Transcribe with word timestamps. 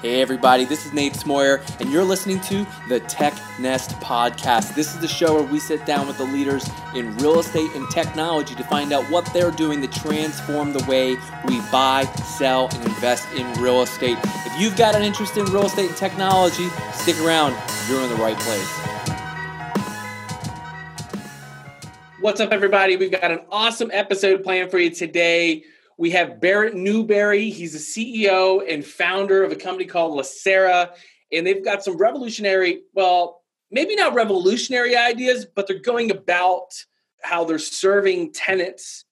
Hey, 0.00 0.22
everybody, 0.22 0.64
this 0.64 0.86
is 0.86 0.92
Nate 0.92 1.14
Smoyer, 1.14 1.60
and 1.80 1.90
you're 1.90 2.04
listening 2.04 2.38
to 2.42 2.64
the 2.88 3.00
Tech 3.00 3.34
Nest 3.58 3.90
Podcast. 3.96 4.76
This 4.76 4.94
is 4.94 5.00
the 5.00 5.08
show 5.08 5.34
where 5.34 5.42
we 5.42 5.58
sit 5.58 5.84
down 5.86 6.06
with 6.06 6.18
the 6.18 6.24
leaders 6.24 6.70
in 6.94 7.16
real 7.16 7.40
estate 7.40 7.68
and 7.74 7.90
technology 7.90 8.54
to 8.54 8.62
find 8.62 8.92
out 8.92 9.02
what 9.10 9.28
they're 9.34 9.50
doing 9.50 9.82
to 9.82 9.88
transform 9.88 10.72
the 10.72 10.84
way 10.84 11.16
we 11.48 11.60
buy, 11.72 12.04
sell, 12.38 12.68
and 12.74 12.84
invest 12.84 13.26
in 13.32 13.52
real 13.60 13.82
estate. 13.82 14.16
If 14.22 14.60
you've 14.60 14.76
got 14.76 14.94
an 14.94 15.02
interest 15.02 15.36
in 15.36 15.46
real 15.46 15.66
estate 15.66 15.88
and 15.88 15.96
technology, 15.96 16.68
stick 16.92 17.18
around. 17.18 17.56
You're 17.88 18.00
in 18.00 18.08
the 18.08 18.14
right 18.22 18.38
place. 18.38 19.08
What's 22.20 22.38
up, 22.38 22.52
everybody? 22.52 22.94
We've 22.94 23.10
got 23.10 23.32
an 23.32 23.40
awesome 23.50 23.90
episode 23.92 24.44
planned 24.44 24.70
for 24.70 24.78
you 24.78 24.90
today. 24.90 25.64
We 25.98 26.10
have 26.10 26.40
Barrett 26.40 26.74
Newberry. 26.74 27.50
He's 27.50 27.72
the 27.72 27.78
CEO 27.78 28.62
and 28.66 28.84
founder 28.84 29.42
of 29.42 29.50
a 29.50 29.56
company 29.56 29.84
called 29.84 30.18
Leasera, 30.18 30.90
and 31.32 31.46
they've 31.46 31.64
got 31.64 31.82
some 31.82 31.96
revolutionary, 31.96 32.82
well, 32.94 33.42
maybe 33.70 33.96
not 33.96 34.14
revolutionary 34.14 34.96
ideas, 34.96 35.44
but 35.44 35.66
they're 35.66 35.80
going 35.80 36.10
about 36.10 36.68
how 37.22 37.44
they're 37.44 37.58
serving 37.58 38.32
tenants, 38.32 39.04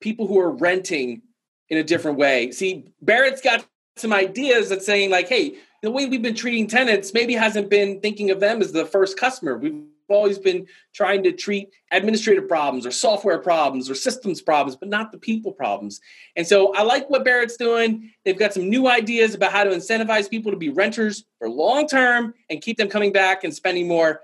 people 0.00 0.26
who 0.26 0.38
are 0.38 0.50
renting 0.50 1.20
in 1.68 1.78
a 1.78 1.84
different 1.84 2.16
way. 2.16 2.50
See, 2.50 2.92
Barrett's 3.02 3.42
got 3.42 3.66
some 3.96 4.12
ideas 4.12 4.70
that's 4.70 4.86
saying, 4.86 5.10
like, 5.10 5.28
hey, 5.28 5.56
the 5.82 5.90
way 5.90 6.06
we've 6.06 6.22
been 6.22 6.34
treating 6.34 6.66
tenants 6.66 7.12
maybe 7.12 7.34
hasn't 7.34 7.68
been 7.68 8.00
thinking 8.00 8.30
of 8.30 8.40
them 8.40 8.62
as 8.62 8.72
the 8.72 8.86
first 8.86 9.18
customer. 9.18 9.58
We've 9.58 9.84
always 10.08 10.38
been 10.38 10.66
trying 10.94 11.22
to 11.24 11.32
treat 11.32 11.70
administrative 11.90 12.48
problems 12.48 12.86
or 12.86 12.90
software 12.90 13.38
problems 13.38 13.90
or 13.90 13.94
systems 13.94 14.40
problems, 14.40 14.76
but 14.76 14.88
not 14.88 15.12
the 15.12 15.18
people 15.18 15.52
problems. 15.52 16.00
And 16.36 16.46
so 16.46 16.74
I 16.74 16.82
like 16.82 17.08
what 17.10 17.24
Barrett's 17.24 17.56
doing. 17.56 18.12
They've 18.24 18.38
got 18.38 18.54
some 18.54 18.68
new 18.68 18.88
ideas 18.88 19.34
about 19.34 19.52
how 19.52 19.64
to 19.64 19.70
incentivize 19.70 20.30
people 20.30 20.52
to 20.52 20.58
be 20.58 20.68
renters 20.68 21.24
for 21.38 21.48
long 21.48 21.86
term 21.86 22.34
and 22.50 22.62
keep 22.62 22.76
them 22.76 22.88
coming 22.88 23.12
back 23.12 23.44
and 23.44 23.54
spending 23.54 23.88
more. 23.88 24.20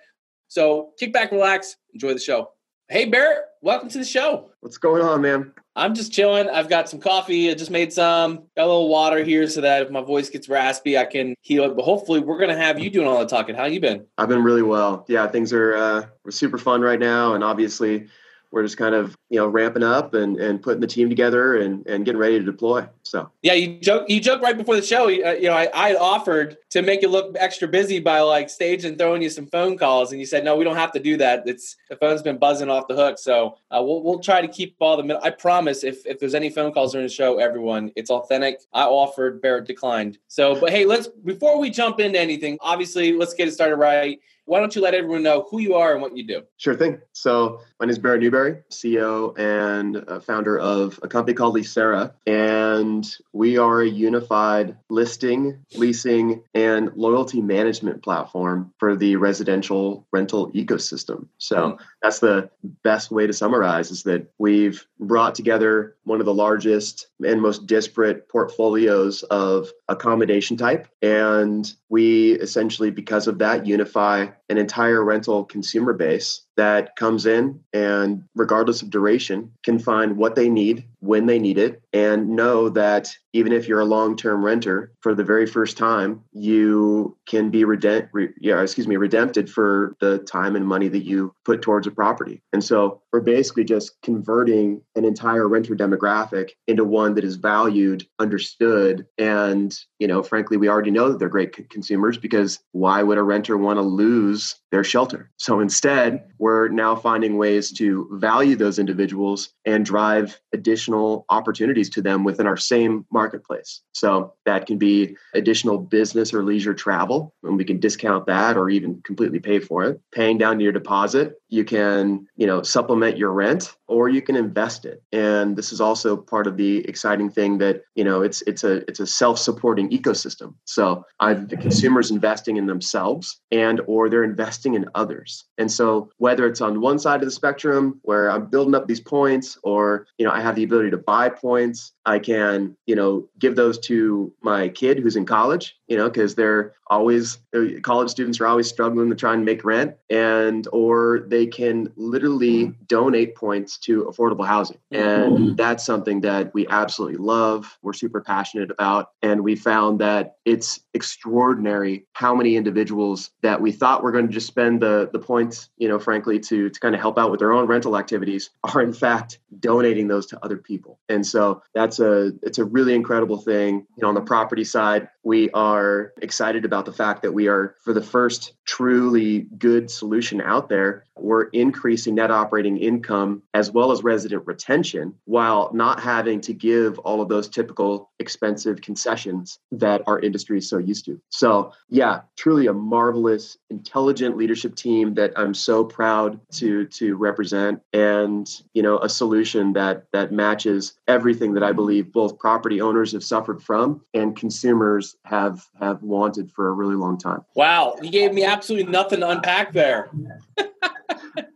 So 0.48 0.90
kick 0.98 1.12
back, 1.12 1.32
relax, 1.32 1.76
enjoy 1.92 2.12
the 2.12 2.20
show. 2.20 2.50
Hey, 2.88 3.06
Barrett, 3.06 3.44
welcome 3.62 3.88
to 3.88 3.98
the 3.98 4.04
show. 4.04 4.50
What's 4.60 4.76
going 4.76 5.02
on, 5.02 5.22
man? 5.22 5.52
I'm 5.74 5.94
just 5.94 6.12
chilling. 6.12 6.50
I've 6.50 6.68
got 6.68 6.88
some 6.88 7.00
coffee. 7.00 7.50
I 7.50 7.54
just 7.54 7.70
made 7.70 7.92
some. 7.92 8.44
Got 8.56 8.64
a 8.64 8.66
little 8.66 8.88
water 8.88 9.24
here 9.24 9.48
so 9.48 9.62
that 9.62 9.82
if 9.82 9.90
my 9.90 10.02
voice 10.02 10.28
gets 10.28 10.48
raspy, 10.48 10.98
I 10.98 11.06
can 11.06 11.34
heal 11.40 11.64
it. 11.64 11.74
But 11.74 11.84
hopefully, 11.84 12.20
we're 12.20 12.38
gonna 12.38 12.56
have 12.56 12.78
you 12.78 12.90
doing 12.90 13.06
all 13.06 13.18
the 13.18 13.26
talking. 13.26 13.54
How 13.54 13.64
you 13.64 13.80
been? 13.80 14.06
I've 14.18 14.28
been 14.28 14.42
really 14.44 14.62
well. 14.62 15.06
Yeah, 15.08 15.26
things 15.28 15.52
are 15.52 15.74
uh, 15.74 16.06
super 16.30 16.58
fun 16.58 16.82
right 16.82 16.98
now, 16.98 17.34
and 17.34 17.42
obviously, 17.42 18.08
we're 18.52 18.62
just 18.62 18.76
kind 18.76 18.94
of 18.94 19.16
you 19.30 19.38
know 19.38 19.46
ramping 19.46 19.82
up 19.82 20.14
and, 20.14 20.36
and 20.36 20.62
putting 20.62 20.80
the 20.80 20.86
team 20.86 21.08
together 21.08 21.56
and, 21.56 21.84
and 21.86 22.04
getting 22.04 22.20
ready 22.20 22.38
to 22.38 22.44
deploy 22.44 22.86
so. 23.02 23.30
Yeah 23.42 23.54
you 23.54 23.80
joke 23.80 24.08
you 24.08 24.20
joke 24.20 24.42
right 24.42 24.56
before 24.56 24.76
the 24.76 24.82
show 24.82 25.08
you, 25.08 25.24
uh, 25.24 25.32
you 25.32 25.48
know 25.48 25.54
I, 25.54 25.68
I 25.74 25.94
offered 25.96 26.58
to 26.70 26.82
make 26.82 27.02
you 27.02 27.08
look 27.08 27.34
extra 27.38 27.66
busy 27.66 27.98
by 27.98 28.20
like 28.20 28.50
staging 28.50 28.96
throwing 28.96 29.22
you 29.22 29.30
some 29.30 29.46
phone 29.46 29.76
calls 29.76 30.12
and 30.12 30.20
you 30.20 30.26
said 30.26 30.44
no 30.44 30.56
we 30.56 30.64
don't 30.64 30.76
have 30.76 30.92
to 30.92 31.00
do 31.00 31.16
that. 31.16 31.42
It's 31.46 31.76
the 31.88 31.96
phone's 31.96 32.22
been 32.22 32.38
buzzing 32.38 32.70
off 32.70 32.86
the 32.88 32.94
hook. 32.94 33.18
So 33.18 33.56
uh, 33.70 33.82
we'll, 33.82 34.02
we'll 34.02 34.20
try 34.20 34.40
to 34.40 34.48
keep 34.48 34.76
all 34.80 34.96
the 34.96 35.18
i 35.22 35.30
promise 35.30 35.82
if, 35.82 36.06
if 36.06 36.18
there's 36.20 36.34
any 36.34 36.50
phone 36.50 36.72
calls 36.72 36.92
during 36.92 37.06
the 37.06 37.12
show 37.12 37.38
everyone 37.38 37.90
it's 37.96 38.10
authentic. 38.10 38.60
I 38.72 38.84
offered 38.84 39.40
barrett 39.40 39.66
declined. 39.66 40.18
So 40.28 40.58
but 40.60 40.70
hey 40.70 40.84
let's 40.84 41.08
before 41.08 41.58
we 41.58 41.70
jump 41.70 42.00
into 42.00 42.20
anything 42.20 42.58
obviously 42.60 43.14
let's 43.14 43.34
get 43.34 43.48
it 43.48 43.52
started 43.52 43.76
right 43.76 44.20
why 44.44 44.60
don't 44.60 44.74
you 44.74 44.82
let 44.82 44.94
everyone 44.94 45.22
know 45.22 45.46
who 45.50 45.60
you 45.60 45.74
are 45.74 45.92
and 45.92 46.02
what 46.02 46.16
you 46.16 46.26
do? 46.26 46.42
Sure 46.56 46.74
thing. 46.74 47.00
So, 47.12 47.60
my 47.78 47.86
name 47.86 47.90
is 47.90 47.98
Barrett 47.98 48.20
Newberry, 48.20 48.58
CEO 48.70 49.38
and 49.38 50.24
founder 50.24 50.58
of 50.58 50.98
a 51.02 51.08
company 51.08 51.34
called 51.34 51.56
Leasera. 51.56 52.12
And 52.26 53.08
we 53.32 53.58
are 53.58 53.82
a 53.82 53.88
unified 53.88 54.76
listing, 54.88 55.64
leasing, 55.74 56.42
and 56.54 56.90
loyalty 56.94 57.40
management 57.40 58.02
platform 58.02 58.72
for 58.78 58.96
the 58.96 59.16
residential 59.16 60.06
rental 60.12 60.50
ecosystem. 60.52 61.28
So, 61.38 61.56
mm-hmm. 61.56 61.84
that's 62.02 62.18
the 62.18 62.50
best 62.82 63.10
way 63.10 63.26
to 63.26 63.32
summarize 63.32 63.90
is 63.90 64.02
that 64.04 64.26
we've 64.38 64.86
brought 64.98 65.34
together 65.34 65.96
one 66.04 66.20
of 66.20 66.26
the 66.26 66.34
largest 66.34 67.08
and 67.24 67.40
most 67.40 67.66
disparate 67.66 68.28
portfolios 68.28 69.22
of 69.24 69.70
accommodation 69.88 70.56
type. 70.56 70.88
And 71.00 71.72
we 71.88 72.32
essentially, 72.32 72.90
because 72.90 73.26
of 73.26 73.38
that, 73.38 73.66
unify 73.66 74.26
an 74.52 74.58
entire 74.58 75.02
rental 75.02 75.44
consumer 75.44 75.94
base 75.94 76.42
that 76.56 76.96
comes 76.96 77.26
in 77.26 77.60
and, 77.72 78.24
regardless 78.34 78.82
of 78.82 78.90
duration, 78.90 79.50
can 79.62 79.78
find 79.78 80.16
what 80.16 80.34
they 80.34 80.48
need 80.48 80.84
when 81.00 81.26
they 81.26 81.38
need 81.38 81.58
it 81.58 81.82
and 81.92 82.28
know 82.28 82.68
that 82.68 83.10
even 83.32 83.52
if 83.52 83.66
you're 83.66 83.80
a 83.80 83.84
long-term 83.84 84.44
renter 84.44 84.92
for 85.00 85.14
the 85.14 85.24
very 85.24 85.46
first 85.46 85.76
time, 85.76 86.22
you 86.32 87.16
can 87.26 87.50
be 87.50 87.64
redempt, 87.64 88.08
re, 88.12 88.28
yeah, 88.40 88.62
excuse 88.62 88.86
me, 88.86 88.96
redempted 88.96 89.50
for 89.50 89.96
the 90.00 90.18
time 90.18 90.54
and 90.54 90.66
money 90.66 90.86
that 90.86 91.04
you 91.04 91.34
put 91.44 91.60
towards 91.60 91.86
a 91.86 91.90
property. 91.90 92.40
And 92.52 92.62
so 92.62 93.02
we're 93.12 93.20
basically 93.20 93.64
just 93.64 94.00
converting 94.02 94.80
an 94.94 95.04
entire 95.04 95.48
renter 95.48 95.74
demographic 95.74 96.50
into 96.68 96.84
one 96.84 97.14
that 97.14 97.24
is 97.24 97.36
valued, 97.36 98.06
understood, 98.20 99.06
and 99.18 99.76
you 99.98 100.06
know, 100.06 100.22
frankly, 100.22 100.56
we 100.56 100.68
already 100.68 100.90
know 100.90 101.08
that 101.08 101.18
they're 101.18 101.28
great 101.28 101.68
consumers 101.70 102.18
because 102.18 102.58
why 102.72 103.02
would 103.02 103.18
a 103.18 103.22
renter 103.22 103.56
want 103.56 103.78
to 103.78 103.82
lose 103.82 104.56
their 104.70 104.84
shelter? 104.84 105.30
So 105.36 105.60
instead, 105.60 106.24
we're 106.42 106.66
now 106.66 106.96
finding 106.96 107.38
ways 107.38 107.70
to 107.70 108.08
value 108.14 108.56
those 108.56 108.80
individuals 108.80 109.50
and 109.64 109.86
drive 109.86 110.40
additional 110.52 111.24
opportunities 111.28 111.88
to 111.88 112.02
them 112.02 112.24
within 112.24 112.48
our 112.48 112.56
same 112.56 113.06
marketplace. 113.12 113.80
So 113.92 114.34
that 114.44 114.66
can 114.66 114.76
be 114.76 115.16
additional 115.34 115.78
business 115.78 116.34
or 116.34 116.42
leisure 116.42 116.74
travel, 116.74 117.32
and 117.44 117.56
we 117.56 117.64
can 117.64 117.78
discount 117.78 118.26
that 118.26 118.56
or 118.56 118.70
even 118.70 119.00
completely 119.02 119.38
pay 119.38 119.60
for 119.60 119.84
it. 119.84 120.00
Paying 120.10 120.38
down 120.38 120.58
your 120.58 120.72
deposit, 120.72 121.40
you 121.48 121.64
can, 121.64 122.26
you 122.34 122.48
know, 122.48 122.60
supplement 122.62 123.16
your 123.16 123.30
rent 123.30 123.76
or 123.92 124.08
you 124.08 124.22
can 124.22 124.36
invest 124.36 124.86
it. 124.86 125.02
And 125.12 125.54
this 125.54 125.70
is 125.70 125.80
also 125.80 126.16
part 126.16 126.46
of 126.46 126.56
the 126.56 126.78
exciting 126.88 127.30
thing 127.30 127.58
that, 127.58 127.82
you 127.94 128.04
know, 128.04 128.22
it's 128.22 128.40
it's 128.46 128.64
a 128.64 128.76
it's 128.88 129.00
a 129.00 129.06
self-supporting 129.06 129.90
ecosystem. 129.90 130.54
So 130.64 131.04
either 131.20 131.44
the 131.44 131.58
consumers 131.58 132.10
investing 132.10 132.56
in 132.56 132.64
themselves 132.66 133.40
and 133.50 133.82
or 133.86 134.08
they're 134.08 134.24
investing 134.24 134.72
in 134.72 134.86
others. 134.94 135.44
And 135.58 135.70
so 135.70 136.10
whether 136.16 136.46
it's 136.46 136.62
on 136.62 136.80
one 136.80 136.98
side 136.98 137.20
of 137.20 137.26
the 137.26 137.38
spectrum 137.42 138.00
where 138.02 138.30
I'm 138.30 138.46
building 138.46 138.74
up 138.74 138.86
these 138.88 139.00
points 139.00 139.58
or, 139.62 140.06
you 140.16 140.24
know, 140.24 140.32
I 140.32 140.40
have 140.40 140.56
the 140.56 140.64
ability 140.64 140.90
to 140.90 140.96
buy 140.96 141.28
points, 141.28 141.92
I 142.06 142.18
can, 142.18 142.74
you 142.86 142.96
know, 142.96 143.28
give 143.38 143.56
those 143.56 143.78
to 143.90 144.32
my 144.40 144.70
kid 144.70 144.98
who's 144.98 145.16
in 145.16 145.26
college, 145.26 145.76
you 145.86 145.98
know, 145.98 146.08
because 146.08 146.34
they're 146.34 146.72
always 146.88 147.38
college 147.82 148.10
students 148.10 148.40
are 148.40 148.46
always 148.46 148.68
struggling 148.68 149.08
to 149.10 149.16
try 149.16 149.32
and 149.34 149.44
make 149.44 149.64
rent 149.64 149.94
and 150.10 150.68
or 150.72 151.24
they 151.28 151.46
can 151.46 151.90
literally 151.96 152.72
donate 152.86 153.34
points 153.34 153.78
to 153.82 154.04
affordable 154.04 154.46
housing. 154.46 154.78
And 154.90 155.38
mm-hmm. 155.38 155.54
that's 155.56 155.84
something 155.84 156.20
that 156.22 156.52
we 156.54 156.66
absolutely 156.68 157.18
love. 157.18 157.78
We're 157.82 157.92
super 157.92 158.20
passionate 158.20 158.70
about 158.70 159.10
and 159.22 159.42
we 159.42 159.56
found 159.56 160.00
that 160.00 160.36
it's 160.44 160.80
extraordinary 160.94 162.06
how 162.14 162.34
many 162.34 162.56
individuals 162.56 163.30
that 163.42 163.60
we 163.60 163.72
thought 163.72 164.02
were 164.02 164.12
going 164.12 164.26
to 164.26 164.32
just 164.32 164.46
spend 164.46 164.80
the 164.80 165.10
the 165.12 165.18
points, 165.18 165.70
you 165.76 165.88
know, 165.88 165.98
frankly 165.98 166.38
to 166.40 166.68
to 166.70 166.80
kind 166.80 166.94
of 166.94 167.00
help 167.00 167.18
out 167.18 167.30
with 167.30 167.40
their 167.40 167.52
own 167.52 167.66
rental 167.66 167.96
activities 167.96 168.50
are 168.64 168.82
in 168.82 168.92
fact 168.92 169.38
donating 169.58 170.08
those 170.08 170.26
to 170.26 170.44
other 170.44 170.56
people. 170.56 170.98
And 171.08 171.26
so 171.26 171.62
that's 171.74 171.98
a 171.98 172.32
it's 172.42 172.58
a 172.58 172.64
really 172.64 172.94
incredible 172.94 173.38
thing. 173.38 173.86
You 173.96 174.02
know, 174.02 174.08
on 174.08 174.14
the 174.14 174.20
property 174.20 174.64
side, 174.64 175.08
we 175.22 175.50
are 175.50 176.12
excited 176.20 176.64
about 176.64 176.84
the 176.84 176.92
fact 176.92 177.22
that 177.22 177.32
we 177.32 177.48
are 177.48 177.74
for 177.82 177.92
the 177.92 178.02
first 178.02 178.54
truly 178.64 179.46
good 179.58 179.90
solution 179.90 180.40
out 180.40 180.68
there 180.68 181.04
we're 181.16 181.44
increasing 181.44 182.14
net 182.14 182.30
operating 182.30 182.76
income 182.76 183.42
as 183.54 183.70
well 183.70 183.92
as 183.92 184.02
resident 184.02 184.46
retention 184.46 185.14
while 185.24 185.70
not 185.72 186.00
having 186.00 186.40
to 186.42 186.52
give 186.52 186.98
all 187.00 187.20
of 187.20 187.28
those 187.28 187.48
typical 187.48 188.10
expensive 188.18 188.80
concessions 188.80 189.58
that 189.70 190.02
our 190.06 190.18
industry 190.20 190.58
is 190.58 190.68
so 190.68 190.78
used 190.78 191.04
to. 191.04 191.20
So, 191.28 191.72
yeah, 191.88 192.22
truly 192.36 192.66
a 192.66 192.72
marvelous, 192.72 193.56
intelligent 193.70 194.36
leadership 194.36 194.74
team 194.74 195.14
that 195.14 195.32
I'm 195.36 195.54
so 195.54 195.84
proud 195.84 196.40
to 196.52 196.86
to 196.86 197.16
represent 197.16 197.80
and, 197.92 198.48
you 198.74 198.82
know, 198.82 198.98
a 198.98 199.08
solution 199.08 199.72
that 199.74 200.06
that 200.12 200.32
matches 200.32 200.94
everything 201.08 201.54
that 201.54 201.62
I 201.62 201.72
believe 201.72 202.12
both 202.12 202.38
property 202.38 202.80
owners 202.80 203.12
have 203.12 203.24
suffered 203.24 203.62
from 203.62 204.02
and 204.14 204.36
consumers 204.36 205.16
have 205.24 205.64
have 205.78 206.02
wanted 206.02 206.50
for 206.52 206.68
a 206.68 206.72
really 206.72 206.96
long 206.96 207.18
time. 207.18 207.44
Wow, 207.54 207.96
you 208.02 208.10
gave 208.10 208.32
me 208.32 208.44
absolutely 208.44 208.90
nothing 208.90 209.20
to 209.20 209.30
unpack 209.30 209.72
there. 209.72 210.10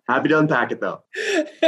Happy 0.08 0.28
to 0.28 0.38
unpack 0.38 0.70
it 0.70 0.80
though. 0.80 1.02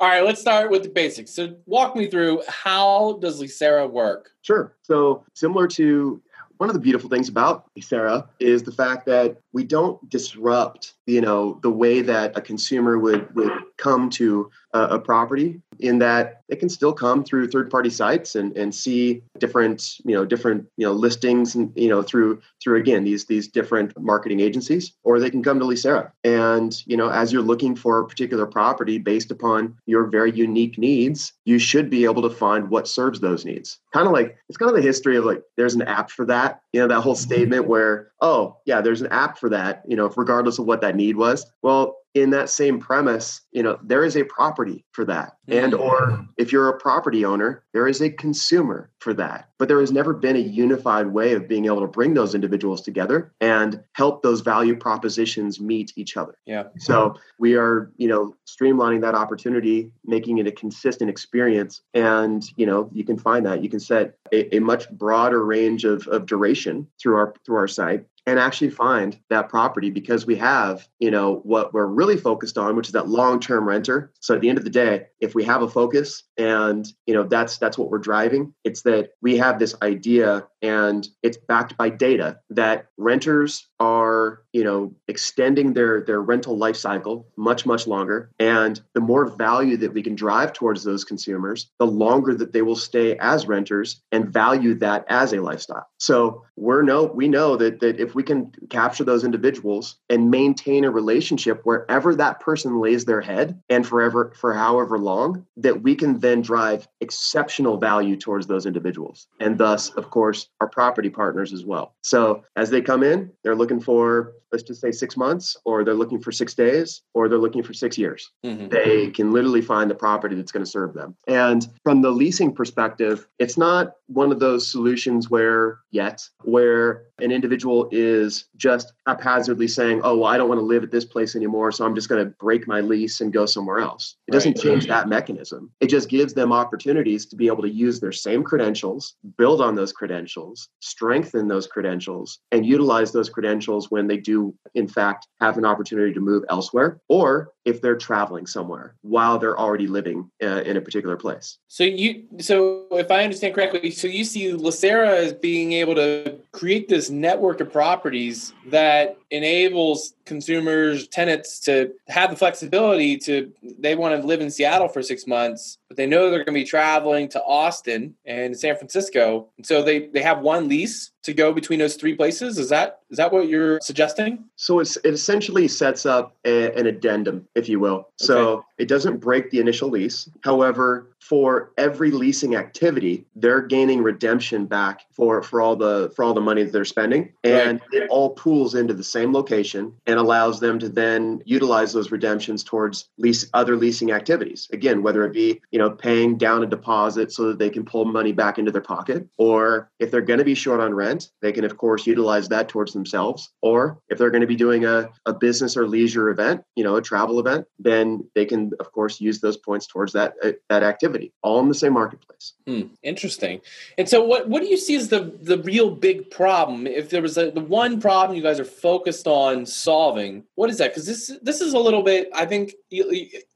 All 0.00 0.08
right, 0.08 0.22
let's 0.22 0.40
start 0.40 0.70
with 0.70 0.82
the 0.82 0.90
basics. 0.90 1.32
So, 1.34 1.56
walk 1.66 1.96
me 1.96 2.08
through 2.08 2.42
how 2.48 3.18
does 3.22 3.40
Leasera 3.40 3.90
work? 3.90 4.30
Sure. 4.42 4.76
So, 4.82 5.24
similar 5.34 5.66
to 5.68 6.20
one 6.58 6.68
of 6.68 6.74
the 6.74 6.80
beautiful 6.80 7.08
things 7.08 7.30
about 7.30 7.74
Leasera 7.74 8.28
is 8.38 8.62
the 8.62 8.72
fact 8.72 9.06
that 9.06 9.38
we 9.54 9.64
don't 9.64 10.10
disrupt 10.10 10.94
you 11.10 11.20
know 11.20 11.58
the 11.62 11.70
way 11.70 12.00
that 12.00 12.36
a 12.36 12.40
consumer 12.40 12.98
would 12.98 13.34
would 13.34 13.52
come 13.76 14.08
to 14.10 14.50
a, 14.72 14.80
a 14.96 14.98
property 14.98 15.60
in 15.78 15.98
that 15.98 16.42
they 16.48 16.56
can 16.56 16.68
still 16.68 16.92
come 16.92 17.24
through 17.24 17.48
third 17.48 17.70
party 17.70 17.88
sites 17.88 18.34
and, 18.34 18.56
and 18.56 18.74
see 18.74 19.22
different 19.38 19.98
you 20.04 20.14
know 20.14 20.24
different 20.24 20.66
you 20.76 20.86
know 20.86 20.92
listings 20.92 21.54
and 21.54 21.72
you 21.74 21.88
know 21.88 22.02
through 22.02 22.40
through 22.62 22.78
again 22.78 23.04
these 23.04 23.24
these 23.26 23.48
different 23.48 23.98
marketing 23.98 24.40
agencies 24.40 24.92
or 25.02 25.18
they 25.18 25.30
can 25.30 25.42
come 25.42 25.58
to 25.58 25.64
Leasera 25.64 26.10
and 26.24 26.82
you 26.86 26.96
know 26.96 27.08
as 27.10 27.32
you're 27.32 27.42
looking 27.42 27.74
for 27.74 27.98
a 27.98 28.06
particular 28.06 28.46
property 28.46 28.98
based 28.98 29.30
upon 29.30 29.76
your 29.86 30.04
very 30.04 30.30
unique 30.32 30.78
needs 30.78 31.32
you 31.50 31.58
should 31.58 31.90
be 31.90 32.04
able 32.04 32.22
to 32.22 32.30
find 32.30 32.70
what 32.70 32.86
serves 32.86 33.18
those 33.18 33.44
needs. 33.44 33.80
Kind 33.92 34.06
of 34.06 34.12
like 34.12 34.36
it's 34.48 34.56
kind 34.56 34.70
of 34.70 34.76
the 34.76 34.82
history 34.82 35.16
of 35.16 35.24
like 35.24 35.42
there's 35.56 35.74
an 35.74 35.82
app 35.82 36.10
for 36.10 36.24
that 36.26 36.60
you 36.72 36.80
know 36.80 36.88
that 36.88 37.00
whole 37.00 37.14
statement 37.14 37.66
where 37.66 38.10
oh 38.20 38.56
yeah 38.64 38.80
there's 38.80 39.00
an 39.00 39.08
app 39.08 39.38
for 39.38 39.48
that 39.48 39.82
you 39.86 39.96
know 39.96 40.08
regardless 40.16 40.58
of 40.58 40.66
what 40.66 40.80
that 40.80 40.96
need 40.96 41.16
was. 41.16 41.46
Well 41.62 41.96
in 42.14 42.30
that 42.30 42.50
same 42.50 42.80
premise 42.80 43.42
you 43.52 43.62
know 43.62 43.78
there 43.82 44.04
is 44.04 44.16
a 44.16 44.24
property 44.24 44.84
for 44.92 45.04
that. 45.04 45.36
And 45.48 45.74
or 45.74 46.12
mm-hmm. 46.12 46.22
if 46.38 46.52
you're 46.52 46.68
a 46.68 46.78
property 46.78 47.24
owner 47.24 47.64
there 47.72 47.88
is 47.88 48.00
a 48.00 48.10
consumer 48.10 48.90
for 48.98 49.14
that. 49.14 49.48
But 49.58 49.68
there 49.68 49.80
has 49.80 49.92
never 49.92 50.14
been 50.14 50.36
a 50.36 50.40
unified 50.40 51.08
way 51.08 51.32
of 51.32 51.48
being 51.48 51.66
able 51.66 51.80
to 51.80 51.86
bring 51.86 52.14
those 52.14 52.34
individuals 52.34 52.82
together 52.82 53.32
and 53.40 53.82
help 53.94 54.22
those 54.22 54.40
value 54.40 54.76
propositions 54.76 55.60
meet 55.60 55.92
each 55.96 56.16
other. 56.16 56.34
Yeah. 56.46 56.64
So 56.78 57.16
we 57.38 57.56
are 57.56 57.90
you 57.96 58.08
know 58.08 58.34
streamlining 58.46 59.00
that 59.02 59.14
opportunity 59.14 59.90
making 60.04 60.38
it 60.38 60.46
a 60.46 60.52
consistent 60.52 61.10
experience. 61.10 61.82
And 61.94 62.44
you 62.56 62.66
know 62.66 62.90
you 62.92 63.04
can 63.04 63.18
find 63.18 63.44
that. 63.46 63.62
You 63.62 63.68
can 63.68 63.80
set 63.80 64.14
a, 64.32 64.56
a 64.56 64.60
much 64.60 64.90
broader 64.90 65.44
range 65.44 65.84
of, 65.84 66.06
of 66.08 66.26
duration 66.26 66.86
through 67.00 67.16
our 67.16 67.34
through 67.44 67.56
our 67.56 67.68
site 67.68 68.04
and 68.26 68.38
actually 68.38 68.70
find 68.70 69.18
that 69.30 69.48
property 69.48 69.90
because 69.90 70.26
we 70.26 70.36
have, 70.36 70.88
you 70.98 71.10
know, 71.10 71.36
what 71.44 71.72
we're 71.72 71.86
really 71.86 72.16
focused 72.16 72.58
on, 72.58 72.76
which 72.76 72.88
is 72.88 72.92
that 72.92 73.08
long-term 73.08 73.66
renter. 73.66 74.12
So 74.20 74.34
at 74.34 74.40
the 74.40 74.48
end 74.48 74.58
of 74.58 74.64
the 74.64 74.70
day, 74.70 75.06
if 75.20 75.34
we 75.34 75.44
have 75.44 75.62
a 75.62 75.68
focus 75.68 76.22
and, 76.36 76.86
you 77.06 77.14
know, 77.14 77.24
that's 77.24 77.58
that's 77.58 77.78
what 77.78 77.90
we're 77.90 77.98
driving, 77.98 78.54
it's 78.64 78.82
that 78.82 79.10
we 79.22 79.36
have 79.38 79.58
this 79.58 79.74
idea 79.82 80.46
and 80.62 81.06
it's 81.22 81.36
backed 81.36 81.76
by 81.76 81.88
data 81.88 82.38
that 82.50 82.86
renters 82.96 83.68
are 83.78 84.42
you 84.52 84.64
know 84.64 84.92
extending 85.08 85.72
their 85.72 86.00
their 86.02 86.20
rental 86.20 86.56
life 86.56 86.76
cycle 86.76 87.26
much 87.36 87.66
much 87.66 87.86
longer 87.86 88.30
and 88.38 88.80
the 88.94 89.00
more 89.00 89.26
value 89.26 89.76
that 89.76 89.92
we 89.92 90.02
can 90.02 90.14
drive 90.14 90.52
towards 90.52 90.84
those 90.84 91.04
consumers 91.04 91.70
the 91.78 91.86
longer 91.86 92.34
that 92.34 92.52
they 92.52 92.62
will 92.62 92.76
stay 92.76 93.16
as 93.18 93.46
renters 93.46 94.02
and 94.12 94.28
value 94.28 94.74
that 94.74 95.04
as 95.08 95.32
a 95.32 95.40
lifestyle 95.40 95.86
so 95.98 96.42
we're 96.56 96.82
no 96.82 97.04
we 97.04 97.28
know 97.28 97.56
that 97.56 97.80
that 97.80 98.00
if 98.00 98.14
we 98.14 98.22
can 98.22 98.50
capture 98.68 99.04
those 99.04 99.24
individuals 99.24 99.96
and 100.08 100.30
maintain 100.30 100.84
a 100.84 100.90
relationship 100.90 101.60
wherever 101.64 102.14
that 102.14 102.40
person 102.40 102.80
lays 102.80 103.04
their 103.04 103.20
head 103.20 103.60
and 103.68 103.86
forever 103.86 104.32
for 104.36 104.52
however 104.52 104.98
long 104.98 105.46
that 105.56 105.82
we 105.82 105.94
can 105.94 106.18
then 106.20 106.40
drive 106.40 106.86
exceptional 107.00 107.78
value 107.78 108.16
towards 108.16 108.46
those 108.46 108.66
individuals 108.66 109.28
and 109.38 109.58
thus 109.58 109.90
of 109.90 110.10
course 110.10 110.48
our 110.60 110.68
property 110.68 111.10
partners 111.10 111.52
as 111.52 111.64
well. 111.64 111.94
So 112.02 112.44
as 112.56 112.70
they 112.70 112.80
come 112.80 113.02
in, 113.02 113.30
they're 113.42 113.56
looking 113.56 113.80
for, 113.80 114.32
let's 114.52 114.64
just 114.64 114.80
say 114.80 114.90
six 114.90 115.16
months, 115.16 115.56
or 115.64 115.84
they're 115.84 115.94
looking 115.94 116.20
for 116.20 116.32
six 116.32 116.54
days, 116.54 117.02
or 117.14 117.28
they're 117.28 117.38
looking 117.38 117.62
for 117.62 117.74
six 117.74 117.96
years. 117.96 118.30
Mm-hmm. 118.44 118.68
They 118.68 119.10
can 119.10 119.32
literally 119.32 119.62
find 119.62 119.90
the 119.90 119.94
property 119.94 120.36
that's 120.36 120.52
going 120.52 120.64
to 120.64 120.70
serve 120.70 120.94
them. 120.94 121.16
And 121.26 121.66
from 121.82 122.02
the 122.02 122.10
leasing 122.10 122.54
perspective, 122.54 123.26
it's 123.38 123.56
not 123.56 123.92
one 124.06 124.32
of 124.32 124.40
those 124.40 124.66
solutions 124.66 125.30
where 125.30 125.80
yet 125.90 126.22
where 126.42 127.04
an 127.18 127.30
individual 127.30 127.88
is 127.92 128.46
just 128.56 128.92
haphazardly 129.06 129.68
saying, 129.68 130.00
oh, 130.02 130.18
well, 130.18 130.30
I 130.30 130.36
don't 130.36 130.48
want 130.48 130.58
to 130.58 130.64
live 130.64 130.82
at 130.82 130.90
this 130.90 131.04
place 131.04 131.36
anymore, 131.36 131.70
so 131.72 131.84
I'm 131.84 131.94
just 131.94 132.08
going 132.08 132.24
to 132.24 132.30
break 132.30 132.66
my 132.66 132.80
lease 132.80 133.20
and 133.20 133.32
go 133.32 133.46
somewhere 133.46 133.78
else. 133.78 134.16
It 134.26 134.32
doesn't 134.32 134.56
right. 134.58 134.64
change 134.64 134.86
that 134.86 135.08
mechanism. 135.08 135.70
It 135.80 135.88
just 135.88 136.08
gives 136.08 136.34
them 136.34 136.52
opportunities 136.52 137.26
to 137.26 137.36
be 137.36 137.46
able 137.46 137.62
to 137.62 137.70
use 137.70 138.00
their 138.00 138.12
same 138.12 138.42
credentials, 138.42 139.14
build 139.36 139.60
on 139.60 139.74
those 139.74 139.92
credentials, 139.92 140.68
strengthen 140.80 141.48
those 141.48 141.66
credentials, 141.66 142.38
and 142.52 142.64
utilize 142.64 143.12
those 143.12 143.28
credentials 143.28 143.90
when 143.90 144.06
they 144.06 144.16
do, 144.16 144.39
in 144.74 144.88
fact, 144.88 145.26
have 145.40 145.58
an 145.58 145.64
opportunity 145.64 146.12
to 146.12 146.20
move 146.20 146.44
elsewhere 146.48 147.00
or 147.08 147.52
if 147.64 147.80
they're 147.80 147.96
traveling 147.96 148.46
somewhere 148.46 148.94
while 149.02 149.38
they're 149.38 149.58
already 149.58 149.86
living 149.86 150.30
uh, 150.42 150.62
in 150.62 150.76
a 150.76 150.80
particular 150.80 151.16
place. 151.16 151.58
So 151.68 151.84
you, 151.84 152.24
so 152.38 152.86
if 152.92 153.10
I 153.10 153.24
understand 153.24 153.54
correctly, 153.54 153.90
so 153.90 154.06
you 154.06 154.24
see 154.24 154.52
Leasera 154.52 155.08
as 155.08 155.32
being 155.32 155.72
able 155.72 155.94
to 155.96 156.38
create 156.52 156.88
this 156.88 157.10
network 157.10 157.60
of 157.60 157.72
properties 157.72 158.52
that 158.66 159.16
enables 159.30 160.14
consumers, 160.24 161.06
tenants 161.08 161.60
to 161.60 161.92
have 162.08 162.30
the 162.30 162.36
flexibility 162.36 163.16
to 163.16 163.52
they 163.78 163.94
want 163.94 164.20
to 164.20 164.26
live 164.26 164.40
in 164.40 164.50
Seattle 164.50 164.88
for 164.88 165.02
six 165.02 165.26
months, 165.26 165.78
but 165.88 165.96
they 165.96 166.06
know 166.06 166.30
they're 166.30 166.44
going 166.44 166.46
to 166.46 166.52
be 166.52 166.64
traveling 166.64 167.28
to 167.28 167.42
Austin 167.42 168.14
and 168.24 168.58
San 168.58 168.76
Francisco, 168.76 169.48
and 169.56 169.66
so 169.66 169.82
they 169.82 170.06
they 170.06 170.22
have 170.22 170.40
one 170.40 170.68
lease 170.68 171.12
to 171.22 171.34
go 171.34 171.52
between 171.52 171.78
those 171.78 171.96
three 171.96 172.14
places. 172.14 172.58
Is 172.58 172.68
that 172.70 173.00
is 173.10 173.16
that 173.18 173.32
what 173.32 173.48
you're 173.48 173.80
suggesting? 173.80 174.44
So 174.56 174.80
it's, 174.80 174.96
it 174.98 175.12
essentially 175.12 175.68
sets 175.68 176.06
up 176.06 176.36
a, 176.44 176.72
an 176.78 176.86
addendum, 176.86 177.46
if 177.54 177.68
you 177.68 177.80
will. 177.80 178.08
So 178.16 178.38
okay. 178.38 178.66
it 178.78 178.88
doesn't 178.88 179.18
break 179.18 179.50
the 179.50 179.58
initial 179.60 179.88
lease. 179.88 180.28
However, 180.42 181.10
for 181.18 181.72
every 181.76 182.10
leasing 182.10 182.56
activity, 182.56 183.26
they're 183.36 183.60
gaining 183.60 184.02
redemption 184.02 184.66
back 184.66 185.02
for 185.12 185.42
for 185.42 185.60
all 185.60 185.76
the 185.76 186.12
for 186.16 186.24
all 186.24 186.34
the 186.34 186.39
money 186.40 186.62
that 186.62 186.72
they're 186.72 186.84
spending, 186.84 187.32
and 187.44 187.80
right. 187.92 188.02
it 188.02 188.10
all 188.10 188.30
pools 188.30 188.74
into 188.74 188.94
the 188.94 189.04
same 189.04 189.32
location 189.32 189.94
and 190.06 190.18
allows 190.18 190.60
them 190.60 190.78
to 190.78 190.88
then 190.88 191.42
utilize 191.44 191.92
those 191.92 192.10
redemptions 192.10 192.64
towards 192.64 193.08
lease 193.18 193.46
other 193.54 193.76
leasing 193.76 194.12
activities. 194.12 194.68
Again, 194.72 195.02
whether 195.02 195.24
it 195.24 195.32
be 195.32 195.60
you 195.70 195.78
know 195.78 195.90
paying 195.90 196.36
down 196.38 196.62
a 196.62 196.66
deposit 196.66 197.32
so 197.32 197.48
that 197.48 197.58
they 197.58 197.70
can 197.70 197.84
pull 197.84 198.04
money 198.04 198.32
back 198.32 198.58
into 198.58 198.70
their 198.70 198.80
pocket, 198.80 199.28
or 199.38 199.90
if 199.98 200.10
they're 200.10 200.20
going 200.20 200.38
to 200.38 200.44
be 200.44 200.54
short 200.54 200.80
on 200.80 200.94
rent, 200.94 201.30
they 201.42 201.52
can 201.52 201.64
of 201.64 201.76
course 201.76 202.06
utilize 202.06 202.48
that 202.48 202.68
towards 202.68 202.92
themselves. 202.92 203.50
Or 203.62 204.00
if 204.08 204.18
they're 204.18 204.30
going 204.30 204.40
to 204.40 204.46
be 204.46 204.56
doing 204.56 204.84
a, 204.84 205.10
a 205.26 205.32
business 205.32 205.76
or 205.76 205.86
leisure 205.86 206.30
event, 206.30 206.62
you 206.76 206.84
know, 206.84 206.96
a 206.96 207.02
travel 207.02 207.38
event, 207.38 207.66
then 207.78 208.28
they 208.34 208.44
can 208.44 208.72
of 208.80 208.92
course 208.92 209.20
use 209.20 209.40
those 209.40 209.56
points 209.56 209.86
towards 209.86 210.12
that 210.12 210.34
uh, 210.42 210.52
that 210.68 210.82
activity, 210.82 211.32
all 211.42 211.60
in 211.60 211.68
the 211.68 211.74
same 211.74 211.92
marketplace. 211.92 212.54
Hmm, 212.66 212.82
interesting. 213.02 213.60
And 213.98 214.08
so, 214.08 214.24
what 214.24 214.48
what 214.48 214.62
do 214.62 214.68
you 214.68 214.76
see 214.76 214.96
as 214.96 215.08
the 215.08 215.32
the 215.40 215.58
real 215.58 215.90
big 215.90 216.29
problem? 216.30 216.86
If 216.86 217.10
there 217.10 217.22
was 217.22 217.36
a, 217.36 217.50
the 217.50 217.60
one 217.60 218.00
problem 218.00 218.36
you 218.36 218.42
guys 218.42 218.60
are 218.60 218.64
focused 218.64 219.26
on 219.26 219.66
solving, 219.66 220.44
what 220.54 220.70
is 220.70 220.78
that? 220.78 220.90
Because 220.90 221.06
this 221.06 221.32
this 221.42 221.60
is 221.60 221.74
a 221.74 221.78
little 221.78 222.02
bit, 222.02 222.30
I 222.34 222.46
think, 222.46 222.74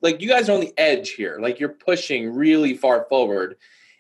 like 0.02 0.20
you 0.20 0.28
guys 0.28 0.48
are 0.48 0.54
on 0.54 0.60
the 0.60 0.74
edge 0.76 1.10
here. 1.10 1.38
Like 1.40 1.60
you're 1.60 1.68
pushing 1.70 2.34
really 2.34 2.76
far 2.76 3.06
forward 3.08 3.56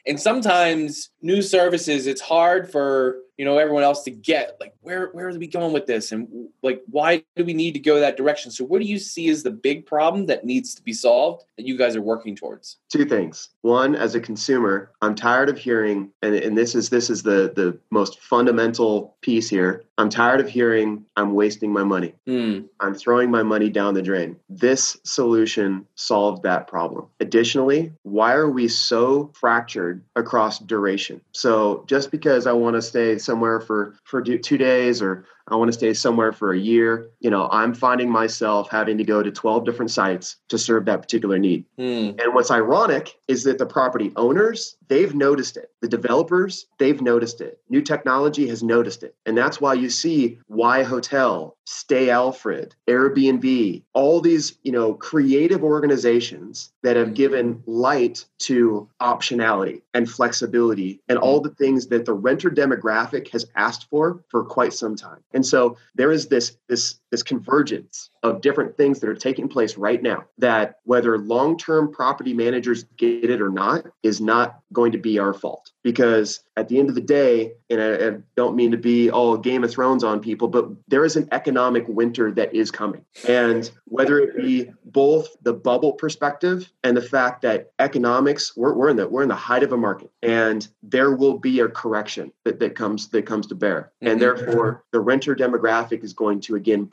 and 0.06 0.20
sometimes 0.20 1.10
new 1.22 1.42
services 1.42 2.06
it's 2.06 2.20
hard 2.20 2.70
for 2.70 3.16
you 3.36 3.44
know 3.44 3.58
everyone 3.58 3.82
else 3.82 4.02
to 4.04 4.10
get 4.10 4.56
like 4.60 4.74
where 4.80 5.08
where 5.08 5.28
are 5.28 5.38
we 5.38 5.46
going 5.46 5.72
with 5.72 5.86
this? 5.86 6.12
And 6.12 6.48
like 6.62 6.82
why 6.86 7.24
do 7.36 7.44
we 7.44 7.54
need 7.54 7.72
to 7.72 7.80
go 7.80 8.00
that 8.00 8.16
direction? 8.16 8.50
So 8.50 8.64
what 8.64 8.80
do 8.80 8.86
you 8.86 8.98
see 8.98 9.28
as 9.28 9.42
the 9.42 9.50
big 9.50 9.86
problem 9.86 10.26
that 10.26 10.44
needs 10.44 10.74
to 10.74 10.82
be 10.82 10.92
solved 10.92 11.44
that 11.56 11.66
you 11.66 11.76
guys 11.76 11.96
are 11.96 12.02
working 12.02 12.36
towards? 12.36 12.78
Two 12.90 13.04
things. 13.04 13.50
One 13.62 13.94
as 13.94 14.14
a 14.14 14.20
consumer 14.20 14.90
i'm 15.02 15.14
tired 15.14 15.48
of 15.48 15.58
hearing 15.58 16.10
and, 16.22 16.34
and 16.34 16.56
this 16.56 16.74
is 16.74 16.90
this 16.90 17.10
is 17.10 17.22
the 17.22 17.52
the 17.54 17.78
most 17.90 18.20
fundamental 18.20 19.16
piece 19.20 19.48
here. 19.48 19.84
I'm 19.98 20.08
tired 20.08 20.40
of 20.40 20.48
hearing 20.48 21.04
i'm 21.16 21.34
wasting 21.34 21.72
my 21.72 21.84
money. 21.84 22.14
Mm. 22.26 22.68
i'm 22.80 22.94
throwing 22.94 23.30
my 23.30 23.42
money 23.42 23.70
down 23.70 23.94
the 23.94 24.02
drain. 24.02 24.36
This 24.48 24.96
solution 25.04 25.86
solved 25.94 26.42
that 26.44 26.66
problem. 26.66 27.06
Additionally 27.20 27.92
why 28.02 28.34
are 28.34 28.50
we 28.50 28.68
so 28.68 29.32
fractured 29.34 30.04
across 30.16 30.58
duration? 30.58 31.20
So 31.32 31.84
just 31.86 32.10
because 32.10 32.46
i 32.46 32.52
want 32.52 32.74
to 32.76 32.82
stay 32.82 33.18
somewhere 33.24 33.60
for 33.60 33.94
for 34.04 34.22
two 34.22 34.58
days 34.58 35.02
or 35.02 35.26
I 35.48 35.56
want 35.56 35.68
to 35.68 35.72
stay 35.72 35.92
somewhere 35.92 36.32
for 36.32 36.52
a 36.52 36.58
year. 36.58 37.10
You 37.20 37.30
know, 37.30 37.48
I'm 37.52 37.74
finding 37.74 38.10
myself 38.10 38.70
having 38.70 38.96
to 38.98 39.04
go 39.04 39.22
to 39.22 39.30
12 39.30 39.64
different 39.64 39.90
sites 39.90 40.36
to 40.48 40.58
serve 40.58 40.86
that 40.86 41.02
particular 41.02 41.38
need. 41.38 41.64
Mm. 41.78 42.20
And 42.22 42.34
what's 42.34 42.50
ironic 42.50 43.18
is 43.28 43.44
that 43.44 43.58
the 43.58 43.66
property 43.66 44.12
owners, 44.16 44.76
they've 44.88 45.14
noticed 45.14 45.56
it. 45.56 45.70
The 45.82 45.88
developers, 45.88 46.66
they've 46.78 47.00
noticed 47.00 47.40
it. 47.40 47.60
New 47.68 47.82
technology 47.82 48.48
has 48.48 48.62
noticed 48.62 49.02
it. 49.02 49.14
And 49.26 49.36
that's 49.36 49.60
why 49.60 49.74
you 49.74 49.90
see 49.90 50.38
WhyHotel, 50.50 51.52
Stay 51.66 52.10
Alfred, 52.10 52.74
Airbnb, 52.88 53.82
all 53.92 54.20
these, 54.20 54.58
you 54.62 54.72
know, 54.72 54.94
creative 54.94 55.62
organizations 55.62 56.72
that 56.82 56.96
have 56.96 57.14
given 57.14 57.62
light 57.66 58.24
to 58.38 58.88
optionality 59.00 59.82
and 59.94 60.10
flexibility 60.10 61.00
and 61.08 61.18
all 61.18 61.40
the 61.40 61.50
things 61.50 61.86
that 61.86 62.04
the 62.04 62.12
renter 62.12 62.50
demographic 62.50 63.28
has 63.28 63.46
asked 63.56 63.88
for 63.88 64.22
for 64.28 64.44
quite 64.44 64.72
some 64.72 64.96
time. 64.96 65.18
And 65.34 65.44
so 65.44 65.76
there 65.94 66.10
is 66.10 66.28
this 66.28 66.56
this 66.68 67.00
this 67.14 67.22
convergence 67.22 68.10
of 68.24 68.40
different 68.40 68.76
things 68.76 68.98
that 68.98 69.08
are 69.08 69.14
taking 69.14 69.48
place 69.48 69.76
right 69.76 70.02
now 70.02 70.24
that 70.38 70.80
whether 70.82 71.16
long-term 71.16 71.92
property 71.92 72.34
managers 72.34 72.84
get 72.96 73.30
it 73.30 73.40
or 73.40 73.50
not 73.50 73.86
is 74.02 74.20
not 74.20 74.58
going 74.72 74.90
to 74.90 74.98
be 74.98 75.20
our 75.20 75.32
fault. 75.32 75.70
Because 75.84 76.40
at 76.56 76.68
the 76.68 76.80
end 76.80 76.88
of 76.88 76.96
the 76.96 77.00
day 77.00 77.52
and 77.70 77.80
I, 77.80 78.08
I, 78.08 78.16
don't 78.36 78.56
mean 78.56 78.72
to 78.72 78.76
be 78.76 79.10
all 79.10 79.36
game 79.36 79.62
of 79.62 79.70
thrones 79.70 80.02
on 80.02 80.20
people 80.20 80.48
but 80.48 80.68
there 80.88 81.04
is 81.04 81.16
an 81.16 81.28
economic 81.30 81.86
winter 81.86 82.32
that 82.32 82.54
is 82.54 82.70
coming. 82.70 83.04
And 83.28 83.70
whether 83.84 84.18
it 84.18 84.36
be 84.36 84.70
both 84.84 85.28
the 85.42 85.52
bubble 85.52 85.92
perspective 85.92 86.72
and 86.82 86.96
the 86.96 87.02
fact 87.02 87.42
that 87.42 87.70
economics 87.78 88.56
we're, 88.56 88.74
we're 88.74 88.88
in 88.88 88.96
the 88.96 89.08
we're 89.08 89.22
in 89.22 89.28
the 89.28 89.34
height 89.34 89.62
of 89.62 89.72
a 89.72 89.76
market 89.76 90.10
and 90.22 90.66
there 90.82 91.14
will 91.14 91.38
be 91.38 91.60
a 91.60 91.68
correction 91.68 92.32
that, 92.44 92.58
that 92.60 92.74
comes 92.74 93.08
that 93.10 93.26
comes 93.26 93.46
to 93.48 93.54
bear. 93.54 93.92
And 94.00 94.20
mm-hmm. 94.20 94.20
therefore 94.20 94.84
the 94.90 95.00
renter 95.00 95.36
demographic 95.36 96.02
is 96.02 96.12
going 96.12 96.40
to 96.42 96.56
again 96.56 96.84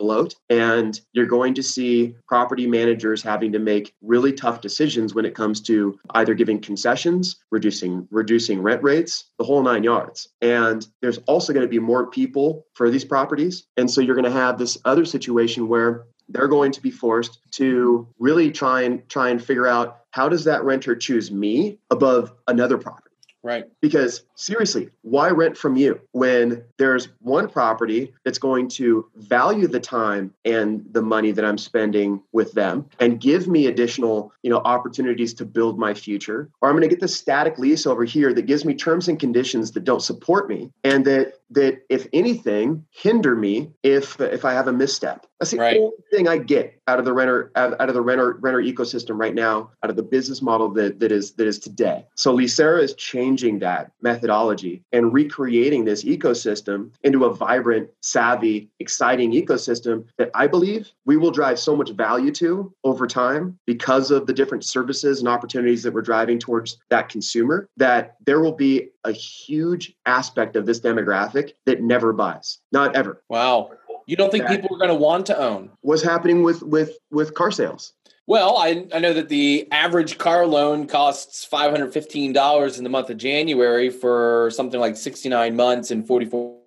and 0.50 1.00
you're 1.14 1.26
going 1.26 1.54
to 1.56 1.64
see 1.64 2.16
property 2.28 2.68
managers 2.68 3.22
having 3.22 3.52
to 3.52 3.60
make 3.60 3.94
really 4.02 4.34
tough 4.34 4.62
decisions 4.62 5.14
when 5.14 5.26
it 5.26 5.36
comes 5.36 5.62
to 5.62 6.00
either 6.12 6.34
giving 6.34 6.60
concessions, 6.60 7.38
reducing 7.52 8.08
reducing 8.12 8.62
rent 8.62 8.84
rates, 8.84 9.26
the 9.38 9.46
whole 9.46 9.64
nine 9.64 9.84
yards. 9.84 10.30
And 10.42 10.88
there's 11.02 11.20
also 11.20 11.54
going 11.54 11.66
to 11.66 11.70
be 11.70 11.80
more 11.80 12.08
people 12.08 12.66
for 12.74 12.90
these 12.90 13.06
properties. 13.06 13.68
And 13.78 13.90
so 13.90 14.02
you're 14.02 14.16
going 14.16 14.26
to 14.26 14.32
have 14.32 14.58
this 14.58 14.78
other 14.86 15.06
situation 15.06 15.68
where 15.68 16.06
they're 16.30 16.48
going 16.48 16.72
to 16.72 16.82
be 16.82 16.92
forced 16.92 17.40
to 17.52 18.08
really 18.20 18.52
try 18.52 18.82
and 18.82 19.08
try 19.10 19.30
and 19.30 19.44
figure 19.44 19.68
out 19.68 20.02
how 20.12 20.30
does 20.30 20.44
that 20.46 20.64
renter 20.64 20.96
choose 20.96 21.32
me 21.32 21.80
above 21.90 22.34
another 22.48 22.78
property 22.78 23.11
Right. 23.44 23.66
Because 23.82 24.24
seriously, 24.36 24.90
why 25.02 25.30
rent 25.30 25.58
from 25.58 25.76
you 25.76 26.00
when 26.12 26.64
there's 26.78 27.10
one 27.20 27.50
property 27.50 28.14
that's 28.24 28.38
going 28.38 28.68
to 28.70 29.10
value 29.16 29.68
the 29.68 29.80
time 29.80 30.34
and 30.46 30.86
the 30.92 31.02
money 31.02 31.32
that 31.32 31.44
I'm 31.44 31.58
spending 31.58 32.22
with 32.32 32.54
them 32.54 32.88
and 33.00 33.20
give 33.20 33.48
me 33.48 33.66
additional, 33.66 34.32
you 34.44 34.52
know, 34.52 34.62
opportunities 34.64 35.34
to 35.36 35.46
build 35.46 35.80
my 35.80 35.94
future? 35.94 36.50
Or 36.62 36.70
I'm 36.70 36.76
going 36.76 36.88
to 36.88 36.94
get 36.94 37.00
this 37.00 37.16
static 37.16 37.58
lease 37.58 37.88
over 37.88 38.04
here 38.04 38.32
that 38.34 38.46
gives 38.46 38.64
me 38.64 38.76
terms 38.76 39.08
and 39.08 39.20
conditions 39.20 39.72
that 39.72 39.86
don't 39.86 40.04
support 40.04 40.48
me 40.48 40.72
and 40.84 41.04
that 41.06 41.34
that 41.50 41.84
if 41.90 42.08
anything 42.14 42.86
hinder 42.92 43.36
me 43.36 43.72
if 43.82 44.20
if 44.22 44.46
I 44.46 44.54
have 44.54 44.68
a 44.68 44.74
misstep. 44.74 45.26
That's 45.42 45.50
the 45.50 45.58
right. 45.58 45.78
only 45.78 45.98
thing 46.12 46.28
I 46.28 46.38
get 46.38 46.80
out 46.88 47.00
of 47.00 47.06
the 47.06 47.14
renter 47.14 47.52
out, 47.56 47.74
of 47.74 47.96
the 47.96 48.02
renter 48.02 48.34
renter 48.42 48.62
ecosystem 48.62 49.18
right 49.18 49.34
now, 49.34 49.72
out 49.84 49.90
of 49.90 49.96
the 49.96 50.04
business 50.04 50.40
model 50.40 50.70
that 50.74 51.00
that 51.00 51.12
is 51.12 51.32
that 51.34 51.48
is 51.48 51.58
today. 51.58 52.06
So 52.14 52.38
Leasera 52.38 52.80
is 52.84 52.94
changing 52.94 53.58
that 53.60 53.92
methodology 54.04 54.84
and 54.92 55.12
recreating 55.12 55.84
this 55.84 56.04
ecosystem 56.04 56.92
into 57.02 57.26
a 57.26 57.34
vibrant, 57.34 57.90
savvy, 58.02 58.70
exciting 58.80 59.32
ecosystem 59.32 60.06
that 60.20 60.30
I 60.36 60.46
believe 60.46 60.92
we 61.06 61.18
will 61.18 61.32
drive 61.32 61.58
so 61.58 61.76
much 61.76 61.90
value 61.90 62.32
to 62.34 62.72
over 62.84 63.08
time 63.08 63.58
because 63.66 64.12
of 64.12 64.28
the 64.28 64.34
different 64.34 64.64
services 64.64 65.22
and 65.22 65.28
opportunities 65.28 65.82
that 65.82 65.92
we're 65.92 66.04
driving 66.04 66.38
towards 66.38 66.78
that 66.90 67.10
consumer 67.10 67.68
that 67.78 68.16
there 68.28 68.42
will 68.42 68.52
be 68.52 68.90
a 69.06 69.12
huge 69.12 69.96
aspect 70.06 70.56
of 70.56 70.68
this 70.68 70.80
demographic 70.80 71.54
that 71.66 71.82
never 71.82 72.14
buys, 72.14 72.60
not 72.72 72.96
ever. 72.96 73.24
Wow. 73.28 73.72
You 74.06 74.16
don't 74.16 74.32
think 74.32 74.48
people 74.48 74.76
are 74.76 74.80
going 74.80 74.90
to 74.90 74.96
want 74.96 75.26
to 75.28 75.38
own? 75.38 75.72
What's 75.82 76.04
happening 76.04 76.44
with 76.44 76.62
with 76.64 76.98
with 77.12 77.34
car 77.34 77.52
sales? 77.52 77.94
Well, 78.28 78.58
I, 78.58 78.88
I 78.94 79.00
know 79.00 79.14
that 79.14 79.30
the 79.30 79.68
average 79.72 80.18
car 80.18 80.46
loan 80.46 80.88
costs 80.88 81.46
$515 81.52 82.78
in 82.78 82.84
the 82.84 82.90
month 82.90 83.10
of 83.10 83.18
January 83.18 83.90
for 83.90 84.50
something 84.54 84.80
like 84.80 84.96
69 84.96 85.56
months 85.56 85.92
and 85.92 86.08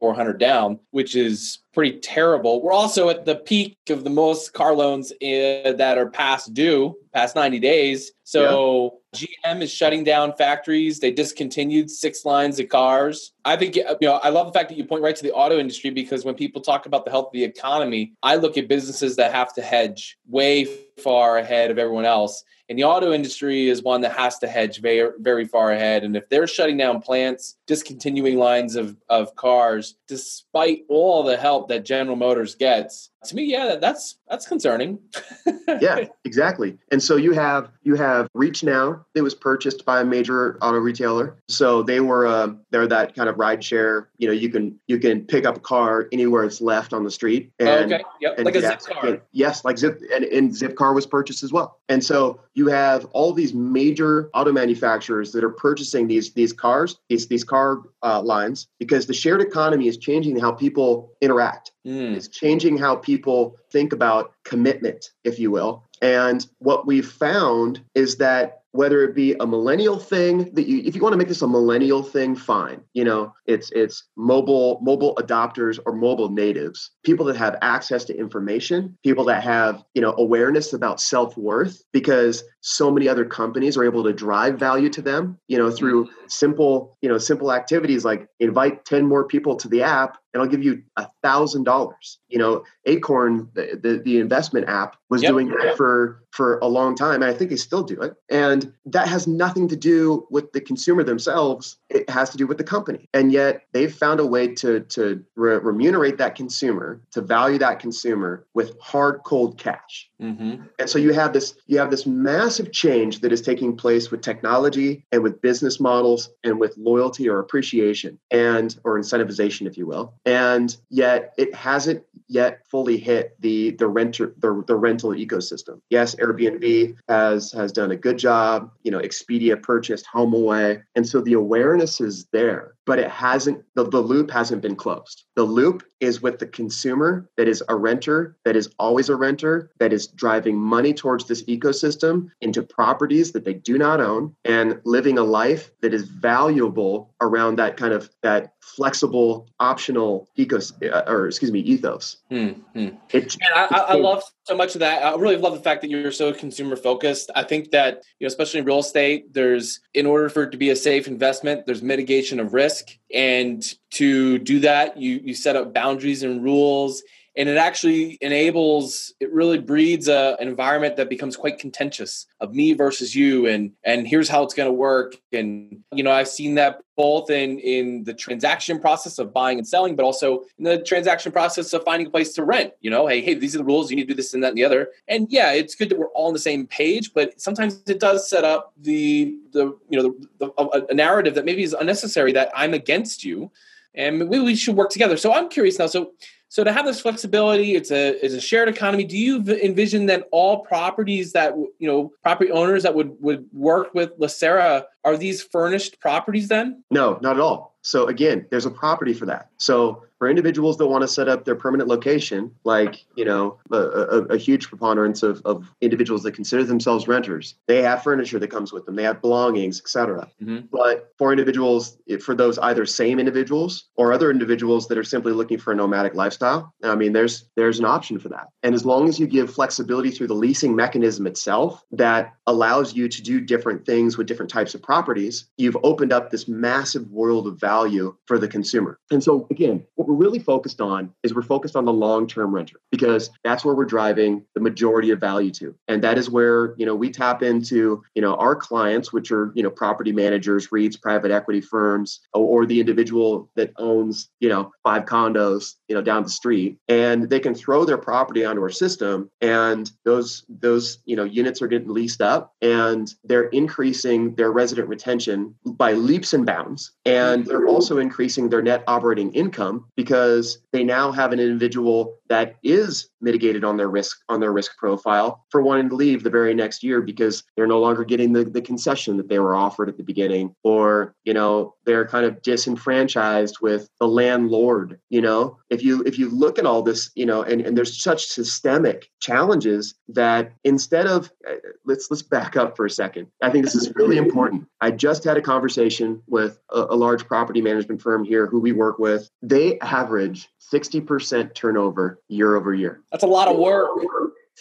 4400 0.05 0.39
down, 0.39 0.79
which 0.91 1.17
is 1.17 1.61
pretty 1.73 1.99
terrible. 1.99 2.63
We're 2.63 2.73
also 2.73 3.09
at 3.09 3.25
the 3.25 3.37
peak 3.37 3.79
of 3.89 4.05
the 4.05 4.11
most 4.11 4.53
car 4.53 4.75
loans 4.75 5.13
in, 5.21 5.77
that 5.79 5.97
are 5.97 6.11
past 6.11 6.53
due, 6.53 6.97
past 7.15 7.35
90 7.35 7.59
days. 7.59 8.13
So 8.25 8.99
GM 9.15 9.63
is 9.63 9.73
shutting 9.73 10.05
down 10.05 10.35
factories. 10.35 11.01
They 11.01 11.11
discontinued 11.11 11.91
six 11.91 12.25
lines 12.25 12.61
of 12.61 12.69
cars. 12.69 13.33
I 13.45 13.57
think, 13.57 13.77
you 13.77 13.85
know, 14.03 14.15
I 14.23 14.29
love 14.29 14.47
the 14.47 14.53
fact 14.53 14.69
that 14.69 14.77
you 14.77 14.85
point 14.85 15.03
right 15.03 15.17
to 15.17 15.23
the 15.23 15.33
auto 15.33 15.59
industry 15.59 15.91
because 15.91 16.25
when 16.25 16.35
people 16.35 16.61
talk 16.61 16.87
about 16.87 17.05
the 17.05 17.11
health 17.11 17.27
of 17.27 17.33
the 17.33 17.45
economy, 17.45 18.13
I 18.23 18.37
look 18.37 18.59
at 18.59 18.69
businesses 18.69 19.17
that 19.17 19.33
have 19.33 19.55
to 19.55 19.63
hedge 19.63 20.19
way 20.29 20.67
far 21.03 21.39
ahead 21.39 21.71
of 21.71 21.79
everyone 21.79 22.05
else. 22.05 22.45
And 22.69 22.79
the 22.79 22.85
auto 22.85 23.13
industry 23.13 23.69
is 23.69 23.83
one 23.83 24.01
that 24.01 24.17
has 24.17 24.39
to 24.39 24.47
hedge 24.47 24.81
very, 24.81 25.11
very 25.19 25.45
far 25.45 25.73
ahead. 25.73 26.03
And 26.03 26.17
if 26.17 26.29
they're 26.31 26.47
shutting 26.47 26.79
down 26.79 27.03
plants, 27.03 27.57
discontinuing 27.67 28.39
lines 28.39 28.75
of, 28.75 28.97
of 29.11 29.37
cars, 29.37 29.97
despite 30.09 30.85
all 30.89 31.23
the 31.23 31.37
help 31.37 31.69
that 31.69 31.85
General 31.85 32.17
Motors 32.17 32.55
gets, 32.55 33.11
to 33.25 33.37
me, 33.37 33.45
yeah, 33.45 33.77
that's 33.77 34.19
that's 34.29 34.47
concerning. 34.47 34.99
yeah, 35.81 36.07
exactly. 36.25 36.79
And 36.91 37.03
so 37.03 37.17
you 37.17 37.33
have 37.33 37.71
you 37.83 37.95
have 37.95 38.29
ReachNow. 38.35 39.05
It 39.15 39.23
was 39.23 39.35
purchased 39.35 39.85
by 39.85 40.01
a 40.01 40.05
major 40.05 40.59
auto 40.63 40.79
retailer. 40.79 41.37
So 41.49 41.83
they 41.83 42.01
were 42.01 42.27
uh, 42.27 42.49
they're 42.71 42.87
that 42.87 43.15
kind 43.15 43.29
of 43.29 43.39
ride 43.39 43.63
share. 43.63 44.09
You 44.19 44.29
know, 44.29 44.33
you 44.33 44.49
can 44.49 44.79
you 44.87 44.99
can 44.99 45.25
pick 45.27 45.45
up 45.45 45.57
a 45.57 45.61
car 45.61 46.09
anywhere 46.13 46.45
it's 46.45 46.61
left 46.61 46.93
on 46.93 47.05
the 47.05 47.11
street. 47.11 47.53
And, 47.59 47.93
okay. 47.93 48.05
Yep. 48.21 48.35
And 48.39 48.45
like 48.45 48.57
a 48.57 48.63
Zipcar. 48.63 49.21
yes, 49.33 49.65
like 49.65 49.79
Zip 49.79 50.01
and, 50.13 50.25
and 50.25 50.51
Zipcar 50.51 50.95
was 50.95 51.07
purchased 51.07 51.43
as 51.43 51.53
well. 51.53 51.79
And 51.89 52.03
so 52.03 52.41
you 52.55 52.69
have 52.69 53.05
all 53.07 53.33
these 53.33 53.53
major 53.53 54.31
auto 54.35 54.53
manufacturers 54.53 55.33
that 55.33 55.45
are 55.45 55.51
purchasing 55.51 56.07
these 56.07 56.33
these 56.33 56.53
cars, 56.53 56.99
these 57.09 57.27
these 57.29 57.45
car 57.45 57.83
uh, 58.03 58.23
lines, 58.23 58.69
because 58.79 59.07
the 59.07 59.15
shared 59.15 59.41
economy 59.41 59.89
is 59.89 59.99
changing 59.99 60.39
how 60.39 60.53
people 60.53 61.13
interact. 61.25 61.73
Mm. 61.87 62.17
It's 62.17 62.29
changing 62.29 62.77
how 62.77 62.97
people 62.97 63.57
think 63.73 63.93
about 63.93 64.33
commitment, 64.45 65.11
if 65.25 65.39
you 65.39 65.51
will. 65.51 65.85
And 66.03 66.47
what 66.59 66.87
we've 66.87 67.09
found 67.09 67.81
is 67.95 68.17
that 68.17 68.65
whether 68.75 69.05
it 69.05 69.15
be 69.15 69.37
a 69.39 69.47
millennial 69.47 70.01
thing 70.01 70.53
that 70.53 70.67
you 70.67 70.83
if 70.85 70.97
you 70.97 71.01
want 71.01 71.13
to 71.13 71.17
make 71.17 71.29
this 71.29 71.43
a 71.43 71.47
millennial 71.47 72.03
thing 72.03 72.35
fine 72.35 72.81
you 72.93 73.05
know 73.05 73.33
it's 73.47 73.71
it's 73.71 74.03
mobile 74.17 74.81
mobile 74.83 75.15
adopters 75.15 75.79
or 75.87 75.93
mobile 75.95 76.29
natives 76.29 76.91
people 77.05 77.25
that 77.25 77.37
have 77.37 77.57
access 77.63 78.05
to 78.05 78.19
information 78.19 78.99
people 79.05 79.25
that 79.25 79.45
have 79.45 79.85
you 79.95 80.03
know 80.03 80.13
awareness 80.19 80.73
about 80.73 81.01
self-worth 81.01 81.85
because 81.93 82.43
so 82.63 82.91
many 82.91 83.09
other 83.09 83.25
companies 83.25 83.77
are 83.77 83.85
able 83.85 84.03
to 84.03 84.13
drive 84.13 84.59
value 84.59 84.89
to 84.89 85.01
them 85.01 85.39
you 85.47 85.57
know 85.57 85.71
through 85.71 86.07
mm-hmm. 86.07 86.27
simple 86.27 86.99
you 87.01 87.09
know 87.09 87.17
simple 87.17 87.53
activities 87.53 88.05
like 88.05 88.27
invite 88.41 88.85
10 88.85 89.07
more 89.07 89.25
people 89.25 89.55
to 89.55 89.69
the 89.69 89.83
app 89.83 90.19
and 90.35 90.43
I'll 90.43 90.49
give 90.49 90.63
you 90.63 90.83
a 90.97 91.09
thousand 91.23 91.65
dollars. 91.65 92.19
You 92.29 92.39
know, 92.39 92.65
Acorn, 92.87 93.49
the, 93.55 93.79
the, 93.81 94.03
the 94.05 94.19
investment 94.19 94.69
app, 94.69 94.97
was 95.09 95.23
yep, 95.23 95.31
doing 95.31 95.49
that 95.49 95.77
for 95.77 96.21
for 96.33 96.59
a 96.59 96.67
long 96.67 96.97
time, 96.97 97.23
and 97.23 97.31
I 97.31 97.33
think 97.33 97.51
they 97.51 97.57
still 97.57 97.85
do 97.85 98.01
it. 98.03 98.17
And 98.29 98.73
that 98.87 99.07
has 99.07 99.29
nothing 99.29 99.69
to 99.69 99.77
do 99.77 100.27
with 100.31 100.51
the 100.51 100.61
consumer 100.61 101.05
themselves. 101.05 101.77
It 101.89 102.11
has 102.11 102.31
to 102.31 102.37
do 102.37 102.49
with 102.49 102.59
the 102.59 102.65
company. 102.65 103.09
And 103.15 103.31
yet 103.31 103.63
they've 103.73 103.95
found 103.95 104.19
a 104.19 104.27
way 104.27 104.49
to 104.57 104.81
to 104.81 105.25
re- 105.37 105.59
remunerate 105.59 106.19
that 106.19 106.35
consumer, 106.35 107.01
to 107.13 107.21
value 107.21 107.59
that 107.59 107.79
consumer 107.79 108.45
with 108.53 108.77
hard, 108.81 109.21
cold 109.25 109.57
cash. 109.59 110.11
Mm-hmm. 110.21 110.65
And 110.81 110.91
so 110.91 110.99
you 110.99 111.13
have 111.13 111.33
this 111.33 111.55
you 111.69 111.79
have 111.79 111.93
this 111.93 112.05
massive 112.07 112.73
change 112.73 113.21
that 113.21 113.31
is 113.31 113.41
taking 113.41 113.77
place 113.77 114.11
with 114.11 114.21
technology 114.21 115.05
and 115.13 115.23
with 115.23 115.41
business 115.41 115.79
models 115.79 116.31
and 116.43 116.59
with 116.59 116.77
loyalty 116.77 117.29
or 117.29 117.39
appreciation 117.39 118.19
and 118.33 118.77
or 118.83 118.99
incentivization, 118.99 119.69
if 119.69 119.79
you 119.79 119.87
will 119.87 120.15
and 120.25 120.77
yet 120.91 121.35
it 121.37 121.55
hasn't 121.55 122.03
yet 122.29 122.67
fully 122.67 122.97
hit 122.97 123.37
the 123.41 123.71
the 123.73 123.87
renter 123.87 124.35
the, 124.39 124.65
the 124.67 124.77
rental 124.77 125.11
ecosystem. 125.11 125.81
Yes, 125.91 126.15
Airbnb 126.17 126.97
has 127.09 127.53
has 127.53 127.73
done 127.73 127.91
a 127.91 127.97
good 127.97 128.19
job. 128.19 128.71
You 128.83 128.91
know, 128.91 128.99
Expedia 129.01 129.61
purchased 129.61 130.07
HomeAway, 130.13 130.83
and 130.95 131.07
so 131.07 131.21
the 131.21 131.35
awareness 131.35 132.01
is 132.01 132.27
there, 132.33 132.75
but 132.87 132.99
it 132.99 133.11
hasn't 133.11 133.65
the, 133.75 133.85
the 133.85 134.01
loop 134.01 134.31
hasn't 134.31 134.63
been 134.63 134.77
closed. 134.77 135.25
The 135.37 135.45
loop 135.45 135.83
is 136.01 136.23
with 136.23 136.39
the 136.39 136.47
consumer 136.47 137.29
that 137.37 137.49
is 137.49 137.63
a 137.69 137.77
renter, 137.77 138.37
that 138.45 138.57
is 138.57 138.71
always 138.79 139.09
a 139.09 139.17
renter, 139.17 139.71
that 139.79 139.93
is 139.93 140.07
driving 140.07 140.57
money 140.57 140.93
towards 140.93 141.27
this 141.27 141.43
ecosystem 141.45 142.31
into 142.41 142.63
properties 142.63 143.33
that 143.33 143.45
they 143.45 143.55
do 143.55 143.79
not 143.79 144.01
own 144.01 144.35
and 144.45 144.81
living 144.85 145.19
a 145.19 145.25
life 145.25 145.71
that 145.81 145.95
is 145.95 146.05
valuable 146.05 147.15
around 147.21 147.57
that 147.57 147.77
kind 147.77 147.93
of 147.93 148.11
that 148.23 148.53
flexible 148.61 149.49
optional 149.61 150.29
ecos 150.39 150.73
uh, 150.91 151.11
or 151.11 151.27
excuse 151.27 151.53
me 151.53 151.61
ethos 151.61 152.19
mm-hmm. 152.31 152.89
it, 153.11 153.37
I, 153.55 153.67
I, 153.89 153.95
love 153.95 154.23
so 154.45 154.57
much 154.57 154.75
of 154.75 154.81
that. 154.81 155.03
I 155.03 155.15
really 155.17 155.37
love 155.37 155.55
the 155.55 155.61
fact 155.61 155.81
that 155.83 155.91
you're 155.91 156.13
so 156.13 156.33
consumer 156.33 156.77
focused 156.77 157.31
i 157.35 157.43
think 157.43 157.71
that 157.71 158.03
you 158.19 158.25
know 158.25 158.29
especially 158.29 158.61
in 158.61 158.67
real 158.67 158.79
estate 158.79 159.33
there's 159.33 159.81
in 159.95 160.07
order 160.07 160.29
for 160.29 160.45
it 160.45 160.51
to 160.51 160.59
be 160.59 160.71
a 160.71 160.77
safe 160.77 161.09
investment 161.09 161.67
there's 161.67 161.83
mitigation 161.83 162.41
of 162.41 162.55
risk. 162.55 162.99
And 163.15 163.63
to 163.93 164.39
do 164.39 164.61
that 164.61 164.97
you 164.97 165.21
you 165.25 165.35
set 165.35 165.57
up 165.57 165.73
boundaries 165.73 166.23
and 166.23 166.43
rules 166.43 167.03
and 167.37 167.49
it 167.49 167.57
actually 167.57 168.17
enables 168.21 169.13
it 169.21 169.33
really 169.33 169.59
breeds 169.59 170.09
a, 170.09 170.37
an 170.41 170.49
environment 170.49 170.97
that 170.97 171.09
becomes 171.09 171.37
quite 171.37 171.59
contentious 171.59 172.27
of 172.41 172.55
me 172.55 172.73
versus 172.73 173.15
you 173.15 173.47
and 173.47 173.73
and 173.85 174.07
here's 174.07 174.29
how 174.29 174.43
it's 174.43 174.55
going 174.55 174.69
to 174.69 174.73
work. 174.73 175.17
And 175.33 175.83
you 175.93 176.03
know 176.03 176.13
i've 176.13 176.29
seen 176.29 176.55
that 176.55 176.81
both 176.97 177.31
in 177.31 177.59
in 177.59 178.05
the 178.05 178.15
transaction 178.15 178.79
process 178.79 179.19
of 179.19 179.33
buying 179.33 179.59
and 179.59 179.67
selling 179.67 179.97
but 179.97 180.05
also 180.05 180.45
in 180.59 180.65
the 180.65 180.83
transaction 180.83 181.33
process 181.33 181.73
of 181.73 181.83
finding 181.85 182.07
a 182.07 182.11
place 182.11 182.33
to 182.35 182.45
rent 182.45 182.73
you 182.81 182.91
know? 182.91 183.07
Hey 183.07 183.21
hey 183.21 183.35
these 183.35 183.55
are 183.55 183.59
the 183.59 183.65
rules. 183.65 183.91
You 183.91 183.97
need 183.97 184.05
to 184.05 184.09
do 184.09 184.15
this 184.15 184.35
and 184.35 184.43
that 184.43 184.49
and 184.49 184.59
the 184.59 184.65
other. 184.65 184.91
And 185.09 185.27
yeah 185.31 185.53
it's 185.53 185.75
good 185.75 185.89
that 185.89 185.99
we're 185.99 186.09
all 186.09 186.29
on 186.29 186.33
the 186.33 186.39
same 186.39 186.67
page 186.67 187.13
but 187.15 187.41
sometimes 187.41 187.83
it 187.87 188.01
does 188.01 188.29
set 188.29 188.45
up 188.45 188.73
the 188.81 189.37
the 189.53 189.77
you 189.89 190.01
know 190.01 190.15
the, 190.39 190.53
the, 190.53 190.87
a, 190.91 190.95
narrative 190.95 191.35
that 191.35 191.45
maybe 191.45 191.63
is 191.63 191.73
unnecessary 191.73 192.33
that 192.33 192.51
i'm 192.55 192.75
against 192.75 193.25
you 193.25 193.51
and 193.95 194.19
maybe 194.19 194.41
we 194.41 194.57
should 194.57 194.77
work 194.77 194.91
together. 194.91 195.17
So 195.17 195.33
i'm 195.33 195.49
curious 195.49 195.79
now. 195.79 195.87
So 195.87 196.13
so 196.55 196.63
to 196.63 196.73
have 196.73 196.87
this 196.87 197.01
flexibility, 197.01 197.75
it's 197.75 197.91
a 197.91 198.11
it's 198.25 198.33
a 198.33 198.41
shared 198.41 198.69
economy. 198.69 199.03
Do 199.03 199.19
you 199.19 199.39
envision 199.61 200.07
that 200.07 200.29
all 200.31 200.61
properties 200.61 201.33
that 201.33 201.53
you 201.81 201.89
know 201.89 202.13
property 202.23 202.53
owners 202.53 202.85
that 202.85 202.95
would 202.95 203.21
would 203.21 203.49
work 203.53 203.93
with 203.93 204.17
Leasera 204.21 204.85
are 205.03 205.17
these 205.17 205.43
furnished 205.43 205.99
properties 205.99 206.47
then? 206.47 206.85
No, 206.93 207.19
not 207.21 207.35
at 207.35 207.41
all. 207.41 207.75
So 207.83 208.07
again, 208.07 208.47
there's 208.51 208.67
a 208.67 208.71
property 208.71 209.15
for 209.15 209.27
that. 209.27 209.49
So 209.57 210.05
for 210.25 210.31
individuals 210.31 210.79
that 210.79 210.87
want 210.87 211.03
to 211.03 211.09
set 211.09 211.29
up 211.29 211.45
their 211.45 211.55
permanent 211.55 211.87
location, 211.87 212.51
like 212.65 213.05
you 213.15 213.27
know 213.27 213.59
a, 213.71 213.77
a, 213.77 214.21
a, 214.29 214.39
huge 214.39 214.71
preponderance 214.71 215.23
of, 215.23 215.43
of 215.45 215.71
individuals 215.83 216.23
that 216.23 216.33
consider 216.33 216.65
themselves 216.65 217.07
renters, 217.07 217.57
they 217.67 217.83
have 217.83 218.03
furniture 218.03 218.39
that 218.39 218.49
comes 218.49 218.73
with 218.73 218.87
them, 218.87 218.97
they 218.97 219.03
have 219.03 219.21
belongings, 219.21 219.79
etc. 219.81 220.27
Mm-hmm. 220.43 220.65
But 220.73 221.13
for 221.19 221.31
individuals, 221.31 221.99
for 222.23 222.35
those 222.35 222.59
either 222.61 222.87
same 222.87 223.19
individuals 223.19 223.85
or 223.97 224.15
other 224.15 224.31
individuals 224.31 224.89
that 224.89 224.97
are 224.97 225.05
simply 225.05 225.33
looking 225.33 225.59
for 225.59 225.75
a 225.75 225.77
nomadic 225.77 226.15
lifestyle, 226.15 226.73
I 226.83 226.95
mean, 226.95 227.13
there's 227.13 227.45
there's 227.55 227.79
an 227.79 227.85
option 227.85 228.19
for 228.19 228.31
that. 228.31 228.49
And 228.63 228.75
as 228.75 228.87
long 228.87 229.11
as 229.11 229.21
you 229.21 229.27
give 229.27 229.53
flexibility 229.53 230.11
through 230.11 230.29
the 230.29 230.35
leasing 230.35 230.75
mechanism 230.75 231.27
itself 231.27 231.85
that 231.93 232.33
allows 232.47 232.95
you 232.95 233.11
to 233.11 233.23
do 233.23 233.43
different 233.43 233.85
things 233.85 234.17
with 234.17 234.27
different 234.27 234.51
types 234.51 234.75
of 234.75 234.83
properties, 234.83 235.45
you've 235.59 235.77
opened 235.83 236.15
up 236.15 236.31
this 236.31 236.49
massive 236.49 237.11
world 237.11 237.47
of 237.47 237.61
value 237.61 238.17
for 238.25 238.39
the 238.39 238.49
consumer. 238.49 238.99
And 239.11 239.23
so 239.23 239.47
again, 239.51 239.85
what 239.97 240.09
we're 240.09 240.14
we're 240.15 240.25
really 240.25 240.39
focused 240.39 240.81
on 240.81 241.13
is 241.23 241.35
we're 241.35 241.43
focused 241.43 241.77
on 241.77 241.85
the 241.85 241.93
long-term 241.93 242.55
renter 242.55 242.77
because 242.91 243.31
that's 243.43 243.65
where 243.65 243.75
we're 243.75 243.85
driving 243.85 244.45
the 244.55 244.61
majority 244.61 245.11
of 245.11 245.21
value 245.21 245.51
to. 245.51 245.75
And 245.89 246.03
that 246.05 246.19
is 246.19 246.31
where, 246.31 246.75
you 246.77 246.87
know, 246.87 246.95
we 246.95 247.11
tap 247.11 247.43
into, 247.43 248.03
you 248.15 248.23
know, 248.23 248.35
our 248.37 248.55
clients, 248.55 249.13
which 249.13 249.31
are, 249.31 249.53
you 249.55 249.63
know, 249.63 249.71
property 249.71 250.13
managers, 250.13 250.69
REITs, 250.69 251.01
private 251.01 251.31
equity 251.31 251.61
firms, 251.61 252.21
or, 252.33 252.65
the 252.65 252.81
individual 252.81 253.51
that 253.57 253.73
owns, 253.77 254.31
you 254.41 254.49
know, 254.49 254.73
five 254.83 255.05
condos, 255.05 255.75
you 255.87 255.95
know, 255.95 256.01
down 256.01 256.23
the 256.23 256.31
street. 256.31 256.79
And 256.89 257.29
they 257.29 257.39
can 257.39 257.55
throw 257.55 257.85
their 257.85 257.99
property 257.99 258.43
onto 258.43 258.63
our 258.63 258.71
system 258.71 259.31
and 259.43 259.91
those 260.07 260.47
those, 260.49 260.99
you 261.05 261.15
know, 261.15 261.25
units 261.25 261.61
are 261.61 261.67
getting 261.67 261.93
leased 261.93 262.23
up 262.23 262.55
and 262.63 263.13
they're 263.25 263.49
increasing 263.49 264.35
their 264.37 264.51
resident 264.51 264.89
retention 264.89 265.55
by 265.67 265.93
leaps 265.93 266.33
and 266.33 266.47
bounds. 266.47 266.93
And 267.05 267.45
they're 267.45 267.67
also 267.67 267.99
increasing 267.99 268.49
their 268.49 268.63
net 268.63 268.83
operating 268.87 269.33
income 269.35 269.87
because 270.05 270.59
they 270.71 270.85
now 270.85 271.11
have 271.13 271.33
an 271.33 271.41
individual 271.41 272.19
that 272.29 272.57
is 272.63 273.09
mitigated 273.21 273.65
on 273.65 273.77
their 273.77 273.89
risk 273.89 274.19
on 274.29 274.41
their 274.41 274.53
risk 274.53 274.77
profile 274.77 275.45
for 275.51 275.63
wanting 275.63 275.89
to 275.89 275.95
leave 275.95 276.23
the 276.23 276.31
very 276.31 276.55
next 276.55 276.83
year 276.83 277.01
because 277.01 277.43
they're 277.57 277.67
no 277.67 277.81
longer 277.81 278.05
getting 278.05 278.33
the, 278.33 278.45
the 278.45 278.61
concession 278.61 279.17
that 279.17 279.29
they 279.29 279.39
were 279.39 279.55
offered 279.55 279.89
at 279.89 279.97
the 279.97 280.03
beginning 280.03 280.55
or 280.63 281.15
you 281.25 281.35
know 281.35 281.75
they're 281.85 282.07
kind 282.07 282.27
of 282.27 282.41
disenfranchised 282.43 283.57
with 283.61 283.89
the 283.99 284.09
landlord 284.09 284.99
you 285.11 285.21
know? 285.21 285.59
If 285.71 285.83
you 285.83 286.03
if 286.03 286.19
you 286.19 286.29
look 286.29 286.59
at 286.59 286.67
all 286.67 286.83
this 286.83 287.11
you 287.15 287.27
know 287.27 287.43
and, 287.43 287.61
and 287.61 287.77
there's 287.77 288.03
such 288.03 288.27
systemic 288.27 289.11
challenges 289.21 289.95
that 290.09 290.53
instead 290.65 291.07
of 291.07 291.31
uh, 291.49 291.55
let's 291.85 292.11
let's 292.11 292.23
back 292.23 292.57
up 292.57 292.77
for 292.77 292.87
a 292.87 292.91
second. 292.91 293.29
I 293.43 293.51
think 293.51 293.65
this 293.65 293.75
is 293.75 293.93
really 293.95 294.17
important. 294.17 294.67
I 294.81 294.91
just 294.91 295.25
had 295.25 295.37
a 295.37 295.43
conversation 295.43 296.23
with 296.27 296.59
a, 296.71 296.87
a 296.91 296.97
large 296.97 297.27
property 297.27 297.61
management 297.61 298.03
firm 298.03 298.25
here 298.25 298.47
who 298.47 298.61
we 298.61 298.73
work 298.73 298.99
with. 298.99 299.29
They 299.43 299.79
average 299.81 300.49
60% 300.73 301.55
turnover 301.55 302.14
year 302.29 302.57
over 302.57 302.75
year. 302.75 303.03
That's 303.11 303.25
a 303.25 303.29
lot 303.29 303.49
of 303.49 303.57
work. 303.57 303.91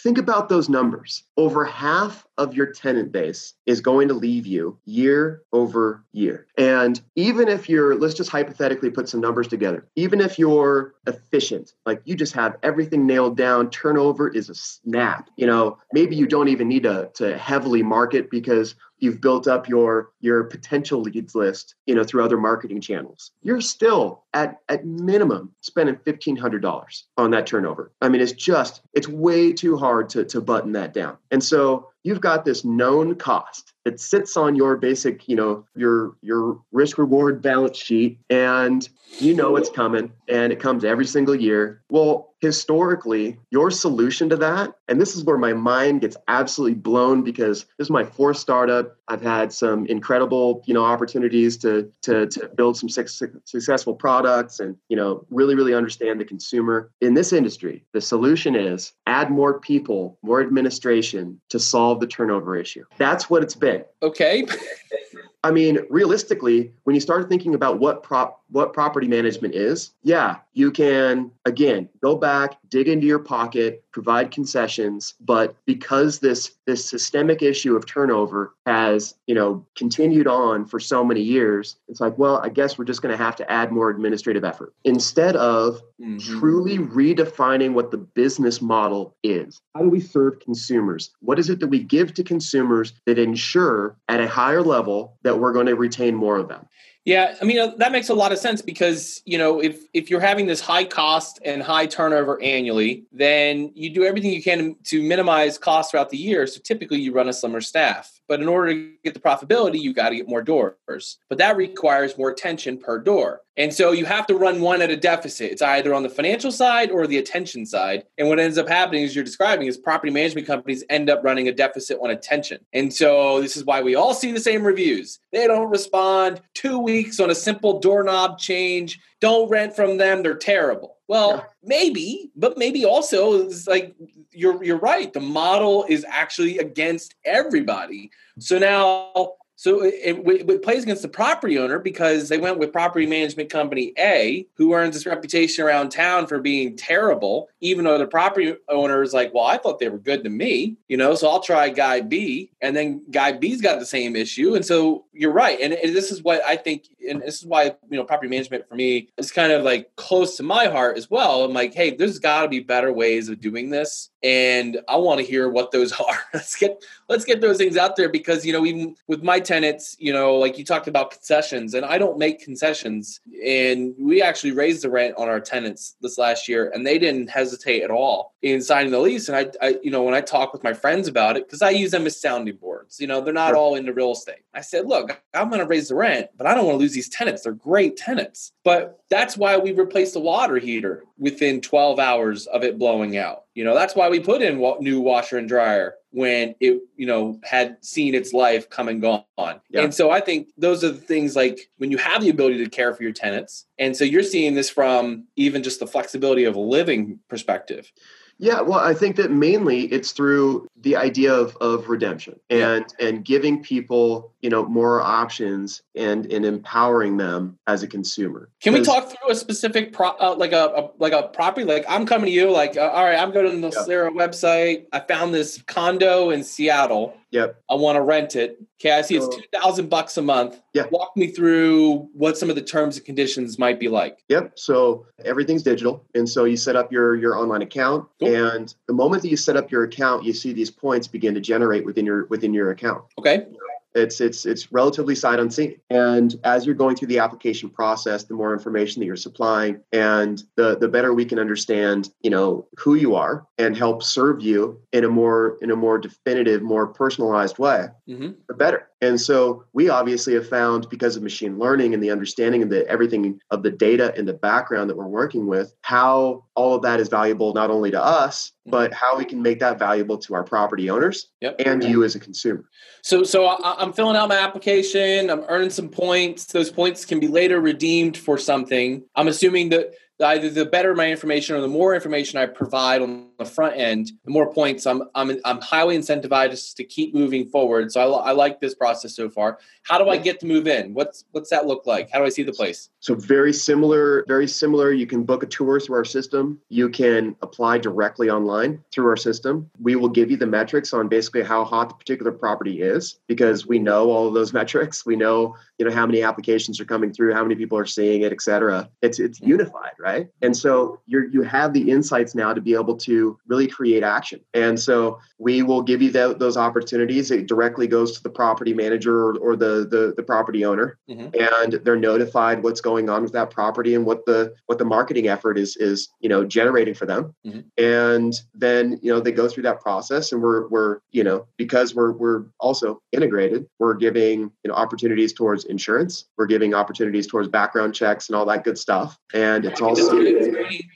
Think 0.02 0.18
about 0.18 0.48
those 0.48 0.68
numbers. 0.68 1.22
Over 1.36 1.64
half 1.64 2.26
of 2.38 2.54
your 2.54 2.66
tenant 2.66 3.12
base 3.12 3.54
is 3.66 3.80
going 3.80 4.08
to 4.08 4.14
leave 4.14 4.46
you 4.46 4.78
year 4.84 5.42
over 5.52 6.04
year. 6.12 6.46
And 6.58 7.00
even 7.14 7.48
if 7.48 7.68
you're, 7.68 7.94
let's 7.96 8.14
just 8.14 8.30
hypothetically 8.30 8.90
put 8.90 9.08
some 9.08 9.20
numbers 9.20 9.48
together, 9.48 9.86
even 9.96 10.20
if 10.20 10.38
you're 10.38 10.94
efficient, 11.06 11.74
like 11.86 12.02
you 12.04 12.16
just 12.16 12.32
have 12.34 12.56
everything 12.62 13.06
nailed 13.06 13.36
down, 13.36 13.70
turnover 13.70 14.28
is 14.28 14.48
a 14.48 14.54
snap. 14.54 15.30
You 15.36 15.46
know, 15.46 15.78
maybe 15.92 16.16
you 16.16 16.26
don't 16.26 16.48
even 16.48 16.68
need 16.68 16.84
to, 16.84 17.10
to 17.14 17.38
heavily 17.38 17.82
market 17.82 18.30
because 18.30 18.74
you've 18.98 19.20
built 19.20 19.46
up 19.46 19.68
your 19.68 20.10
your 20.20 20.44
potential 20.44 21.00
leads 21.02 21.34
list 21.34 21.74
you 21.86 21.94
know 21.94 22.04
through 22.04 22.24
other 22.24 22.38
marketing 22.38 22.80
channels 22.80 23.32
you're 23.42 23.60
still 23.60 24.24
at 24.32 24.60
at 24.68 24.86
minimum 24.86 25.52
spending 25.60 25.96
$1500 25.96 27.02
on 27.18 27.30
that 27.30 27.46
turnover 27.46 27.92
i 28.00 28.08
mean 28.08 28.20
it's 28.20 28.32
just 28.32 28.80
it's 28.94 29.08
way 29.08 29.52
too 29.52 29.76
hard 29.76 30.08
to, 30.08 30.24
to 30.24 30.40
button 30.40 30.72
that 30.72 30.94
down 30.94 31.16
and 31.30 31.42
so 31.42 31.90
you've 32.04 32.20
got 32.20 32.44
this 32.44 32.64
known 32.64 33.16
cost 33.16 33.72
that 33.84 33.98
sits 33.98 34.36
on 34.36 34.54
your 34.54 34.76
basic, 34.76 35.28
you 35.28 35.34
know, 35.34 35.66
your 35.74 36.14
your 36.22 36.60
risk 36.70 36.98
reward 36.98 37.42
balance 37.42 37.76
sheet 37.76 38.20
and 38.30 38.88
you 39.18 39.34
know 39.34 39.56
it's 39.56 39.70
coming 39.70 40.12
and 40.28 40.52
it 40.52 40.60
comes 40.60 40.84
every 40.84 41.06
single 41.06 41.34
year. 41.34 41.82
Well, 41.88 42.33
historically, 42.44 43.38
your 43.50 43.70
solution 43.70 44.28
to 44.28 44.36
that, 44.36 44.76
and 44.86 45.00
this 45.00 45.16
is 45.16 45.24
where 45.24 45.38
my 45.38 45.54
mind 45.54 46.02
gets 46.02 46.16
absolutely 46.28 46.74
blown 46.74 47.22
because 47.22 47.64
this 47.78 47.86
is 47.86 47.90
my 47.90 48.04
fourth 48.04 48.36
startup. 48.36 48.96
I've 49.08 49.22
had 49.22 49.50
some 49.50 49.86
incredible, 49.86 50.62
you 50.66 50.74
know, 50.74 50.84
opportunities 50.84 51.56
to 51.58 51.90
to, 52.02 52.26
to 52.26 52.48
build 52.48 52.76
some 52.76 52.90
successful 52.90 53.94
products 53.94 54.60
and, 54.60 54.76
you 54.88 54.96
know, 54.96 55.26
really 55.30 55.54
really 55.54 55.74
understand 55.74 56.20
the 56.20 56.24
consumer. 56.26 56.90
In 57.00 57.14
this 57.14 57.32
industry, 57.32 57.84
the 57.92 58.00
solution 58.02 58.54
is 58.54 58.92
add 59.06 59.30
more 59.30 59.58
people, 59.58 60.18
more 60.22 60.42
administration 60.42 61.40
to 61.48 61.58
solve 61.58 61.98
the 62.00 62.06
turnover 62.06 62.56
issue. 62.56 62.84
That's 62.98 63.30
what 63.30 63.42
it's 63.42 63.56
been. 63.56 63.84
Okay. 64.02 64.46
I 65.44 65.50
mean, 65.50 65.80
realistically, 65.90 66.72
when 66.84 66.94
you 66.94 67.00
start 67.00 67.28
thinking 67.28 67.54
about 67.54 67.78
what 67.78 68.02
prop 68.02 68.40
what 68.48 68.72
property 68.72 69.08
management 69.08 69.54
is, 69.54 69.90
yeah, 70.02 70.36
you 70.54 70.70
can 70.70 71.30
again 71.44 71.88
go 72.02 72.16
back, 72.16 72.56
dig 72.70 72.88
into 72.88 73.06
your 73.06 73.18
pocket, 73.18 73.84
provide 73.92 74.30
concessions, 74.30 75.14
but 75.20 75.56
because 75.66 76.20
this 76.20 76.52
this 76.66 76.84
systemic 76.84 77.42
issue 77.42 77.76
of 77.76 77.84
turnover 77.84 78.54
has, 78.64 79.14
you 79.26 79.34
know, 79.34 79.66
continued 79.76 80.26
on 80.26 80.64
for 80.64 80.80
so 80.80 81.04
many 81.04 81.20
years, 81.20 81.76
it's 81.88 82.00
like, 82.00 82.16
well, 82.16 82.38
I 82.38 82.48
guess 82.48 82.78
we're 82.78 82.84
just 82.86 83.02
going 83.02 83.16
to 83.16 83.22
have 83.22 83.36
to 83.36 83.52
add 83.52 83.70
more 83.70 83.90
administrative 83.90 84.44
effort 84.44 84.72
instead 84.84 85.36
of 85.36 85.82
mm-hmm. 86.00 86.16
truly 86.18 86.78
redefining 86.78 87.74
what 87.74 87.90
the 87.90 87.98
business 87.98 88.62
model 88.62 89.14
is. 89.22 89.60
How 89.74 89.82
do 89.82 89.90
we 89.90 90.00
serve 90.00 90.40
consumers? 90.40 91.10
What 91.20 91.38
is 91.38 91.50
it 91.50 91.60
that 91.60 91.68
we 91.68 91.82
give 91.82 92.14
to 92.14 92.24
consumers 92.24 92.94
that 93.04 93.18
ensure 93.18 93.96
at 94.08 94.20
a 94.20 94.28
higher 94.28 94.62
level 94.62 95.18
that 95.22 95.33
we're 95.38 95.52
going 95.52 95.66
to 95.66 95.74
retain 95.74 96.14
more 96.14 96.36
of 96.36 96.48
them? 96.48 96.66
Yeah, 97.04 97.34
I 97.40 97.44
mean 97.44 97.58
uh, 97.58 97.72
that 97.76 97.92
makes 97.92 98.08
a 98.08 98.14
lot 98.14 98.32
of 98.32 98.38
sense 98.38 98.62
because 98.62 99.20
you 99.26 99.36
know 99.36 99.60
if 99.60 99.82
if 99.92 100.08
you're 100.08 100.20
having 100.20 100.46
this 100.46 100.60
high 100.60 100.84
cost 100.84 101.38
and 101.44 101.62
high 101.62 101.86
turnover 101.86 102.40
annually, 102.42 103.04
then 103.12 103.72
you 103.74 103.90
do 103.90 104.04
everything 104.04 104.32
you 104.32 104.42
can 104.42 104.76
to 104.84 105.02
minimize 105.02 105.58
costs 105.58 105.90
throughout 105.90 106.08
the 106.08 106.16
year. 106.16 106.46
So 106.46 106.60
typically 106.60 107.00
you 107.00 107.12
run 107.12 107.28
a 107.28 107.32
slimmer 107.32 107.60
staff. 107.60 108.10
But 108.26 108.40
in 108.40 108.48
order 108.48 108.72
to 108.72 108.90
get 109.04 109.12
the 109.12 109.20
profitability, 109.20 109.80
you 109.80 109.92
got 109.92 110.08
to 110.08 110.16
get 110.16 110.28
more 110.28 110.42
doors. 110.42 111.18
But 111.28 111.38
that 111.38 111.56
requires 111.56 112.16
more 112.16 112.30
attention 112.30 112.78
per 112.78 112.98
door. 112.98 113.42
And 113.56 113.72
so 113.72 113.92
you 113.92 114.04
have 114.06 114.26
to 114.28 114.34
run 114.34 114.60
one 114.60 114.82
at 114.82 114.90
a 114.90 114.96
deficit. 114.96 115.52
It's 115.52 115.62
either 115.62 115.94
on 115.94 116.02
the 116.02 116.08
financial 116.08 116.50
side 116.50 116.90
or 116.90 117.06
the 117.06 117.18
attention 117.18 117.66
side. 117.66 118.04
And 118.18 118.28
what 118.28 118.40
ends 118.40 118.58
up 118.58 118.68
happening, 118.68 119.04
as 119.04 119.14
you're 119.14 119.24
describing, 119.24 119.68
is 119.68 119.76
property 119.76 120.10
management 120.10 120.46
companies 120.46 120.82
end 120.88 121.08
up 121.08 121.22
running 121.22 121.46
a 121.48 121.52
deficit 121.52 121.98
on 122.02 122.10
attention. 122.10 122.64
And 122.72 122.92
so 122.92 123.40
this 123.40 123.56
is 123.56 123.64
why 123.64 123.82
we 123.82 123.94
all 123.94 124.14
see 124.14 124.32
the 124.32 124.40
same 124.40 124.64
reviews. 124.64 125.20
They 125.30 125.46
don't 125.46 125.70
respond 125.70 126.40
two 126.54 126.78
weeks 126.78 126.93
on 127.20 127.30
a 127.30 127.34
simple 127.34 127.80
doorknob 127.80 128.38
change. 128.38 129.00
Don't 129.20 129.48
rent 129.48 129.74
from 129.74 129.96
them. 129.96 130.22
They're 130.22 130.36
terrible. 130.36 130.96
Well, 131.08 131.36
yeah. 131.36 131.44
maybe, 131.62 132.30
but 132.36 132.56
maybe 132.56 132.84
also 132.84 133.46
it's 133.46 133.66
like 133.66 133.94
you're 134.30 134.62
you're 134.62 134.78
right. 134.78 135.12
The 135.12 135.20
model 135.20 135.84
is 135.88 136.04
actually 136.08 136.58
against 136.58 137.14
everybody. 137.24 138.10
So 138.38 138.58
now 138.58 139.34
So 139.56 139.82
it, 139.82 139.94
it, 140.02 140.50
it, 140.50 140.62
plays 140.62 140.82
against 140.82 141.02
the 141.02 141.08
property 141.08 141.58
owner 141.58 141.78
because 141.78 142.28
they 142.28 142.38
went 142.38 142.58
with 142.58 142.72
property 142.72 143.06
management 143.06 143.50
company 143.50 143.92
A, 143.98 144.46
who 144.54 144.74
earns 144.74 144.94
this 144.94 145.06
reputation 145.06 145.64
around 145.64 145.90
town 145.90 146.26
for 146.26 146.40
being 146.40 146.76
terrible, 146.76 147.48
even 147.60 147.84
though 147.84 147.98
the 147.98 148.06
property 148.06 148.56
owner 148.68 149.02
is 149.02 149.14
like, 149.14 149.32
well, 149.32 149.44
I 149.44 149.58
thought 149.58 149.78
they 149.78 149.88
were 149.88 149.98
good 149.98 150.24
to 150.24 150.30
me, 150.30 150.76
you 150.88 150.96
know, 150.96 151.14
so 151.14 151.28
I'll 151.28 151.40
try 151.40 151.68
guy 151.68 152.00
B. 152.00 152.50
And 152.60 152.74
then 152.74 153.02
guy 153.10 153.32
B's 153.32 153.60
got 153.60 153.78
the 153.78 153.86
same 153.86 154.16
issue. 154.16 154.54
And 154.54 154.64
so 154.64 155.04
you're 155.12 155.32
right. 155.32 155.58
And, 155.60 155.72
and 155.72 155.94
this 155.94 156.10
is 156.10 156.22
what 156.22 156.42
I 156.44 156.56
think, 156.56 156.88
and 157.08 157.22
this 157.22 157.38
is 157.38 157.46
why, 157.46 157.64
you 157.90 157.96
know, 157.96 158.04
property 158.04 158.28
management 158.28 158.68
for 158.68 158.74
me 158.74 159.08
is 159.16 159.30
kind 159.30 159.52
of 159.52 159.62
like 159.62 159.94
close 159.96 160.36
to 160.38 160.42
my 160.42 160.66
heart 160.66 160.96
as 160.98 161.10
well. 161.10 161.44
I'm 161.44 161.52
like, 161.52 161.74
hey, 161.74 161.94
there's 161.94 162.18
got 162.18 162.42
to 162.42 162.48
be 162.48 162.60
better 162.60 162.92
ways 162.92 163.28
of 163.28 163.40
doing 163.40 163.70
this 163.70 164.10
and 164.24 164.80
I 164.88 164.96
want 164.96 165.20
to 165.20 165.26
hear 165.26 165.48
what 165.48 165.70
those 165.70 165.92
are. 166.00 166.18
let's 166.32 166.56
get 166.56 166.82
let's 167.08 167.24
get 167.24 167.40
those 167.40 167.58
things 167.58 167.76
out 167.76 167.96
there 167.96 168.08
because 168.08 168.44
you 168.44 168.52
know 168.52 168.64
even 168.64 168.96
with 169.06 169.22
my 169.22 169.40
tenants, 169.40 169.96
you 169.98 170.12
know, 170.12 170.36
like 170.36 170.58
you 170.58 170.64
talked 170.64 170.88
about 170.88 171.10
concessions, 171.10 171.74
and 171.74 171.84
I 171.84 171.98
don't 171.98 172.18
make 172.18 172.40
concessions, 172.40 173.20
and 173.44 173.94
we 173.98 174.22
actually 174.22 174.52
raised 174.52 174.82
the 174.82 174.90
rent 174.90 175.14
on 175.16 175.28
our 175.28 175.40
tenants 175.40 175.96
this 176.00 176.18
last 176.18 176.48
year, 176.48 176.70
and 176.74 176.86
they 176.86 176.98
didn't 176.98 177.28
hesitate 177.28 177.82
at 177.82 177.90
all 177.90 178.34
in 178.42 178.60
signing 178.62 178.92
the 178.92 178.98
lease. 178.98 179.28
And 179.28 179.36
I, 179.36 179.66
I 179.66 179.78
you 179.82 179.90
know, 179.90 180.02
when 180.02 180.14
I 180.14 180.20
talk 180.20 180.52
with 180.52 180.64
my 180.64 180.72
friends 180.72 181.08
about 181.08 181.36
it, 181.36 181.46
because 181.46 181.62
I 181.62 181.70
use 181.70 181.90
them 181.90 182.06
as 182.06 182.20
sounding 182.20 182.56
boards, 182.56 183.00
you 183.00 183.06
know, 183.06 183.20
they're 183.20 183.34
not 183.34 183.48
sure. 183.48 183.56
all 183.56 183.74
into 183.74 183.92
real 183.92 184.12
estate. 184.12 184.44
I 184.54 184.60
said, 184.60 184.86
look, 184.86 185.20
I'm 185.32 185.48
going 185.48 185.60
to 185.60 185.66
raise 185.66 185.88
the 185.88 185.94
rent, 185.94 186.28
but 186.36 186.46
I 186.46 186.54
don't 186.54 186.66
want 186.66 186.76
to 186.76 186.80
lose 186.80 186.92
these 186.92 187.08
tenants. 187.08 187.42
They're 187.42 187.52
great 187.52 187.96
tenants, 187.96 188.52
but 188.64 189.00
that's 189.10 189.36
why 189.36 189.56
we 189.56 189.72
replaced 189.72 190.14
the 190.14 190.20
water 190.20 190.58
heater 190.58 191.04
within 191.18 191.60
12 191.60 191.98
hours 191.98 192.46
of 192.46 192.64
it 192.64 192.78
blowing 192.78 193.16
out 193.16 193.44
you 193.54 193.62
know, 193.62 193.74
that's 193.74 193.94
why 193.94 194.08
we 194.08 194.18
put 194.18 194.42
in 194.42 194.58
new 194.80 195.00
washer 195.00 195.38
and 195.38 195.48
dryer 195.48 195.94
when 196.14 196.54
it, 196.60 196.80
you 196.96 197.06
know, 197.06 197.40
had 197.42 197.76
seen 197.84 198.14
its 198.14 198.32
life 198.32 198.70
come 198.70 198.86
and 198.86 199.02
gone. 199.02 199.24
Yeah. 199.36 199.82
And 199.82 199.92
so 199.92 200.12
I 200.12 200.20
think 200.20 200.48
those 200.56 200.84
are 200.84 200.92
the 200.92 201.00
things 201.00 201.34
like 201.34 201.68
when 201.78 201.90
you 201.90 201.98
have 201.98 202.22
the 202.22 202.30
ability 202.30 202.62
to 202.62 202.70
care 202.70 202.94
for 202.94 203.02
your 203.02 203.10
tenants. 203.10 203.66
And 203.80 203.96
so 203.96 204.04
you're 204.04 204.22
seeing 204.22 204.54
this 204.54 204.70
from 204.70 205.24
even 205.34 205.64
just 205.64 205.80
the 205.80 205.88
flexibility 205.88 206.44
of 206.44 206.54
a 206.54 206.60
living 206.60 207.18
perspective. 207.28 207.90
Yeah, 208.38 208.60
well, 208.60 208.80
I 208.80 208.94
think 208.94 209.16
that 209.16 209.30
mainly 209.30 209.82
it's 209.92 210.12
through 210.12 210.66
the 210.80 210.96
idea 210.96 211.32
of, 211.32 211.56
of 211.56 211.88
redemption 211.88 212.38
and 212.50 212.84
yeah. 212.98 213.08
and 213.08 213.24
giving 213.24 213.62
people 213.62 214.32
you 214.42 214.50
know 214.50 214.64
more 214.66 215.00
options 215.00 215.82
and 215.94 216.30
and 216.30 216.44
empowering 216.44 217.16
them 217.16 217.58
as 217.66 217.82
a 217.82 217.86
consumer. 217.86 218.50
Can 218.60 218.74
we 218.74 218.82
talk 218.82 219.08
through 219.08 219.30
a 219.30 219.34
specific 219.34 219.92
pro, 219.92 220.08
uh, 220.08 220.34
like 220.36 220.52
a, 220.52 220.66
a, 220.76 220.90
like 220.98 221.12
a 221.12 221.28
property? 221.28 221.64
Like 221.64 221.84
I'm 221.88 222.06
coming 222.06 222.26
to 222.26 222.32
you, 222.32 222.50
like 222.50 222.76
uh, 222.76 222.80
all 222.80 223.04
right, 223.04 223.18
I'm 223.18 223.32
going 223.32 223.50
to 223.50 223.68
the 223.68 223.74
yeah. 223.74 223.84
Sarah 223.84 224.10
website. 224.10 224.86
I 224.92 225.00
found 225.00 225.32
this 225.32 225.62
condo 225.66 226.30
in 226.30 226.44
Seattle. 226.44 227.16
Yep. 227.34 227.62
I 227.68 227.74
want 227.74 227.96
to 227.96 228.00
rent 228.00 228.36
it. 228.36 228.62
Okay, 228.80 228.92
I 228.92 229.02
see 229.02 229.18
so, 229.18 229.26
it's 229.26 229.36
two 229.36 229.42
thousand 229.52 229.90
bucks 229.90 230.16
a 230.16 230.22
month. 230.22 230.62
Yeah. 230.72 230.84
Walk 230.92 231.16
me 231.16 231.26
through 231.26 232.08
what 232.12 232.38
some 232.38 232.48
of 232.48 232.54
the 232.54 232.62
terms 232.62 232.96
and 232.96 233.04
conditions 233.04 233.58
might 233.58 233.80
be 233.80 233.88
like. 233.88 234.22
Yep. 234.28 234.52
So 234.56 235.06
everything's 235.24 235.64
digital, 235.64 236.04
and 236.14 236.28
so 236.28 236.44
you 236.44 236.56
set 236.56 236.76
up 236.76 236.92
your 236.92 237.16
your 237.16 237.36
online 237.36 237.62
account, 237.62 238.08
cool. 238.20 238.32
and 238.32 238.72
the 238.86 238.94
moment 238.94 239.22
that 239.22 239.28
you 239.30 239.36
set 239.36 239.56
up 239.56 239.72
your 239.72 239.82
account, 239.82 240.24
you 240.24 240.32
see 240.32 240.52
these 240.52 240.70
points 240.70 241.08
begin 241.08 241.34
to 241.34 241.40
generate 241.40 241.84
within 241.84 242.06
your 242.06 242.26
within 242.26 242.54
your 242.54 242.70
account. 242.70 243.02
Okay. 243.18 243.46
It's 243.94 244.20
it's 244.20 244.44
it's 244.46 244.72
relatively 244.72 245.14
sight 245.14 245.38
unseen. 245.38 245.80
And 245.90 246.34
as 246.44 246.66
you're 246.66 246.74
going 246.74 246.96
through 246.96 247.08
the 247.08 247.18
application 247.18 247.70
process, 247.70 248.24
the 248.24 248.34
more 248.34 248.52
information 248.52 249.00
that 249.00 249.06
you're 249.06 249.16
supplying 249.16 249.80
and 249.92 250.42
the 250.56 250.76
the 250.76 250.88
better 250.88 251.14
we 251.14 251.24
can 251.24 251.38
understand, 251.38 252.10
you 252.22 252.30
know, 252.30 252.66
who 252.78 252.94
you 252.94 253.14
are 253.14 253.46
and 253.58 253.76
help 253.76 254.02
serve 254.02 254.42
you 254.42 254.80
in 254.92 255.04
a 255.04 255.08
more 255.08 255.58
in 255.62 255.70
a 255.70 255.76
more 255.76 255.98
definitive, 255.98 256.62
more 256.62 256.86
personalized 256.86 257.58
way, 257.58 257.88
mm-hmm. 258.08 258.32
the 258.48 258.54
better. 258.54 258.88
And 259.04 259.20
so 259.20 259.64
we 259.72 259.88
obviously 259.88 260.34
have 260.34 260.48
found 260.48 260.88
because 260.88 261.16
of 261.16 261.22
machine 261.22 261.58
learning 261.58 261.94
and 261.94 262.02
the 262.02 262.10
understanding 262.10 262.62
of 262.62 262.70
the 262.70 262.88
everything 262.88 263.38
of 263.50 263.62
the 263.62 263.70
data 263.70 264.14
in 264.16 264.24
the 264.24 264.32
background 264.32 264.88
that 264.90 264.96
we're 264.96 265.06
working 265.06 265.46
with, 265.46 265.74
how 265.82 266.44
all 266.54 266.74
of 266.74 266.82
that 266.82 267.00
is 267.00 267.08
valuable 267.08 267.52
not 267.52 267.70
only 267.70 267.90
to 267.90 268.02
us, 268.02 268.52
but 268.66 268.90
mm-hmm. 268.90 268.98
how 268.98 269.18
we 269.18 269.24
can 269.24 269.42
make 269.42 269.60
that 269.60 269.78
valuable 269.78 270.16
to 270.18 270.34
our 270.34 270.42
property 270.42 270.88
owners 270.88 271.28
yep. 271.40 271.56
and 271.64 271.84
you 271.84 272.02
as 272.02 272.14
a 272.14 272.20
consumer. 272.20 272.64
So, 273.02 273.22
so 273.22 273.58
I'm 273.62 273.92
filling 273.92 274.16
out 274.16 274.28
my 274.28 274.38
application. 274.38 275.28
I'm 275.28 275.44
earning 275.48 275.70
some 275.70 275.90
points. 275.90 276.46
Those 276.46 276.70
points 276.70 277.04
can 277.04 277.20
be 277.20 277.28
later 277.28 277.60
redeemed 277.60 278.16
for 278.16 278.38
something. 278.38 279.04
I'm 279.14 279.28
assuming 279.28 279.68
that 279.70 279.92
either 280.24 280.50
the 280.50 280.64
better 280.64 280.94
my 280.94 281.10
information 281.10 281.56
or 281.56 281.60
the 281.60 281.68
more 281.68 281.94
information 281.94 282.38
I 282.38 282.46
provide 282.46 283.02
on 283.02 283.28
the 283.38 283.44
front 283.44 283.76
end, 283.76 284.12
the 284.24 284.30
more 284.30 284.52
points 284.52 284.86
I'm 284.86 285.02
I'm 285.14 285.38
I'm 285.44 285.60
highly 285.60 285.96
incentivized 285.98 286.74
to 286.76 286.84
keep 286.84 287.14
moving 287.14 287.46
forward. 287.48 287.92
So 287.92 288.14
I, 288.14 288.30
I 288.30 288.32
like 288.32 288.60
this 288.60 288.74
process 288.74 289.14
so 289.16 289.28
far. 289.28 289.58
How 289.82 289.98
do 289.98 290.08
I 290.08 290.16
get 290.16 290.40
to 290.40 290.46
move 290.46 290.66
in? 290.66 290.94
What's 290.94 291.24
what's 291.32 291.50
that 291.50 291.66
look 291.66 291.86
like? 291.86 292.10
How 292.10 292.18
do 292.20 292.24
I 292.24 292.28
see 292.28 292.42
the 292.42 292.52
place? 292.52 292.90
So 293.00 293.14
very 293.14 293.52
similar, 293.52 294.24
very 294.28 294.48
similar. 294.48 294.92
You 294.92 295.06
can 295.06 295.24
book 295.24 295.42
a 295.42 295.46
tour 295.46 295.80
through 295.80 295.96
our 295.96 296.04
system. 296.04 296.60
You 296.68 296.88
can 296.88 297.36
apply 297.42 297.78
directly 297.78 298.30
online 298.30 298.82
through 298.92 299.08
our 299.08 299.16
system. 299.16 299.70
We 299.80 299.96
will 299.96 300.08
give 300.08 300.30
you 300.30 300.36
the 300.36 300.46
metrics 300.46 300.92
on 300.92 301.08
basically 301.08 301.42
how 301.42 301.64
hot 301.64 301.88
the 301.88 301.94
particular 301.96 302.32
property 302.32 302.82
is 302.82 303.18
because 303.26 303.66
we 303.66 303.78
know 303.78 304.10
all 304.10 304.28
of 304.28 304.34
those 304.34 304.52
metrics. 304.60 305.04
We 305.04 305.16
know 305.16 305.56
you 305.78 305.86
know 305.86 305.94
how 305.94 306.06
many 306.06 306.22
applications 306.22 306.80
are 306.80 306.84
coming 306.84 307.12
through, 307.12 307.34
how 307.34 307.42
many 307.42 307.56
people 307.56 307.76
are 307.78 307.86
seeing 307.86 308.22
it, 308.22 308.32
et 308.32 308.40
cetera. 308.40 308.88
It's 309.02 309.18
it's 309.18 309.40
mm-hmm. 309.40 309.50
unified, 309.50 309.92
right? 309.98 310.13
And 310.42 310.56
so 310.56 311.00
you 311.06 311.28
you 311.32 311.42
have 311.42 311.72
the 311.72 311.90
insights 311.90 312.34
now 312.34 312.52
to 312.52 312.60
be 312.60 312.74
able 312.74 312.96
to 312.98 313.38
really 313.46 313.66
create 313.66 314.02
action. 314.02 314.40
And 314.54 314.78
so 314.78 315.18
we 315.44 315.62
will 315.62 315.82
give 315.82 316.00
you 316.00 316.10
the, 316.10 316.34
those 316.38 316.56
opportunities. 316.56 317.30
It 317.30 317.46
directly 317.46 317.86
goes 317.86 318.16
to 318.16 318.22
the 318.22 318.30
property 318.30 318.72
manager 318.72 319.28
or, 319.28 319.36
or 319.36 319.56
the, 319.56 319.86
the, 319.86 320.14
the 320.16 320.22
property 320.22 320.64
owner, 320.64 320.98
mm-hmm. 321.08 321.28
and 321.38 321.84
they're 321.84 321.96
notified 321.96 322.62
what's 322.62 322.80
going 322.80 323.10
on 323.10 323.22
with 323.22 323.32
that 323.32 323.50
property 323.50 323.94
and 323.94 324.06
what 324.06 324.24
the 324.24 324.54
what 324.66 324.78
the 324.78 324.86
marketing 324.86 325.28
effort 325.28 325.58
is 325.58 325.76
is 325.76 326.08
you 326.20 326.30
know 326.30 326.44
generating 326.44 326.94
for 326.94 327.04
them. 327.04 327.34
Mm-hmm. 327.46 327.60
And 327.76 328.32
then 328.54 328.98
you 329.02 329.12
know 329.12 329.20
they 329.20 329.32
go 329.32 329.46
through 329.46 329.64
that 329.64 329.82
process, 329.82 330.32
and 330.32 330.42
we're 330.42 330.66
we're 330.68 331.00
you 331.10 331.22
know 331.22 331.46
because 331.58 331.94
we're 331.94 332.12
we're 332.12 332.44
also 332.58 333.02
integrated, 333.12 333.66
we're 333.78 333.94
giving 333.94 334.40
you 334.40 334.68
know 334.68 334.74
opportunities 334.74 335.34
towards 335.34 335.66
insurance, 335.66 336.24
we're 336.38 336.46
giving 336.46 336.72
opportunities 336.72 337.26
towards 337.26 337.48
background 337.48 337.94
checks 337.94 338.30
and 338.30 338.36
all 338.36 338.46
that 338.46 338.64
good 338.64 338.78
stuff, 338.78 339.18
and 339.34 339.66
it's 339.66 339.82
also 339.82 340.18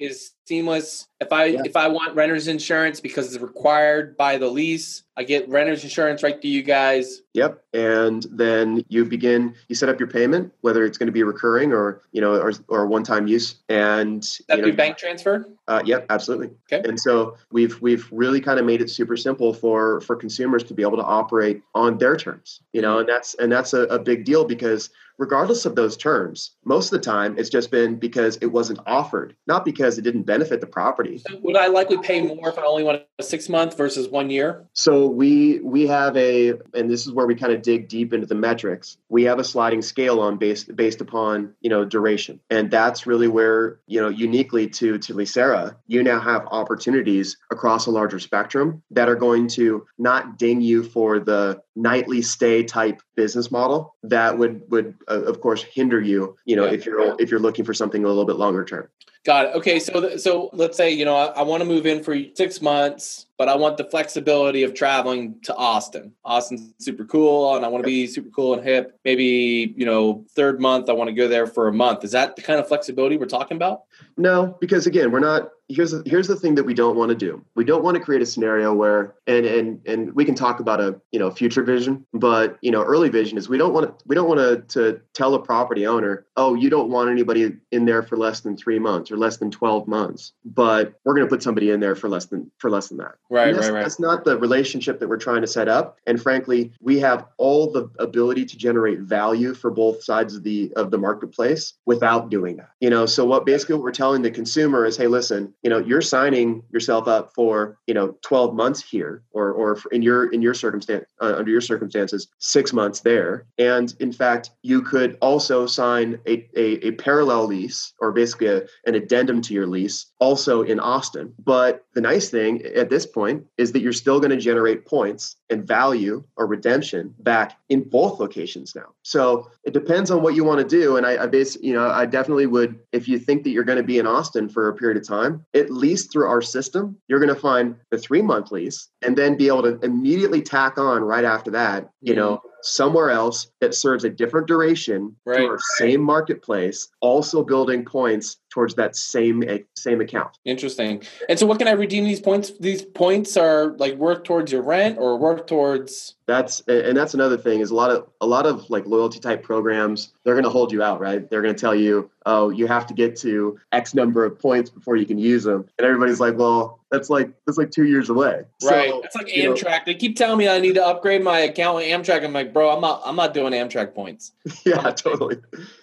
is 0.01 0.33
seamless. 0.49 1.07
If 1.21 1.33
I 1.33 1.45
yeah. 1.45 1.63
if 1.65 1.77
I 1.77 1.89
want 1.89 2.17
renter's 2.17 2.49
insurance 2.49 3.01
because 3.01 3.33
it's 3.33 3.43
required 3.43 4.17
by 4.17 4.39
the 4.39 4.49
lease, 4.49 5.05
I 5.19 5.25
get 5.25 5.49
renter's 5.49 5.83
insurance 5.83 6.23
right 6.23 6.41
to 6.41 6.47
you 6.47 6.63
guys. 6.63 7.23
Yep. 7.35 7.65
And 7.75 8.25
then 8.31 8.85
you 8.89 9.05
begin 9.05 9.55
you 9.67 9.75
set 9.75 9.89
up 9.89 9.99
your 9.99 10.09
payment, 10.09 10.53
whether 10.61 10.85
it's 10.85 10.97
going 10.97 11.09
to 11.09 11.13
be 11.13 11.25
recurring 11.25 11.73
or 11.73 12.03
you 12.13 12.21
know 12.21 12.41
or, 12.41 12.53
or 12.69 12.87
one 12.87 13.03
time 13.03 13.27
use. 13.27 13.57
And 13.69 14.23
that 14.49 14.59
you 14.59 14.67
know, 14.67 14.73
bank 14.73 14.97
transfer? 14.97 15.45
Uh, 15.67 15.83
yep, 15.85 16.07
absolutely. 16.09 16.51
Okay. 16.73 16.89
And 16.89 16.99
so 17.01 17.37
we've 17.51 17.81
we've 17.83 18.09
really 18.13 18.41
kind 18.41 18.61
of 18.61 18.65
made 18.65 18.81
it 18.81 18.91
super 18.91 19.17
simple 19.17 19.53
for 19.53 20.01
for 20.03 20.15
consumers 20.15 20.63
to 20.65 20.75
be 20.75 20.83
able 20.83 20.97
to 20.99 21.05
operate 21.05 21.63
on 21.75 21.99
their 21.99 22.17
terms. 22.17 22.61
You 22.73 22.83
know, 22.83 23.01
and 23.01 23.09
that's 23.09 23.35
and 23.35 23.51
that's 23.51 23.75
a, 23.75 23.83
a 23.83 23.99
big 23.99 24.25
deal 24.25 24.45
because 24.45 24.89
regardless 25.19 25.67
of 25.67 25.75
those 25.75 25.97
terms, 25.97 26.53
most 26.65 26.93
of 26.93 27.01
the 27.01 27.05
time 27.05 27.37
it's 27.37 27.51
just 27.51 27.71
been 27.71 27.97
because 27.97 28.37
it 28.37 28.47
wasn't 28.47 28.79
offered, 28.87 29.35
not 29.47 29.65
because 29.65 29.99
it 29.99 30.03
didn't 30.03 30.23
benefit 30.23 30.61
the 30.61 30.67
property. 30.67 31.19
So 31.19 31.37
would 31.43 31.57
I 31.57 31.67
likely 31.67 31.99
pay 31.99 32.23
more 32.23 32.49
if 32.49 32.59
I 32.59 32.63
only 32.63 32.85
want 32.85 33.03
a 33.19 33.23
six 33.23 33.49
month 33.49 33.77
versus 33.77 34.09
one 34.09 34.31
year? 34.31 34.65
So 34.73 35.08
we 35.09 35.61
we 35.61 35.87
have 35.87 36.17
a, 36.17 36.55
and 36.75 36.91
this 36.91 37.07
is 37.07 37.13
where 37.13 37.27
we 37.27 37.35
kind 37.35 37.53
of 37.53 37.63
dig 37.63 37.89
deep 37.89 38.13
into 38.13 38.27
the 38.27 38.35
metrics. 38.35 38.97
We 39.09 39.25
have 39.25 39.39
a 39.39 39.45
sliding 39.45 39.83
scale 39.83 40.21
on 40.21 40.37
based 40.37 40.75
based 40.75 41.01
upon 41.01 41.55
you 41.61 41.71
know 41.71 41.85
duration, 41.85 42.41
and 42.51 42.71
that's 42.71 43.07
really 43.07 43.29
where 43.29 43.81
you 43.87 44.01
know 44.01 44.09
uniquely 44.09 44.69
to 44.69 44.99
to 44.99 45.15
Leasera, 45.15 45.77
you 45.87 46.03
now 46.03 46.21
have 46.21 46.47
opportunities 46.51 47.37
across 47.51 47.87
a 47.87 47.91
larger 47.91 48.19
spectrum 48.19 48.83
that 48.91 49.09
are 49.09 49.17
going 49.17 49.49
to 49.49 49.87
not 49.99 50.39
ding 50.39 50.61
you 50.61 50.83
for 50.83 51.19
the 51.19 51.61
nightly 51.79 52.21
stay 52.21 52.65
type 52.65 53.01
business 53.15 53.51
model 53.51 53.95
that 54.03 54.37
would 54.37 54.63
would 54.71 54.95
uh, 55.09 55.23
of 55.23 55.41
course 55.41 55.63
hinder 55.63 56.01
you 56.01 56.37
you 56.45 56.57
know 56.57 56.67
yeah. 56.67 56.73
if 56.73 56.85
you're 56.85 57.17
if 57.21 57.31
you're 57.31 57.41
looking 57.41 57.65
for 57.65 57.73
something 57.73 58.05
a 58.05 58.09
little 58.09 58.25
bit 58.25 58.37
longer 58.37 58.65
term 58.65 58.89
got 59.29 59.45
it. 59.45 59.55
Okay 59.57 59.79
so 59.79 60.17
so 60.17 60.49
let's 60.55 60.75
say 60.75 60.91
you 60.91 61.05
know 61.05 61.15
i, 61.15 61.27
I 61.27 61.43
want 61.43 61.63
to 61.63 61.69
move 61.69 61.85
in 61.85 62.03
for 62.03 62.17
six 62.35 62.63
months 62.63 63.27
but 63.37 63.47
i 63.47 63.55
want 63.55 63.77
the 63.77 63.85
flexibility 63.85 64.63
of 64.63 64.73
traveling 64.73 65.39
to 65.43 65.55
austin. 65.55 66.15
Austin's 66.25 66.73
super 66.79 67.05
cool 67.05 67.55
and 67.55 67.63
i 67.63 67.69
want 67.69 67.85
to 67.85 67.87
be 67.87 68.07
super 68.07 68.31
cool 68.31 68.55
and 68.55 68.65
hip. 68.65 68.99
Maybe 69.05 69.75
you 69.77 69.85
know 69.85 70.25
third 70.35 70.63
month 70.63 70.89
i 70.89 70.95
want 70.95 71.09
to 71.09 71.15
go 71.15 71.29
there 71.29 71.47
for 71.47 71.69
a 71.69 71.73
month. 71.75 72.05
Is 72.05 72.13
that 72.13 72.37
the 72.37 72.43
kind 72.43 72.59
of 72.59 72.67
flexibility 72.67 73.19
we're 73.19 73.27
talking 73.27 73.59
about? 73.59 73.83
No 74.17 74.57
because 74.63 74.87
again 74.87 75.11
we're 75.11 75.21
not 75.21 75.51
here's 75.69 75.91
the, 75.91 76.03
here's 76.07 76.27
the 76.27 76.37
thing 76.37 76.55
that 76.55 76.65
we 76.65 76.73
don't 76.73 76.97
want 76.97 77.11
to 77.11 77.15
do. 77.15 77.45
We 77.55 77.65
don't 77.65 77.85
want 77.85 77.99
to 77.99 78.03
create 78.03 78.23
a 78.23 78.27
scenario 78.27 78.73
where 78.73 79.15
and 79.29 79.47
and 79.47 79.87
and 79.87 80.15
we 80.15 80.25
can 80.25 80.35
talk 80.35 80.59
about 80.59 80.81
a 80.81 81.01
you 81.13 81.19
know 81.19 81.31
future 81.31 81.63
vision, 81.63 82.05
but 82.15 82.59
you 82.63 82.71
know 82.71 82.83
early 82.83 83.11
vision 83.11 83.37
is 83.37 83.49
we 83.49 83.59
don't 83.59 83.73
want 83.73 83.87
to 83.87 84.05
we 84.07 84.15
don't 84.15 84.29
want 84.29 84.41
to 84.41 84.81
to 84.81 85.01
tell 85.13 85.35
a 85.35 85.39
property 85.39 85.87
owner, 85.87 86.27
oh, 86.37 86.55
you 86.55 86.71
don't 86.71 86.91
want 86.91 87.11
anybody 87.11 87.53
in 87.71 87.85
there 87.85 88.03
for 88.03 88.17
less 88.17 88.41
than 88.41 88.57
three 88.57 88.79
months 88.79 89.11
or 89.11 89.17
less 89.17 89.37
than 89.37 89.51
twelve 89.51 89.87
months, 89.87 90.33
but 90.45 90.95
we're 91.05 91.15
going 91.15 91.27
to 91.27 91.31
put 91.31 91.43
somebody 91.43 91.71
in 91.71 91.79
there 91.79 91.95
for 91.95 92.09
less 92.09 92.27
than 92.27 92.51
for 92.59 92.71
less 92.71 92.89
than 92.89 92.99
that. 92.99 93.17
Right, 93.31 93.55
that's, 93.55 93.69
right, 93.69 93.75
right. 93.75 93.83
That's 93.83 94.01
not 94.01 94.25
the 94.25 94.39
relationship 94.39 94.99
that 95.01 95.09
we're 95.09 95.19
trying 95.19 95.43
to 95.43 95.47
set 95.47 95.69
up. 95.69 95.99
And 96.07 96.21
frankly, 96.21 96.73
we 96.81 96.99
have 97.01 97.27
all 97.37 97.71
the 97.71 97.91
ability 97.99 98.47
to 98.47 98.57
generate 98.57 99.01
value 99.01 99.55
for 99.55 99.71
both 99.71 100.03
sides 100.03 100.35
of 100.35 100.43
the 100.43 100.73
of 100.75 100.91
the 100.91 100.99
marketplace 100.99 101.75
without 101.85 102.31
doing 102.31 102.57
that. 102.57 102.71
You 102.81 102.89
know, 102.89 103.05
so 103.05 103.27
what 103.27 103.45
basically 103.45 103.75
what 103.75 103.85
we're 103.85 103.93
telling 103.93 104.23
the 104.23 104.31
consumer 104.31 104.87
is, 104.87 104.97
hey, 104.97 105.07
listen, 105.07 105.53
you 105.63 105.69
know, 105.69 105.79
you're 105.79 106.01
signing 106.01 106.63
yourself 106.71 107.07
up 107.07 107.35
for 107.35 107.77
you 107.87 107.95
know 107.95 108.17
12 108.23 108.55
months 108.55 108.83
here, 108.83 109.18
or 109.33 109.53
or 109.53 109.79
in 109.93 110.03
your 110.03 110.33
in 110.33 110.43
your 110.43 110.55
circumstance 110.55 111.07
uh, 111.21 111.35
under 111.37 111.51
your 111.51 111.61
circumstances, 111.61 112.29
six 112.39 112.73
months 112.73 113.01
there, 113.01 113.47
and 113.59 113.95
in 114.01 114.13
fact, 114.13 114.51
you 114.63 114.83
could 114.83 115.17
also 115.21 115.67
sign 115.67 116.19
a 116.27 116.49
a, 116.57 116.87
a 116.87 116.93
parallel 116.93 117.47
lease 117.47 117.93
or 118.01 118.13
basically 118.13 118.49
a, 118.49 118.63
an 118.87 118.95
addendum 118.95 119.41
to 119.43 119.55
your 119.55 119.67
lease 119.67 120.07
also 120.19 120.63
in 120.63 120.81
Austin. 120.81 121.33
But 121.45 121.85
the 121.95 122.01
nice 122.01 122.31
thing 122.31 122.63
at 122.77 122.91
this 122.91 123.07
point 123.07 123.45
is 123.57 123.73
that 123.73 123.81
you're 123.81 123.93
still 123.93 124.21
going 124.21 124.31
to 124.31 124.37
generate 124.37 124.87
points 124.87 125.37
and 125.51 125.67
value 125.67 126.23
or 126.37 126.47
redemption 126.47 127.15
back 127.21 127.59
in 127.69 127.83
both 127.83 128.21
locations 128.21 128.75
now. 128.75 128.95
So 129.03 129.51
it 129.65 129.73
depends 129.73 130.11
on 130.11 130.23
what 130.23 130.35
you 130.35 130.45
want 130.45 130.61
to 130.61 130.67
do. 130.67 130.97
And 130.97 131.07
I, 131.07 131.25
I 131.25 131.27
base, 131.27 131.57
you 131.61 131.73
know, 131.73 131.89
I 131.89 132.07
definitely 132.07 132.47
would, 132.47 132.79
if 132.93 133.09
you 133.09 133.19
think 133.19 133.45
that 133.45 133.51
you're 133.51 133.65
going 133.65 133.79
to 133.79 133.83
be 133.83 133.99
in 133.99 134.07
Austin 134.07 134.49
for 134.49 134.69
a 134.69 134.75
period 134.75 134.97
of 134.97 135.07
time, 135.07 135.45
at 135.55 135.71
least 135.71 136.13
through 136.13 136.29
our 136.29 136.43
system, 136.43 136.97
you're 137.09 137.21
going 137.21 137.35
to 137.35 137.41
find 137.41 137.77
the 137.91 137.99
three 137.99 138.23
month 138.23 138.53
lease 138.53 138.89
and 139.09 139.17
then 139.17 139.39
be 139.39 139.47
able 139.47 139.63
to 139.63 139.79
immediately 139.81 140.43
tack 140.43 140.77
on 140.77 141.03
right 141.03 141.25
after 141.25 141.51
that, 141.53 141.89
you 142.03 142.15
know, 142.15 142.43
somewhere 142.63 143.11
else 143.11 143.51
that 143.61 143.75
serves 143.75 144.05
a 144.05 144.11
different 144.11 144.47
duration 144.47 145.15
right. 145.25 145.39
to 145.39 145.47
our 145.47 145.59
same 145.77 146.01
marketplace, 146.01 146.89
also 147.01 147.45
building 147.45 147.85
points 147.85 148.39
towards 148.51 148.75
that 148.75 148.97
same 148.97 149.45
same 149.77 150.01
account. 150.01 150.37
Interesting. 150.45 151.03
And 151.29 151.39
so, 151.39 151.47
what 151.47 151.59
can 151.59 151.69
I 151.69 151.73
redeem 151.73 152.05
these 152.05 152.21
points? 152.21 152.53
These 152.59 152.83
points 152.83 153.37
are 153.37 153.77
like 153.79 153.95
worth 153.95 154.25
towards 154.25 154.53
your 154.53 154.63
rent 154.63 154.99
or 154.99 155.19
worth 155.19 155.47
towards. 155.47 156.15
That's 156.27 156.61
and 156.69 156.97
that's 156.97 157.15
another 157.15 157.39
thing 157.39 157.61
is 157.61 157.71
a 157.71 157.75
lot 157.75 157.91
of 157.91 158.09
a 158.21 158.27
lot 158.27 158.47
of 158.47 158.69
like 158.69 158.87
loyalty 158.87 159.21
type 159.21 159.43
programs. 159.43 160.13
They're 160.25 160.35
going 160.35 160.45
to 160.45 160.51
hold 160.51 160.73
you 160.73 160.83
out, 160.83 161.01
right? 161.01 161.29
They're 161.29 161.43
going 161.43 161.55
to 161.55 161.61
tell 161.61 161.75
you, 161.75 162.11
oh, 162.27 162.51
you 162.51 162.67
have 162.67 162.87
to 162.89 162.95
get 162.95 163.17
to 163.21 163.59
X 163.73 163.95
number 163.95 164.25
of 164.25 164.39
points 164.39 164.71
before 164.71 164.97
you 164.97 165.07
can 165.07 165.19
use 165.19 165.45
them, 165.45 165.67
and 165.79 165.87
everybody's 165.87 166.21
like, 166.21 166.37
well, 166.37 166.81
that's 166.91 167.09
like 167.11 167.33
that's 167.47 167.59
like 167.59 167.71
two 167.71 167.85
years 167.85 168.11
away. 168.11 168.43
Right. 168.63 168.91
So, 168.91 169.03
it's 169.03 169.15
like 169.15 169.29
Amtrak. 169.29 169.65
Know, 169.65 169.79
they 169.87 169.95
keep 169.95 170.17
telling 170.17 170.39
me 170.39 170.49
I 170.49 170.59
need 170.59 170.75
to 170.75 170.85
upgrade 170.85 171.23
my 171.23 171.39
account 171.41 171.77
with 171.77 171.87
Amtrak. 171.87 172.25
I'm 172.25 172.33
like, 172.33 172.48
bro, 172.53 172.71
I'm 172.71 172.81
not 172.81 173.03
I'm 173.05 173.17
not 173.17 173.35
doing 173.35 173.53
Amtrak 173.53 173.95
points. 173.95 174.33
yeah, 174.65 174.91
totally. 174.91 175.37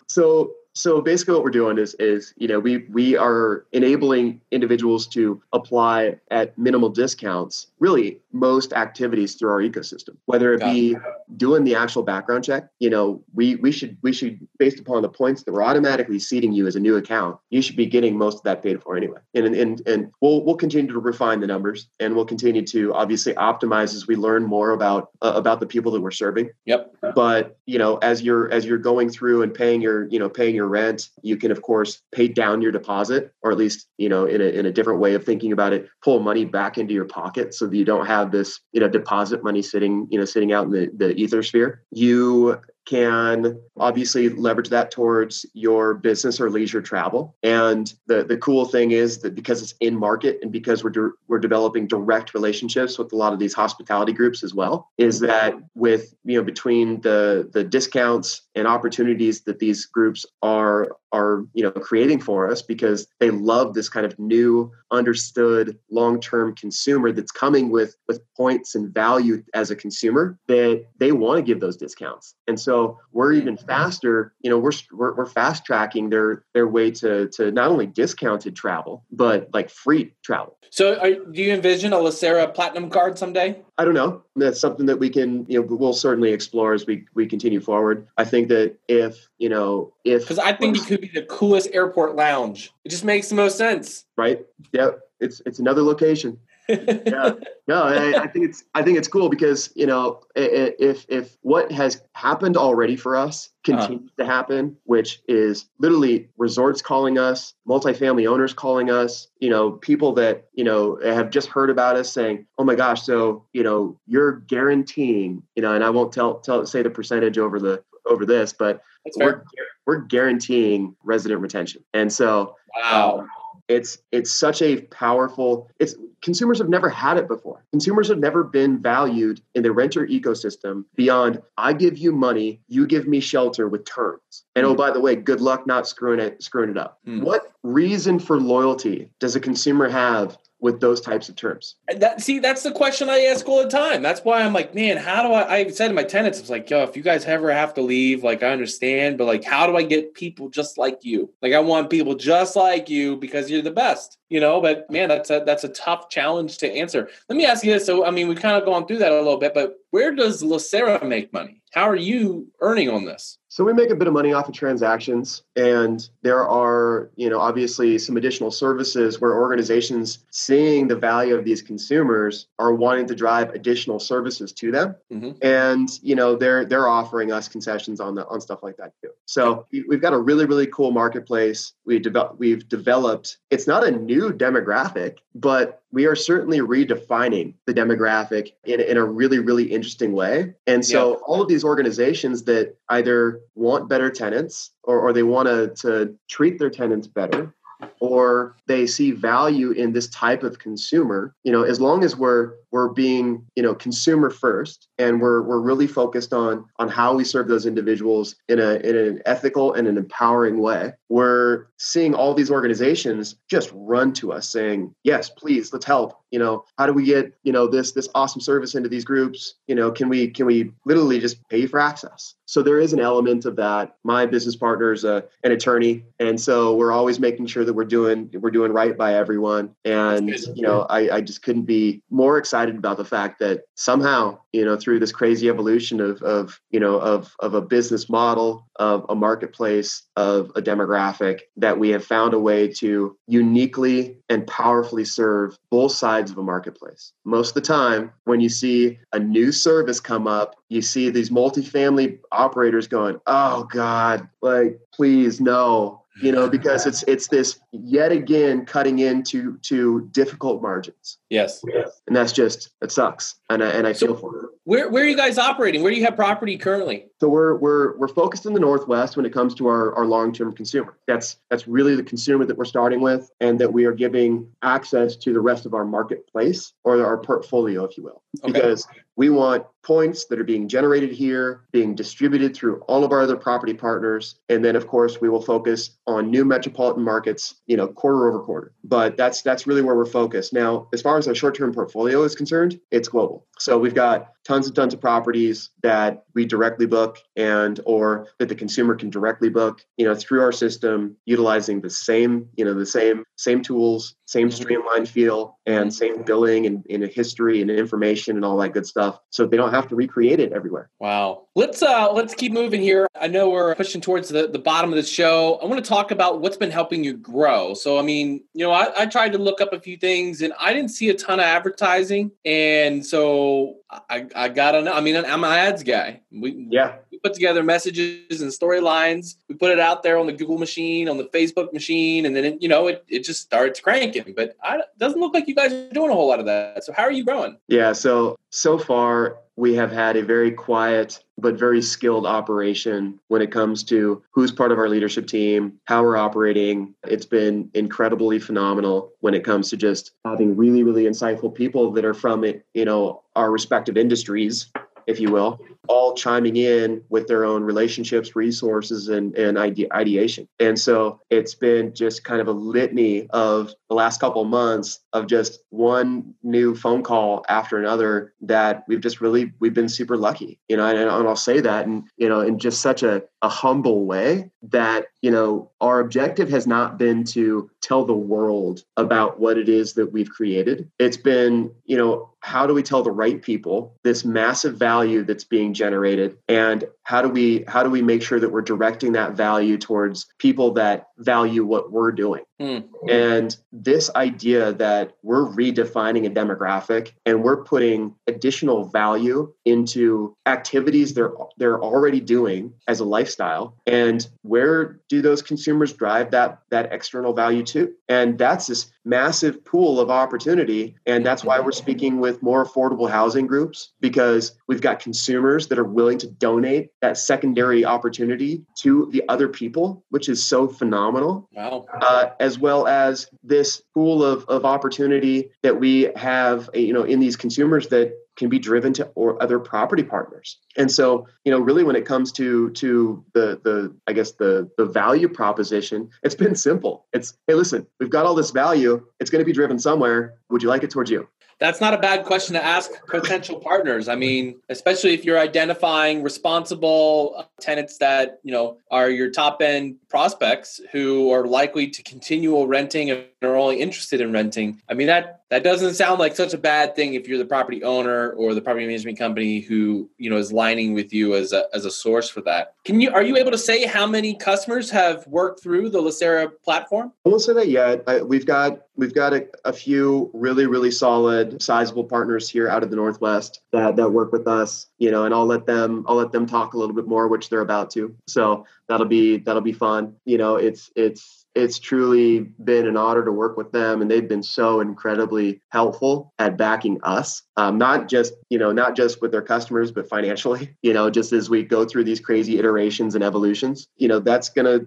So 0.08 0.54
so 0.76 1.02
basically 1.02 1.34
what 1.34 1.44
we're 1.44 1.50
doing 1.50 1.78
is 1.78 1.96
is 1.96 2.34
you 2.38 2.48
know 2.48 2.60
we 2.60 2.86
we 2.90 3.16
are 3.16 3.66
enabling 3.72 4.42
individuals 4.52 5.08
to 5.08 5.42
apply 5.54 6.18
at 6.32 6.58
minimal 6.58 6.90
discounts 6.90 7.68
really 7.80 8.20
most 8.34 8.74
activities 8.74 9.36
through 9.36 9.50
our 9.50 9.62
ecosystem. 9.62 10.18
Whether 10.26 10.54
it 10.54 10.60
be 10.60 10.98
doing 11.38 11.64
the 11.64 11.76
actual 11.76 12.04
background 12.04 12.44
check 12.44 12.68
you 12.80 12.90
know 12.90 13.24
we 13.34 13.56
we 13.56 13.72
should 13.72 13.98
we 14.02 14.12
should 14.12 14.46
based 14.60 14.80
upon 14.80 15.02
the 15.02 15.10
points 15.10 15.44
that 15.44 15.54
we're 15.54 15.64
automatically 15.64 16.20
seeding 16.20 16.52
you 16.52 16.68
as 16.68 16.76
a 16.76 16.80
new 16.80 16.98
account 16.98 17.38
you 17.50 17.62
should 17.62 17.78
be 17.78 17.86
getting 17.86 18.18
most 18.18 18.38
of 18.38 18.44
that 18.44 18.62
paid 18.62 18.82
for 18.84 18.98
anyway. 18.98 19.20
And 19.34 19.56
and 19.56 19.82
and 19.88 20.12
we'll 20.20 20.44
we'll 20.44 20.58
continue 20.58 20.92
to 20.92 21.00
refine 21.00 21.40
the 21.40 21.48
numbers 21.48 21.88
and 22.02 22.16
we'll 22.16 22.26
continue 22.26 22.66
to 22.68 22.94
obviously 22.94 23.34
optimize 23.36 23.96
as 23.96 24.08
we 24.08 24.18
learn 24.18 24.44
more 24.44 24.72
about 24.72 25.10
uh, 25.22 25.34
about 25.36 25.62
the 25.62 25.66
people 25.66 25.92
that 25.94 26.02
we're 26.02 26.12
serving. 26.12 26.50
Yep. 26.66 26.98
But 27.16 27.58
you 27.66 27.80
know 27.80 27.96
as 27.98 28.22
you're 28.22 28.52
as 28.52 28.66
you're 28.66 28.78
going 28.78 29.10
through 29.10 29.42
and 29.42 29.54
paying 29.54 29.82
your 29.82 30.08
you 30.10 30.20
know 30.20 30.28
paying 30.28 30.54
your 30.66 30.72
rent 30.72 31.10
you 31.22 31.38
can 31.38 31.52
of 31.52 31.62
course 31.62 32.02
pay 32.12 32.28
down 32.28 32.62
your 32.62 32.72
deposit 32.72 33.32
or 33.44 33.52
at 33.52 33.58
least 33.58 33.88
you 33.98 34.10
know 34.10 34.26
in 34.26 34.42
a, 34.42 34.46
in 34.46 34.66
a 34.66 34.72
different 34.72 35.00
way 35.00 35.14
of 35.14 35.24
thinking 35.24 35.52
about 35.52 35.74
it 35.74 35.88
pull 36.04 36.20
money 36.20 36.46
back 36.46 36.78
into 36.78 36.94
your 36.94 37.06
pocket 37.06 37.54
so 37.54 37.68
that 37.68 37.78
you 37.78 37.86
don't 37.86 38.08
have 38.08 38.32
this 38.32 38.60
you 38.72 38.80
know 38.80 38.88
deposit 38.88 39.44
money 39.44 39.62
sitting 39.62 40.08
you 40.10 40.18
know 40.18 40.26
sitting 40.26 40.52
out 40.52 40.66
in 40.66 40.72
the, 40.72 40.90
the 40.96 41.16
ether 41.16 41.44
sphere. 41.44 41.84
You 41.92 42.60
can 42.86 43.60
obviously 43.78 44.30
leverage 44.30 44.70
that 44.70 44.92
towards 44.92 45.46
your 45.54 45.96
business 45.96 46.40
or 46.40 46.50
leisure 46.50 46.82
travel. 46.82 47.36
And 47.44 47.92
the, 48.08 48.24
the 48.24 48.38
cool 48.38 48.66
thing 48.66 48.92
is 48.92 49.20
that 49.20 49.36
because 49.36 49.62
it's 49.62 49.74
in 49.80 49.98
market 49.98 50.40
and 50.42 50.52
because 50.52 50.84
we're, 50.84 50.92
de- 50.92 51.12
we're 51.28 51.40
developing 51.40 51.88
direct 51.88 52.34
relationships 52.34 52.98
with 52.98 53.12
a 53.12 53.16
lot 53.16 53.34
of 53.34 53.40
these 53.40 53.54
hospitality 53.54 54.14
groups 54.14 54.44
as 54.44 54.54
well, 54.54 54.92
is 54.98 55.20
that 55.22 55.56
with, 55.74 56.14
you 56.24 56.38
know, 56.38 56.44
between 56.44 57.02
the, 57.02 57.50
the 57.54 57.64
discounts 57.64 58.42
and 58.54 58.68
opportunities 58.68 59.42
that 59.42 59.60
these 59.60 59.86
groups 59.86 60.26
are 60.42 60.96
are 61.16 61.46
you 61.54 61.64
know 61.64 61.72
creating 61.72 62.20
for 62.20 62.52
us 62.52 62.62
because 62.62 63.08
they 63.20 63.30
love 63.30 63.74
this 63.74 63.88
kind 63.88 64.06
of 64.06 64.18
new 64.20 64.70
understood 64.92 65.78
long-term 65.90 66.54
consumer 66.56 67.12
that's 67.12 67.32
coming 67.32 67.72
with 67.72 67.96
with 68.08 68.22
points 68.36 68.76
and 68.76 68.94
value 68.94 69.42
as 69.54 69.72
a 69.72 69.76
consumer 69.76 70.38
that 70.48 70.86
they 71.00 71.12
want 71.14 71.38
to 71.38 71.42
give 71.42 71.62
those 71.62 71.78
discounts 71.78 72.36
and 72.48 72.60
so 72.60 73.00
we're 73.14 73.32
even 73.32 73.56
faster 73.56 74.34
you 74.42 74.50
know 74.50 74.60
we're 74.60 74.72
we're, 74.92 75.16
we're 75.16 75.26
fast 75.26 75.66
tracking 75.66 76.10
their 76.10 76.44
their 76.54 76.68
way 76.68 76.92
to 76.92 77.30
to 77.30 77.52
not 77.52 77.70
only 77.72 77.88
discounted 77.88 78.56
travel 78.56 79.04
but 79.12 79.50
like 79.54 79.70
free 79.70 80.14
travel 80.22 80.58
so 80.70 81.00
are, 81.00 81.12
do 81.32 81.42
you 81.42 81.54
envision 81.54 81.94
a 81.94 81.98
Leasera 81.98 82.54
platinum 82.54 82.90
card 82.90 83.18
someday 83.18 83.58
I 83.78 83.84
don't 83.84 83.94
know. 83.94 84.24
That's 84.38 84.60
something 84.60 84.86
that 84.86 85.00
we 85.00 85.10
can, 85.10 85.46
you 85.50 85.60
know, 85.60 85.68
we'll 85.76 85.94
certainly 85.94 86.32
explore 86.32 86.74
as 86.74 86.86
we 86.86 87.06
we 87.14 87.26
continue 87.28 87.60
forward. 87.60 88.08
I 88.18 88.24
think 88.24 88.48
that 88.48 88.78
if, 88.88 89.28
you 89.38 89.50
know, 89.50 89.94
if 90.06 90.22
because 90.22 90.40
I 90.40 90.54
think 90.54 90.78
it 90.78 90.86
could 90.86 91.02
be 91.14 91.20
the 91.20 91.26
coolest 91.26 91.70
airport 91.74 92.16
lounge. 92.16 92.72
It 92.84 92.90
just 92.90 93.04
makes 93.04 93.30
the 93.30 93.36
most 93.36 93.58
sense. 93.58 94.06
Right. 94.18 94.46
Yep. 94.72 95.00
It's 95.20 95.42
it's 95.46 95.60
another 95.60 95.82
location 95.82 96.40
yeah, 96.70 97.34
no, 97.68 97.84
I, 97.84 98.24
I, 98.24 98.28
think 98.28 98.46
it's 98.46 98.64
I 98.74 98.82
think 98.82 98.98
it's 98.98 99.08
cool 99.08 99.30
because 99.30 99.72
you 99.76 99.86
know 99.86 100.22
if 100.36 101.06
if 101.10 101.38
what 101.42 101.72
has 101.72 102.02
happened 102.14 102.58
already 102.58 102.96
for 102.96 103.16
us 103.16 103.50
uh-huh. 103.68 103.78
continues 103.78 104.10
uh-huh. 104.18 104.24
to 104.24 104.32
happen, 104.32 104.78
which 104.86 105.22
is 105.28 105.68
literally 105.78 106.30
resorts 106.38 106.82
calling 106.82 107.20
us, 107.20 107.54
multifamily 107.68 108.28
owners 108.28 108.54
calling 108.54 108.90
us, 108.90 109.28
you 109.40 109.50
know, 109.50 109.74
people 109.74 110.14
that 110.14 110.48
you 110.54 110.64
know 110.64 110.98
have 111.04 111.30
just 111.30 111.50
heard 111.50 111.70
about 111.70 111.98
us 111.98 112.12
saying, 112.12 112.48
"Oh 112.58 112.64
my 112.64 112.74
gosh, 112.74 113.04
so 113.04 113.46
you 113.54 113.62
know 113.62 114.00
you're 114.08 114.38
guaranteeing," 114.48 115.44
you 115.56 115.62
know, 115.62 115.74
and 115.74 115.84
I 115.84 115.92
won't 115.92 116.14
tell 116.14 116.40
tell 116.40 116.66
say 116.66 116.82
the 116.82 116.90
percentage 116.90 117.38
over 117.38 117.60
the 117.60 117.84
over 118.08 118.26
this, 118.26 118.54
but 118.54 118.82
we're 119.18 119.44
we're 119.86 120.02
guaranteeing 120.02 120.96
resident 121.04 121.42
retention, 121.42 121.84
and 121.94 122.12
so 122.12 122.56
wow. 122.76 123.20
Um, 123.20 123.30
it's 123.68 123.98
it's 124.12 124.32
such 124.32 124.62
a 124.62 124.82
powerful 124.82 125.70
it's 125.80 125.96
consumers 126.22 126.60
have 126.60 126.70
never 126.70 126.90
had 126.90 127.18
it 127.18 127.28
before 127.28 127.64
consumers 127.72 128.08
have 128.08 128.20
never 128.20 128.44
been 128.44 128.82
valued 128.82 129.42
in 129.56 129.64
the 129.64 129.72
renter 129.72 130.06
ecosystem 130.08 130.86
beyond 130.96 131.42
i 131.58 131.74
give 131.74 131.98
you 131.98 132.12
money 132.12 132.62
you 132.68 132.86
give 132.86 133.08
me 133.08 133.20
shelter 133.20 133.68
with 133.68 133.84
terms 133.86 134.44
and 134.56 134.66
mm. 134.66 134.70
oh 134.70 134.76
by 134.76 134.92
the 134.92 135.00
way 135.00 135.16
good 135.16 135.42
luck 135.42 135.66
not 135.66 135.88
screwing 135.88 136.20
it 136.20 136.42
screwing 136.44 136.70
it 136.70 136.78
up 136.78 137.00
mm. 137.08 137.24
what 137.24 137.54
reason 137.64 138.20
for 138.20 138.40
loyalty 138.40 139.10
does 139.20 139.36
a 139.36 139.40
consumer 139.40 139.90
have 139.90 140.38
with 140.66 140.82
those 140.82 141.00
types 141.00 141.30
of 141.30 141.36
terms? 141.36 141.76
That 141.96 142.22
see, 142.22 142.40
that's 142.40 142.64
the 142.64 142.72
question 142.72 143.08
I 143.08 143.20
ask 143.26 143.48
all 143.48 143.64
the 143.64 143.70
time. 143.70 144.02
That's 144.02 144.22
why 144.22 144.42
I'm 144.42 144.52
like, 144.52 144.74
man, 144.74 144.98
how 144.98 145.22
do 145.22 145.32
I? 145.32 145.54
I 145.54 145.68
said 145.70 145.90
to 145.90 145.94
my 145.94 146.04
tenants, 146.04 146.40
it's 146.40 146.50
like, 146.50 146.68
yo, 146.68 146.82
if 146.82 146.98
you 146.98 147.04
guys 147.04 147.24
ever 147.26 147.54
have 147.54 147.76
to 147.76 147.82
leave, 147.82 148.24
like 148.24 148.42
I 148.42 148.48
understand, 148.48 149.20
but 149.20 149.26
like, 149.28 149.44
how 149.44 149.68
do 149.68 149.78
I 149.78 149.84
get 149.84 150.16
people 150.16 150.50
just 150.50 150.80
like 150.80 151.06
you? 151.06 151.32
Like, 151.44 151.54
I 151.54 151.60
want 151.60 151.92
people 151.92 152.16
just 152.16 152.56
like 152.56 152.90
you 152.90 153.16
because 153.16 153.50
you're 153.50 153.62
the 153.62 153.70
best, 153.70 154.18
you 154.28 154.40
know. 154.40 154.60
But 154.60 154.90
man, 154.90 155.10
that's 155.10 155.30
a 155.30 155.44
that's 155.46 155.64
a 155.64 155.70
tough 155.70 156.10
challenge 156.10 156.58
to 156.58 156.72
answer. 156.72 157.10
Let 157.30 157.38
me 157.38 157.46
ask 157.46 157.64
you 157.64 157.72
this. 157.72 157.86
So, 157.86 158.04
I 158.04 158.10
mean, 158.10 158.28
we've 158.28 158.42
kind 158.42 158.58
of 158.58 158.66
gone 158.66 158.88
through 158.88 158.98
that 158.98 159.12
a 159.12 159.16
little 159.16 159.38
bit, 159.38 159.54
but 159.54 159.76
where 159.92 160.16
does 160.16 160.42
Leasera 160.42 161.08
make 161.08 161.32
money? 161.32 161.62
How 161.74 161.88
are 161.88 161.96
you 161.96 162.48
earning 162.60 162.90
on 162.90 163.06
this? 163.06 163.38
So 163.56 163.64
we 163.64 163.72
make 163.72 163.90
a 163.90 163.96
bit 163.96 164.10
of 164.10 164.14
money 164.14 164.34
off 164.34 164.50
of 164.50 164.54
transactions, 164.54 165.44
and 165.56 166.10
there 166.24 166.46
are, 166.46 167.10
you 167.16 167.30
know, 167.30 167.40
obviously 167.40 167.98
some 167.98 168.18
additional 168.18 168.52
services 168.52 169.22
where 169.22 169.40
organizations 169.40 170.26
seeing 170.30 170.90
the 170.90 170.98
value 170.98 171.36
of 171.36 171.46
these 171.46 171.62
consumers 171.62 172.48
are 172.60 172.74
wanting 172.74 173.08
to 173.08 173.16
drive 173.16 173.52
additional 173.52 173.98
services 173.98 174.52
to 174.52 174.74
them, 174.74 174.96
mm-hmm. 175.10 175.32
and 175.42 175.88
you 176.04 176.16
know 176.16 176.36
they're 176.36 176.66
they're 176.66 176.90
offering 176.90 177.32
us 177.32 177.48
concessions 177.48 178.02
on 178.02 178.14
the 178.14 178.28
on 178.28 178.42
stuff 178.42 178.62
like 178.62 178.76
that 178.76 178.92
too. 179.02 179.12
So 179.26 179.66
we've 179.72 180.02
got 180.02 180.12
a 180.12 180.20
really 180.20 180.46
really 180.46 180.68
cool 180.68 180.92
marketplace. 180.92 181.72
We 181.86 182.00
develop 182.00 182.38
we've 182.38 182.68
developed. 182.68 183.38
It's 183.52 183.68
not 183.68 183.88
a 183.88 183.92
new 183.92 184.34
demographic, 184.34 185.20
but 185.34 185.82
we 185.96 186.06
are 186.06 186.16
certainly 186.16 186.60
redefining 186.60 187.54
the 187.66 187.74
demographic 187.74 188.52
in, 188.66 188.82
in 188.82 188.98
a 188.98 189.04
really, 189.04 189.40
really 189.40 189.64
interesting 189.64 190.12
way. 190.12 190.54
And 190.68 190.86
so 190.86 191.12
yeah. 191.12 191.18
all 191.26 191.42
of 191.42 191.48
these 191.48 191.64
organizations 191.64 192.44
that 192.44 192.76
either 192.90 193.40
want 193.56 193.88
better 193.88 194.12
tenants 194.12 194.72
or, 194.84 195.00
or 195.00 195.14
they 195.14 195.24
want 195.24 195.48
to, 195.48 195.74
to 195.88 196.14
treat 196.28 196.60
their 196.60 196.70
tenants 196.70 197.08
better 197.08 197.56
or 198.00 198.56
they 198.68 198.88
see 198.88 199.12
value 199.12 199.72
in 199.72 199.94
this 199.94 200.08
type 200.10 200.44
of 200.44 200.60
consumer, 200.60 201.34
you 201.44 201.52
know, 201.52 201.64
as 201.64 201.80
long 201.80 202.04
as 202.04 202.16
we're 202.16 202.54
we're 202.72 202.90
being, 202.90 203.46
you 203.56 203.64
know, 203.64 203.74
consumer 203.74 204.30
first 204.30 204.90
and 204.98 205.22
we're 205.22 205.42
we're 205.44 205.62
really 205.62 205.88
focused 205.88 206.34
on 206.34 206.66
on 206.78 206.90
how 206.90 207.16
we 207.16 207.24
serve 207.24 207.48
those 207.48 207.66
individuals 207.66 208.36
in 208.50 208.60
a 208.60 208.76
in 208.76 208.98
an 208.98 209.22
ethical 209.26 209.74
and 209.74 209.88
an 209.88 209.98
empowering 209.98 210.60
way. 210.60 210.92
We're 211.10 211.68
seeing 211.78 212.14
all 212.14 212.34
these 212.34 212.52
organizations 212.52 213.36
just 213.50 213.72
run 213.74 214.12
to 214.14 214.34
us 214.34 214.50
saying, 214.50 214.94
"Yes, 215.04 215.30
please, 215.30 215.72
let's 215.72 215.86
help." 215.86 216.20
You 216.32 216.40
know, 216.40 216.66
how 216.78 216.86
do 216.86 216.92
we 216.92 217.06
get, 217.06 217.34
you 217.44 217.54
know, 217.54 217.68
this 217.68 217.94
this 217.94 218.10
awesome 218.14 218.42
service 218.42 218.76
into 218.76 218.90
these 218.90 219.06
groups? 219.06 219.56
You 219.68 219.76
know, 219.76 219.92
can 219.92 220.10
we 220.10 220.28
can 220.28 220.46
we 220.46 220.72
literally 220.86 221.20
just 221.20 221.48
pay 221.48 221.68
for 221.68 221.80
access? 221.80 222.36
So 222.46 222.62
there 222.62 222.80
is 222.80 222.94
an 222.94 223.00
element 223.00 223.46
of 223.46 223.56
that. 223.56 223.96
My 224.04 224.26
business 224.26 224.56
partner 224.56 224.92
is 224.92 225.04
a, 225.04 225.24
an 225.44 225.52
attorney, 225.52 226.04
and 226.20 226.40
so 226.40 226.76
we're 226.76 226.92
always 226.92 227.20
making 227.20 227.48
sure 227.48 227.64
that 227.64 227.74
we're 227.76 227.86
doing 227.86 228.30
we're 228.34 228.52
doing 228.52 228.72
right 228.72 228.98
by 228.98 229.16
everyone. 229.16 229.76
And 229.84 230.30
you 230.56 230.62
know, 230.62 230.82
I, 230.90 231.18
I 231.18 231.22
just 231.22 231.44
couldn't 231.44 231.64
be 231.64 232.02
more 232.10 232.38
excited 232.38 232.76
about 232.76 232.98
the 232.98 233.06
fact 233.06 233.40
that 233.40 233.64
somehow, 233.76 234.40
you 234.54 234.66
know, 234.66 234.78
through 234.78 235.00
this 235.00 235.12
crazy 235.12 235.50
evolution 235.50 236.00
of 236.00 236.22
of 236.22 236.60
you 236.72 236.80
know 236.80 236.98
of 236.98 237.36
of 237.40 237.54
a 237.54 237.62
business 237.62 238.10
model, 238.10 238.68
of 238.78 239.06
a 239.10 239.16
marketplace, 239.16 240.04
of 240.16 240.52
a 240.56 240.62
demographic, 240.62 241.42
that 241.58 241.78
we 241.78 241.90
have 241.90 242.06
found 242.06 242.34
a 242.34 242.40
way 242.40 242.68
to 242.68 243.18
uniquely 243.28 244.18
and 244.30 244.48
powerfully 244.48 245.06
serve 245.06 245.58
both 245.70 245.92
sides 245.92 246.32
of 246.32 246.38
a 246.38 246.44
marketplace. 246.44 247.12
Most 247.26 247.50
of 247.50 247.56
the 247.56 247.62
time, 247.62 248.12
when 248.24 248.40
you 248.40 248.50
see 248.50 249.00
a 249.14 249.20
new 249.20 249.52
service 249.52 250.00
come 250.00 250.28
up, 250.28 250.56
you 250.70 250.82
see 250.82 251.10
these 251.10 251.30
multifamily 251.30 252.20
operators 252.32 252.88
going, 252.88 253.20
"Oh 253.28 253.66
God, 253.66 254.28
like 254.42 254.80
please 254.94 255.42
no." 255.42 256.05
You 256.22 256.32
know, 256.32 256.50
because 256.50 256.86
it's 256.86 257.04
it's 257.04 257.28
this 257.28 257.60
yet 257.72 258.12
again 258.12 258.66
cutting 258.66 259.00
into 259.00 259.58
to 259.64 260.08
difficult 260.14 260.62
margins. 260.62 261.18
Yes. 261.30 261.62
And 262.08 262.16
that's 262.16 262.32
just 262.32 262.70
it 262.82 262.92
sucks. 262.92 263.36
And 263.50 263.64
I, 263.64 263.70
and 263.70 263.88
I 263.88 263.94
So- 263.94 264.08
feel 264.08 264.16
for 264.18 264.38
it. 264.38 264.50
Where 264.66 264.90
where 264.90 265.04
are 265.04 265.08
you 265.08 265.16
guys 265.16 265.38
operating? 265.38 265.84
Where 265.84 265.92
do 265.92 265.98
you 265.98 266.06
have 266.06 266.16
property 266.16 266.58
currently? 266.58 267.06
So 267.22 267.30
we're 267.30 267.56
we're 267.56 267.96
we're 267.98 268.08
focused 268.08 268.48
in 268.48 268.54
the 268.54 268.60
northwest 268.60 269.16
when 269.16 269.24
it 269.26 269.32
comes 269.32 269.54
to 269.56 269.68
our, 269.68 269.94
our 269.96 270.06
long-term 270.08 270.54
consumer. 270.54 270.98
That's 271.08 271.38
that's 271.52 271.68
really 271.68 271.96
the 271.96 272.02
consumer 272.04 272.46
that 272.46 272.58
we're 272.58 272.66
starting 272.66 273.00
with 273.00 273.30
and 273.40 273.60
that 273.60 273.72
we 273.72 273.86
are 273.86 273.92
giving 273.94 274.48
access 274.64 275.16
to 275.18 275.34
the 275.34 275.40
rest 275.40 275.68
of 275.68 275.76
our 275.76 275.86
marketplace 275.86 276.74
or 276.84 277.06
our 277.06 277.18
portfolio, 277.18 277.84
if 277.86 277.96
you 277.96 278.04
will. 278.04 278.24
Okay. 278.44 278.54
Because 278.54 278.88
we 279.16 279.30
want 279.30 279.66
points 279.84 280.26
that 280.26 280.40
are 280.40 280.44
being 280.44 280.68
generated 280.68 281.12
here, 281.12 281.62
being 281.72 281.94
distributed 281.94 282.56
through 282.56 282.82
all 282.88 283.04
of 283.04 283.12
our 283.12 283.22
other 283.22 283.38
property 283.38 283.74
partners. 283.74 284.36
And 284.50 284.66
then 284.66 284.76
of 284.76 284.88
course 284.88 285.22
we 285.22 285.30
will 285.30 285.42
focus 285.44 285.92
on 286.08 286.32
new 286.32 286.44
metropolitan 286.44 287.04
markets, 287.04 287.56
you 287.68 287.78
know, 287.78 287.88
quarter 287.88 288.28
over 288.28 288.40
quarter. 288.40 288.74
But 288.84 289.16
that's 289.16 289.44
that's 289.44 289.68
really 289.68 289.84
where 289.84 289.96
we're 289.96 290.06
focused. 290.08 290.54
Now, 290.54 290.88
as 290.92 291.04
far 291.04 291.15
as 291.18 291.28
our 291.28 291.36
short-term 291.36 291.74
portfolio 291.74 292.24
is 292.24 292.36
concerned, 292.36 292.80
it's 292.92 293.08
global. 293.08 293.46
So 293.60 293.78
we've 293.78 293.96
got 293.96 294.35
tons 294.46 294.68
and 294.68 294.76
tons 294.76 294.94
of 294.94 295.02
properties 295.02 295.72
that 295.84 296.24
we 296.34 296.46
directly 296.46 296.86
book 296.86 297.18
and 297.36 297.80
or 297.86 298.28
that 298.40 298.48
the 298.48 298.56
consumer 298.56 298.96
can 298.96 299.10
directly 299.10 299.50
book 299.50 299.82
you 299.98 300.06
know 300.06 300.16
through 300.16 300.42
our 300.42 300.52
system 300.52 301.16
utilizing 301.26 301.82
the 301.82 301.90
same 301.90 302.48
you 302.56 302.64
know 302.64 302.74
the 302.74 302.86
same 302.86 303.24
same 303.38 303.62
tools 303.62 304.16
same 304.28 304.50
Mhm. 304.50 304.54
streamlined 304.54 305.10
feel 305.10 305.58
and 305.66 305.94
same 305.94 306.24
billing 306.24 306.66
and, 306.66 306.86
and 306.90 307.04
history 307.04 307.62
and 307.62 307.70
information 307.70 308.36
and 308.36 308.46
all 308.46 308.58
that 308.58 308.70
good 308.74 308.86
stuff 308.86 309.20
so 309.30 309.46
they 309.46 309.58
don't 309.58 309.74
have 309.74 309.88
to 309.88 309.96
recreate 309.96 310.40
it 310.40 310.52
everywhere 310.54 310.90
Wow. 311.00 311.44
Let's 311.58 311.82
uh 311.82 312.12
let's 312.12 312.34
keep 312.36 312.52
moving 312.52 312.82
here. 312.82 313.08
I 313.20 313.28
know 313.28 313.50
we're 313.50 313.76
pushing 313.76 314.02
towards 314.02 314.28
the, 314.30 314.48
the 314.48 314.60
bottom 314.60 314.92
of 314.92 314.98
the 314.98 315.04
show. 315.04 315.56
I 315.62 315.66
want 315.66 315.84
to 315.84 315.88
talk 315.88 316.12
about 316.12 316.42
what's 316.42 316.58
been 316.58 316.72
helping 316.72 317.04
you 317.04 317.14
grow. 317.14 317.74
So 317.74 317.98
I 317.98 318.02
mean, 318.02 318.44
you 318.54 318.66
know, 318.66 318.72
I, 318.72 319.04
I 319.04 319.06
tried 319.06 319.32
to 319.34 319.38
look 319.38 319.62
up 319.62 319.72
a 319.72 319.80
few 319.80 319.96
things 319.98 320.42
and 320.42 320.52
I 320.60 320.74
didn't 320.74 320.92
see 320.92 321.10
a 321.10 321.14
ton 321.14 321.40
of 321.40 321.46
advertising. 321.46 322.32
And 322.44 323.06
so 323.06 323.78
I, 324.10 324.28
I 324.36 324.50
gotta 324.50 324.82
know. 324.82 324.94
I 324.94 325.02
mean, 325.02 325.16
I'm 325.16 325.44
an 325.44 325.52
ads 325.52 325.84
guy. 325.84 326.22
We, 326.32 326.68
yeah 326.70 326.98
we 327.16 327.20
put 327.20 327.34
together 327.34 327.64
messages 327.64 328.42
and 328.42 328.52
storylines. 328.52 329.38
We 329.48 329.56
put 329.56 329.72
it 329.72 329.80
out 329.80 330.04
there 330.04 330.18
on 330.18 330.28
the 330.28 330.34
Google 330.34 330.58
machine, 330.58 331.08
on 331.08 331.18
the 331.18 331.26
Facebook 331.26 331.72
machine, 331.72 332.26
and 332.26 332.36
then 332.36 332.44
it, 332.44 332.62
you 332.62 332.68
know 332.68 332.88
it, 332.88 333.06
it 333.08 333.24
just 333.24 333.42
starts 333.42 333.80
cranking. 333.80 334.34
But 334.36 334.56
I, 334.62 334.78
it 334.78 334.86
doesn't 334.98 335.20
look 335.20 335.34
like 335.34 335.48
you 335.48 335.56
guys 335.56 335.72
are 335.72 335.90
doing 335.90 336.12
a 336.12 336.14
whole 336.14 336.28
lot 336.28 336.40
of 336.40 336.46
that. 336.46 336.84
So 336.84 336.92
how 336.92 337.04
are 337.04 337.12
you 337.12 337.24
growing? 337.24 337.58
Yeah, 337.68 337.94
so 337.94 338.36
so 338.50 338.78
far 338.78 339.38
we 339.58 339.74
have 339.76 339.92
had 339.92 340.18
a 340.18 340.24
very 340.24 340.52
quiet 340.52 341.24
but 341.38 341.56
very 341.56 341.82
skilled 341.82 342.26
operation 342.26 343.20
when 343.28 343.42
it 343.42 343.52
comes 343.52 343.84
to 343.86 344.22
who's 344.32 344.52
part 344.52 344.72
of 344.72 344.78
our 344.78 344.90
leadership 344.90 345.28
team, 345.28 345.80
how 345.86 346.04
we're 346.04 346.18
operating. 346.18 346.94
It's 347.08 347.26
been 347.26 347.70
incredibly 347.74 348.40
phenomenal 348.40 349.14
when 349.22 349.34
it 349.34 349.46
comes 349.46 349.70
to 349.70 349.78
just 349.78 350.12
having 350.26 350.58
really 350.58 350.84
really 350.84 351.06
insightful 351.06 351.54
people 351.54 351.92
that 351.92 352.04
are 352.04 352.14
from 352.14 352.44
it, 352.44 352.66
you 352.74 352.84
know, 352.84 353.22
our 353.36 353.52
respective 353.52 353.98
industries 353.98 354.68
if 355.08 355.20
you 355.20 355.32
will, 355.32 355.60
all 355.88 356.16
chiming 356.16 356.56
in 356.58 357.04
with 357.10 357.28
their 357.28 357.46
own 357.46 357.64
relationships, 357.64 358.36
resources, 358.36 359.10
and, 359.10 359.36
and 359.36 359.58
ide- 359.58 359.88
ideation. 359.94 360.48
And 360.60 360.80
so 360.80 361.22
it's 361.30 361.56
been 361.56 361.94
just 361.94 362.24
kind 362.24 362.42
of 362.42 362.48
a 362.48 362.52
litany 362.52 363.28
of 363.30 363.74
the 363.90 363.96
last 363.96 364.20
couple 364.20 364.42
of 364.42 364.48
months 364.48 365.00
of 365.14 365.28
just 365.28 365.60
one 365.70 366.34
new 366.44 366.76
phone 366.76 367.04
call 367.04 367.46
after 367.48 367.78
another 367.78 368.34
that 368.42 368.84
we've 368.88 369.02
just 369.02 369.22
really 369.22 369.54
we've 369.60 369.74
been 369.74 369.90
super 369.90 370.18
lucky, 370.18 370.60
you 370.68 370.78
know, 370.78 370.86
and, 370.86 370.98
and 370.98 371.10
I'll 371.10 371.36
say 371.36 371.60
that 371.62 371.86
and 371.86 372.04
you 372.18 372.28
know 372.28 372.42
in 372.42 372.60
just 372.60 372.82
such 372.82 373.04
a, 373.04 373.24
a 373.42 373.50
humble 373.50 374.06
way 374.06 374.50
that 374.64 375.08
you 375.22 375.30
know 375.32 375.72
our 375.82 376.00
objective 376.00 376.50
has 376.50 376.66
not 376.66 376.98
been 376.98 377.24
to 377.24 377.70
tell 377.82 378.06
the 378.06 378.14
world 378.14 378.84
about 378.98 379.40
what 379.40 379.58
it 379.58 379.70
is 379.70 379.94
that 379.94 380.12
we've 380.12 380.30
created. 380.30 380.90
It's 381.00 381.18
been 381.18 381.72
you 381.86 381.98
know 381.98 382.32
how 382.40 382.68
do 382.68 382.74
we 382.74 382.84
tell 382.84 383.04
the 383.04 383.12
right 383.12 383.42
people 383.42 383.96
this 384.04 384.26
massive 384.26 384.78
value 384.78 385.24
that's 385.24 385.44
being 385.44 385.74
generated? 385.76 386.38
And 386.48 386.86
how 387.04 387.22
do 387.22 387.30
we 387.30 387.64
how 387.68 387.84
do 387.84 387.90
we 387.90 388.02
make 388.02 388.24
sure 388.24 388.40
that 388.40 388.52
we're 388.52 388.62
directing 388.62 389.12
that 389.14 389.34
value 389.34 389.78
towards 389.78 390.26
people 390.40 390.72
that 390.74 391.08
value 391.18 391.66
what 391.66 391.92
we're 391.92 392.12
doing. 392.12 392.44
Hmm. 392.58 392.78
and 393.10 393.58
this 393.74 394.10
idea 394.16 394.72
that 394.72 395.18
we're 395.24 395.46
redefining 395.46 396.26
a 396.26 396.30
demographic 396.30 397.12
and 397.26 397.44
we're 397.44 397.66
putting 397.66 398.16
additional 398.28 398.86
value 398.86 399.54
into 399.66 400.34
activities 400.46 401.14
they're 401.14 401.34
they're 401.58 401.84
already 401.84 402.22
doing 402.22 402.72
as 402.88 403.02
a 403.02 403.04
lifestyle 403.04 403.76
and 403.86 404.30
where 404.44 405.02
do 405.10 405.22
those 405.22 405.42
consumers 405.42 405.92
drive 405.92 406.32
that 406.32 406.60
that 406.70 406.94
external 406.94 407.34
value 407.34 407.64
to? 407.64 407.94
And 408.08 408.38
that's 408.38 408.68
this 408.68 408.92
massive 409.04 409.64
pool 409.66 410.00
of 410.00 410.10
opportunity 410.10 410.96
and 411.06 411.26
that's 411.26 411.44
why 411.44 411.60
we're 411.60 411.72
speaking 411.72 412.20
with 412.20 412.42
more 412.42 412.66
affordable 412.66 413.10
housing 413.10 413.46
groups 413.46 413.92
because 414.00 414.58
we've 414.68 414.82
got 414.82 415.00
consumers 415.00 415.68
that 415.68 415.78
are 415.78 415.84
willing 415.84 416.18
to 416.18 416.28
donate 416.28 416.90
that 417.02 417.18
secondary 417.18 417.86
opportunity 417.86 418.66
to 418.76 419.08
the 419.12 419.22
other 419.30 419.48
people 419.48 420.04
which 420.10 420.28
is 420.28 420.44
so 420.44 420.68
phenomenal 420.68 421.05
Wow. 421.52 421.86
uh, 422.02 422.30
as 422.40 422.60
well 422.60 422.88
as 422.88 423.28
this 423.44 423.82
pool 423.94 424.24
of, 424.24 424.46
of 424.46 424.66
opportunity 424.66 425.52
that 425.64 425.80
we 425.80 426.12
have 426.16 426.70
you 426.74 426.94
know 426.94 427.04
in 427.04 427.20
these 427.20 427.36
consumers 427.36 427.88
that 427.90 428.14
can 428.36 428.50
be 428.50 428.60
driven 428.60 428.92
to 428.92 429.06
or 429.16 429.42
other 429.42 429.60
property 429.60 430.04
partners. 430.04 430.58
And 430.76 430.92
so 430.92 431.28
you 431.46 431.52
know 431.52 431.60
really 431.60 431.84
when 431.84 431.96
it 431.96 432.06
comes 432.06 432.32
to 432.34 432.70
to 432.72 433.24
the 433.34 433.60
the 433.64 433.96
i 434.08 434.14
guess 434.14 434.34
the 434.34 434.70
the 434.78 434.86
value 434.86 435.30
proposition 435.30 436.10
it's 436.24 436.36
been 436.36 436.56
simple. 436.56 437.06
It's 437.14 437.38
hey 437.48 437.54
listen 437.54 437.88
we've 438.00 438.10
got 438.10 438.26
all 438.26 438.36
this 438.36 438.52
value. 438.52 439.06
It's 439.20 439.30
going 439.30 439.42
to 439.42 439.46
be 439.46 439.54
driven 439.54 439.80
somewhere. 439.80 440.36
Would 440.50 440.64
you 440.64 440.70
like 440.70 440.84
it 440.84 440.90
towards 440.90 441.10
you 441.10 441.28
That's 441.60 441.80
not 441.80 441.94
a 441.94 441.98
bad 441.98 442.26
question 442.26 442.54
to 442.56 442.64
ask 442.64 442.92
potential 443.08 443.60
partners. 443.60 444.10
I 444.10 444.16
mean, 444.16 444.60
especially 444.70 445.14
if 445.14 445.24
you're 445.24 445.40
identifying 445.40 446.22
responsible 446.22 447.36
uh, 447.38 447.44
tenants 447.62 447.98
that, 448.00 448.40
you 448.44 448.52
know, 448.52 448.78
are 448.92 449.10
your 449.10 449.32
top 449.32 449.62
end 449.62 449.96
prospects 450.10 450.82
who 450.92 451.32
are 451.32 451.48
likely 451.48 451.88
to 451.88 452.04
continue 452.04 452.66
renting 452.66 453.10
and 453.10 453.24
are 453.42 453.56
only 453.56 453.80
interested 453.80 454.20
in 454.20 454.34
renting. 454.34 454.82
I 454.90 454.96
mean, 454.96 455.08
that 455.08 455.45
that 455.50 455.64
doesn't 455.64 455.94
sound 455.94 456.20
like 456.20 456.36
such 456.36 456.54
a 456.54 456.58
bad 456.58 456.96
thing 456.96 457.14
if 457.14 457.28
you're 457.28 457.38
the 457.38 457.46
property 457.46 457.84
owner 457.84 458.32
or 458.32 458.54
the 458.54 458.62
property 458.62 458.86
management 458.88 459.18
company 459.18 459.60
who, 459.60 460.10
you 460.18 460.30
know, 460.30 460.38
is 460.38 460.52
lining 460.52 460.94
with 460.94 461.14
you 461.14 461.36
as 461.36 461.54
a 461.54 461.66
as 461.74 461.86
a 461.86 461.92
source 461.92 462.30
for 462.30 462.42
that. 462.42 462.74
Can 462.84 463.00
you 463.00 463.12
are 463.12 463.22
you 463.22 463.38
able 463.38 463.52
to 463.52 463.58
say 463.58 463.86
how 463.86 464.08
many 464.08 464.36
customers 464.36 464.90
have 464.90 465.26
worked 465.28 465.62
through 465.62 465.90
the 465.90 466.02
Leasera 466.02 466.52
platform? 466.64 467.12
I 467.26 467.30
won't 467.30 467.42
say 467.42 467.54
that 467.54 467.70
yet. 467.70 468.04
I, 468.08 468.22
we've 468.22 468.46
got 468.46 468.82
we've 468.96 469.14
got 469.14 469.34
a, 469.34 469.48
a 469.66 469.74
few 469.74 470.32
really 470.34 470.66
really 470.66 470.92
solid, 470.92 471.62
sizable 471.62 472.06
partners 472.06 472.50
here 472.50 472.68
out 472.68 472.82
of 472.82 472.90
the 472.90 472.96
Northwest 472.96 473.62
that 473.72 473.96
that 473.98 474.10
work 474.10 474.32
with 474.32 474.48
us. 474.48 474.88
You 474.98 475.12
know, 475.12 475.26
and 475.26 475.34
I'll 475.34 475.46
let 475.46 475.68
them 475.68 476.06
I'll 476.08 476.16
let 476.16 476.32
them 476.32 476.48
talk 476.48 476.74
a 476.74 476.78
little 476.78 476.96
bit 476.96 477.08
more, 477.08 477.28
which 477.28 477.50
they're 477.50 477.62
about 477.62 477.92
to. 477.92 478.16
So 478.28 478.66
that'll 478.88 479.06
be 479.06 479.38
that'll 479.38 479.62
be 479.62 479.74
fun. 479.74 480.16
You 480.26 480.40
know, 480.40 480.56
it's 480.56 480.90
it's 480.96 481.45
it's 481.56 481.80
truly 481.80 482.42
been 482.64 482.86
an 482.86 482.98
honor 482.98 483.24
to 483.24 483.32
work 483.32 483.58
with 483.58 483.72
them, 483.72 484.02
and 484.02 484.12
they've 484.12 484.28
been 484.28 484.44
so 484.44 484.82
incredibly 484.82 485.62
helpful 485.70 486.34
at 486.38 486.58
backing 486.58 487.00
us, 487.04 487.42
um, 487.58 487.78
not 487.78 488.08
just 488.08 488.34
you 488.50 488.60
know 488.60 488.72
not 488.72 488.96
just 488.96 489.22
with 489.22 489.32
their 489.32 489.42
customers, 489.42 489.92
but 489.92 490.08
financially. 490.08 490.70
You 490.86 490.94
know, 490.94 491.10
just 491.10 491.34
as 491.34 491.50
we 491.50 491.64
go 491.64 491.84
through 491.84 492.04
these 492.04 492.20
crazy 492.20 492.60
iterations 492.60 493.16
and 493.16 493.24
evolutions, 493.24 493.88
you 493.98 494.08
know 494.08 494.20
that's 494.20 494.50
gonna 494.50 494.82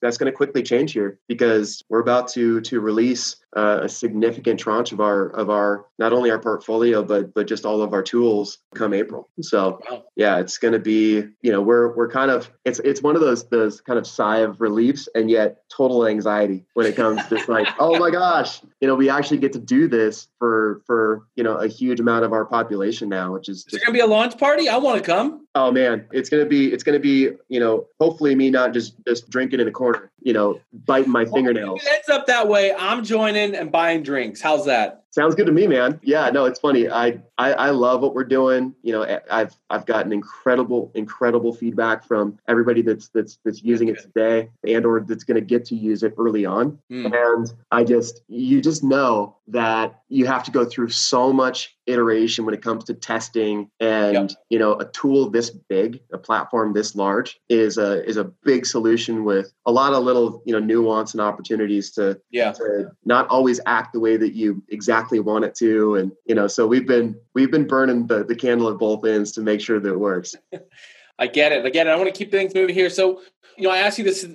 that's 0.00 0.16
gonna 0.16 0.32
quickly 0.32 0.62
change 0.62 0.92
here 0.92 1.18
because 1.28 1.82
we're 1.90 2.00
about 2.00 2.28
to 2.28 2.60
to 2.62 2.80
release 2.80 3.36
uh, 3.56 3.80
a 3.82 3.88
significant 3.88 4.58
tranche 4.58 4.92
of 4.92 5.00
our 5.00 5.28
of 5.30 5.50
our 5.50 5.84
not 5.98 6.12
only 6.12 6.30
our 6.30 6.38
portfolio 6.38 7.02
but 7.02 7.34
but 7.34 7.46
just 7.46 7.66
all 7.66 7.82
of 7.82 7.92
our 7.92 8.02
tools 8.02 8.58
come 8.74 8.94
April. 8.94 9.28
So 9.42 9.80
yeah, 10.16 10.38
it's 10.38 10.58
going 10.58 10.72
to 10.72 10.78
be 10.78 11.24
you 11.42 11.52
know 11.52 11.60
we're 11.60 11.94
we're 11.94 12.08
kind 12.08 12.30
of 12.30 12.50
it's 12.64 12.78
it's 12.80 13.02
one 13.02 13.14
of 13.14 13.20
those 13.20 13.48
those 13.48 13.80
kind 13.80 13.98
of 13.98 14.06
sigh 14.06 14.38
of 14.38 14.60
reliefs 14.60 15.08
and 15.14 15.30
yet 15.30 15.58
total 15.68 16.06
anxiety 16.12 16.64
when 16.74 16.86
it 16.86 16.94
comes 16.94 17.26
to 17.26 17.42
like 17.48 17.66
oh 17.78 17.98
my 17.98 18.10
gosh 18.10 18.60
you 18.80 18.86
know 18.88 18.94
we 18.94 19.08
actually 19.08 19.38
get 19.38 19.52
to 19.52 19.58
do 19.58 19.88
this 19.88 20.28
for 20.38 20.82
for 20.86 21.26
you 21.36 21.42
know 21.44 21.56
a 21.56 21.68
huge 21.68 22.00
amount 22.00 22.24
of 22.24 22.32
our 22.32 22.44
population 22.44 23.08
now, 23.08 23.32
which 23.32 23.48
is 23.48 23.58
is 23.58 23.64
there 23.72 23.80
going 23.80 23.86
to 23.86 23.92
be 23.92 24.00
a 24.00 24.06
launch 24.06 24.38
party? 24.38 24.68
I 24.68 24.76
want 24.76 24.98
to 24.98 25.04
come. 25.04 25.46
Oh 25.54 25.70
man, 25.70 26.06
it's 26.12 26.30
going 26.30 26.42
to 26.42 26.48
be 26.48 26.72
it's 26.72 26.82
going 26.82 26.94
to 26.94 27.02
be 27.02 27.36
you 27.48 27.60
know 27.60 27.86
hopefully 28.00 28.34
me 28.34 28.50
not 28.50 28.72
just 28.72 28.94
just 29.06 29.28
drinking 29.28 29.60
in 29.60 29.66
the 29.66 29.72
corner 29.72 30.10
you 30.22 30.32
know 30.32 30.60
biting 30.72 31.10
my 31.10 31.24
well, 31.24 31.34
fingernails. 31.34 31.80
If 31.82 31.86
it 31.86 31.92
ends 31.94 32.08
up 32.08 32.26
that 32.26 32.48
way, 32.48 32.72
I'm 32.72 33.04
joining 33.04 33.54
and 33.54 33.70
buying 33.70 34.02
drinks. 34.02 34.40
How's 34.40 34.64
that? 34.66 35.04
Sounds 35.10 35.34
good 35.34 35.44
to 35.44 35.52
me, 35.52 35.66
man. 35.66 36.00
Yeah, 36.02 36.30
no, 36.30 36.46
it's 36.46 36.58
funny. 36.58 36.88
I, 36.88 37.20
I 37.36 37.52
I 37.52 37.70
love 37.70 38.00
what 38.00 38.14
we're 38.14 38.24
doing. 38.24 38.74
You 38.82 38.92
know, 38.92 39.20
I've 39.30 39.54
I've 39.68 39.84
gotten 39.84 40.10
incredible 40.10 40.90
incredible 40.94 41.52
feedback 41.52 42.02
from 42.02 42.38
everybody 42.48 42.80
that's 42.80 43.08
that's 43.08 43.38
that's 43.44 43.62
using 43.62 43.88
it 43.88 44.00
today 44.00 44.48
and 44.66 44.86
or 44.86 45.00
that's 45.00 45.24
going 45.24 45.34
to 45.34 45.42
get 45.42 45.66
to 45.66 45.74
use 45.74 46.02
it 46.02 46.14
early 46.16 46.46
on. 46.46 46.78
Mm. 46.90 47.12
And 47.14 47.52
I 47.70 47.84
just 47.84 48.22
you 48.28 48.62
just 48.62 48.82
know 48.82 49.36
that 49.48 50.00
you 50.08 50.24
have 50.26 50.44
to 50.44 50.50
go 50.50 50.64
through 50.64 50.88
so 50.88 51.30
much 51.30 51.76
iteration 51.86 52.44
when 52.44 52.54
it 52.54 52.62
comes 52.62 52.84
to 52.84 52.94
testing 52.94 53.70
and 53.80 54.30
yep. 54.30 54.30
you 54.50 54.58
know 54.58 54.74
a 54.74 54.84
tool 54.86 55.30
this 55.30 55.50
big 55.50 56.00
a 56.12 56.18
platform 56.18 56.72
this 56.72 56.94
large 56.94 57.40
is 57.48 57.78
a 57.78 58.04
is 58.08 58.16
a 58.16 58.24
big 58.24 58.64
solution 58.64 59.24
with 59.24 59.52
a 59.66 59.72
lot 59.72 59.92
of 59.92 60.04
little 60.04 60.42
you 60.44 60.52
know 60.52 60.58
nuance 60.58 61.12
and 61.12 61.20
opportunities 61.20 61.90
to 61.90 62.20
yeah. 62.30 62.52
to 62.52 62.90
not 63.04 63.26
always 63.28 63.60
act 63.66 63.92
the 63.92 64.00
way 64.00 64.16
that 64.16 64.34
you 64.34 64.62
exactly 64.68 65.20
want 65.20 65.44
it 65.44 65.54
to. 65.56 65.96
And 65.96 66.12
you 66.26 66.34
know 66.34 66.46
so 66.46 66.66
we've 66.66 66.86
been 66.86 67.18
we've 67.34 67.50
been 67.50 67.66
burning 67.66 68.06
the, 68.06 68.24
the 68.24 68.36
candle 68.36 68.68
at 68.68 68.78
both 68.78 69.04
ends 69.04 69.32
to 69.32 69.40
make 69.40 69.60
sure 69.60 69.80
that 69.80 69.92
it 69.92 69.98
works 69.98 70.34
i 71.22 71.26
get 71.26 71.52
it. 71.52 71.64
I 71.64 71.70
get 71.70 71.86
it 71.86 71.90
i 71.90 71.96
want 71.96 72.12
to 72.12 72.18
keep 72.18 72.30
things 72.30 72.54
moving 72.54 72.74
here. 72.74 72.90
So 72.90 73.20
you 73.56 73.64
know 73.64 73.70
i 73.70 73.78
asked 73.78 73.98
you 73.98 74.04
this 74.04 74.26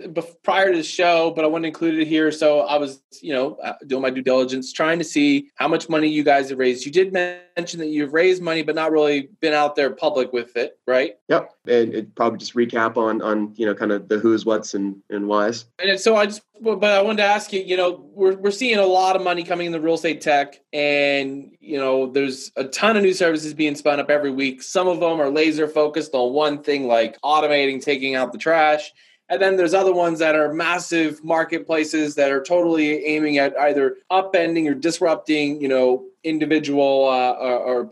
prior 0.43 0.71
to 0.71 0.77
the 0.77 0.83
show 0.83 1.31
but 1.35 1.43
i 1.43 1.47
wanted 1.47 1.63
to 1.63 1.67
include 1.69 1.99
it 1.99 2.07
here. 2.07 2.31
So 2.31 2.61
i 2.61 2.77
was 2.77 3.01
you 3.21 3.33
know 3.33 3.55
uh, 3.55 3.73
doing 3.85 4.01
my 4.01 4.09
due 4.09 4.21
diligence 4.21 4.71
trying 4.71 4.99
to 4.99 5.05
see 5.05 5.49
how 5.55 5.67
much 5.67 5.89
money 5.89 6.07
you 6.07 6.23
guys 6.23 6.49
have 6.49 6.59
raised. 6.59 6.85
You 6.85 6.91
did 6.91 7.13
mention 7.13 7.79
that 7.79 7.87
you've 7.87 8.13
raised 8.13 8.41
money 8.41 8.63
but 8.63 8.75
not 8.75 8.91
really 8.91 9.29
been 9.41 9.53
out 9.53 9.75
there 9.75 9.91
public 9.91 10.33
with 10.33 10.55
it 10.55 10.79
right? 10.87 11.15
Yep 11.29 11.51
and 11.69 12.15
probably 12.15 12.39
just 12.39 12.55
recap 12.55 12.97
on 12.97 13.21
on 13.21 13.53
you 13.55 13.65
know 13.65 13.73
kind 13.73 13.91
of 13.91 14.07
the 14.09 14.17
who's 14.17 14.45
what's 14.45 14.73
and 14.73 15.01
and 15.09 15.27
why's 15.27 15.65
and 15.79 15.99
so 15.99 16.15
i 16.15 16.25
just 16.25 16.41
but 16.61 16.83
I 16.83 17.01
wanted 17.01 17.17
to 17.17 17.23
ask 17.23 17.53
you, 17.53 17.61
you 17.61 17.77
know, 17.77 18.05
we're, 18.13 18.35
we're 18.35 18.51
seeing 18.51 18.77
a 18.77 18.85
lot 18.85 19.15
of 19.15 19.23
money 19.23 19.43
coming 19.43 19.67
in 19.67 19.71
the 19.71 19.81
real 19.81 19.95
estate 19.95 20.21
tech, 20.21 20.59
and, 20.73 21.51
you 21.59 21.77
know, 21.77 22.11
there's 22.11 22.51
a 22.55 22.65
ton 22.65 22.97
of 22.97 23.03
new 23.03 23.13
services 23.13 23.53
being 23.53 23.75
spun 23.75 23.99
up 23.99 24.09
every 24.09 24.31
week. 24.31 24.63
Some 24.63 24.87
of 24.87 24.99
them 24.99 25.21
are 25.21 25.29
laser 25.29 25.67
focused 25.67 26.13
on 26.13 26.33
one 26.33 26.63
thing, 26.63 26.87
like 26.87 27.19
automating, 27.21 27.81
taking 27.81 28.15
out 28.15 28.31
the 28.31 28.37
trash. 28.37 28.91
And 29.29 29.41
then 29.41 29.57
there's 29.57 29.73
other 29.73 29.93
ones 29.93 30.19
that 30.19 30.35
are 30.35 30.53
massive 30.53 31.21
marketplaces 31.23 32.15
that 32.15 32.31
are 32.31 32.41
totally 32.41 33.05
aiming 33.05 33.37
at 33.37 33.57
either 33.59 33.97
upending 34.09 34.69
or 34.69 34.73
disrupting, 34.73 35.61
you 35.61 35.67
know, 35.67 36.05
individual 36.23 37.07
uh, 37.07 37.31
or, 37.31 37.85
or 37.85 37.91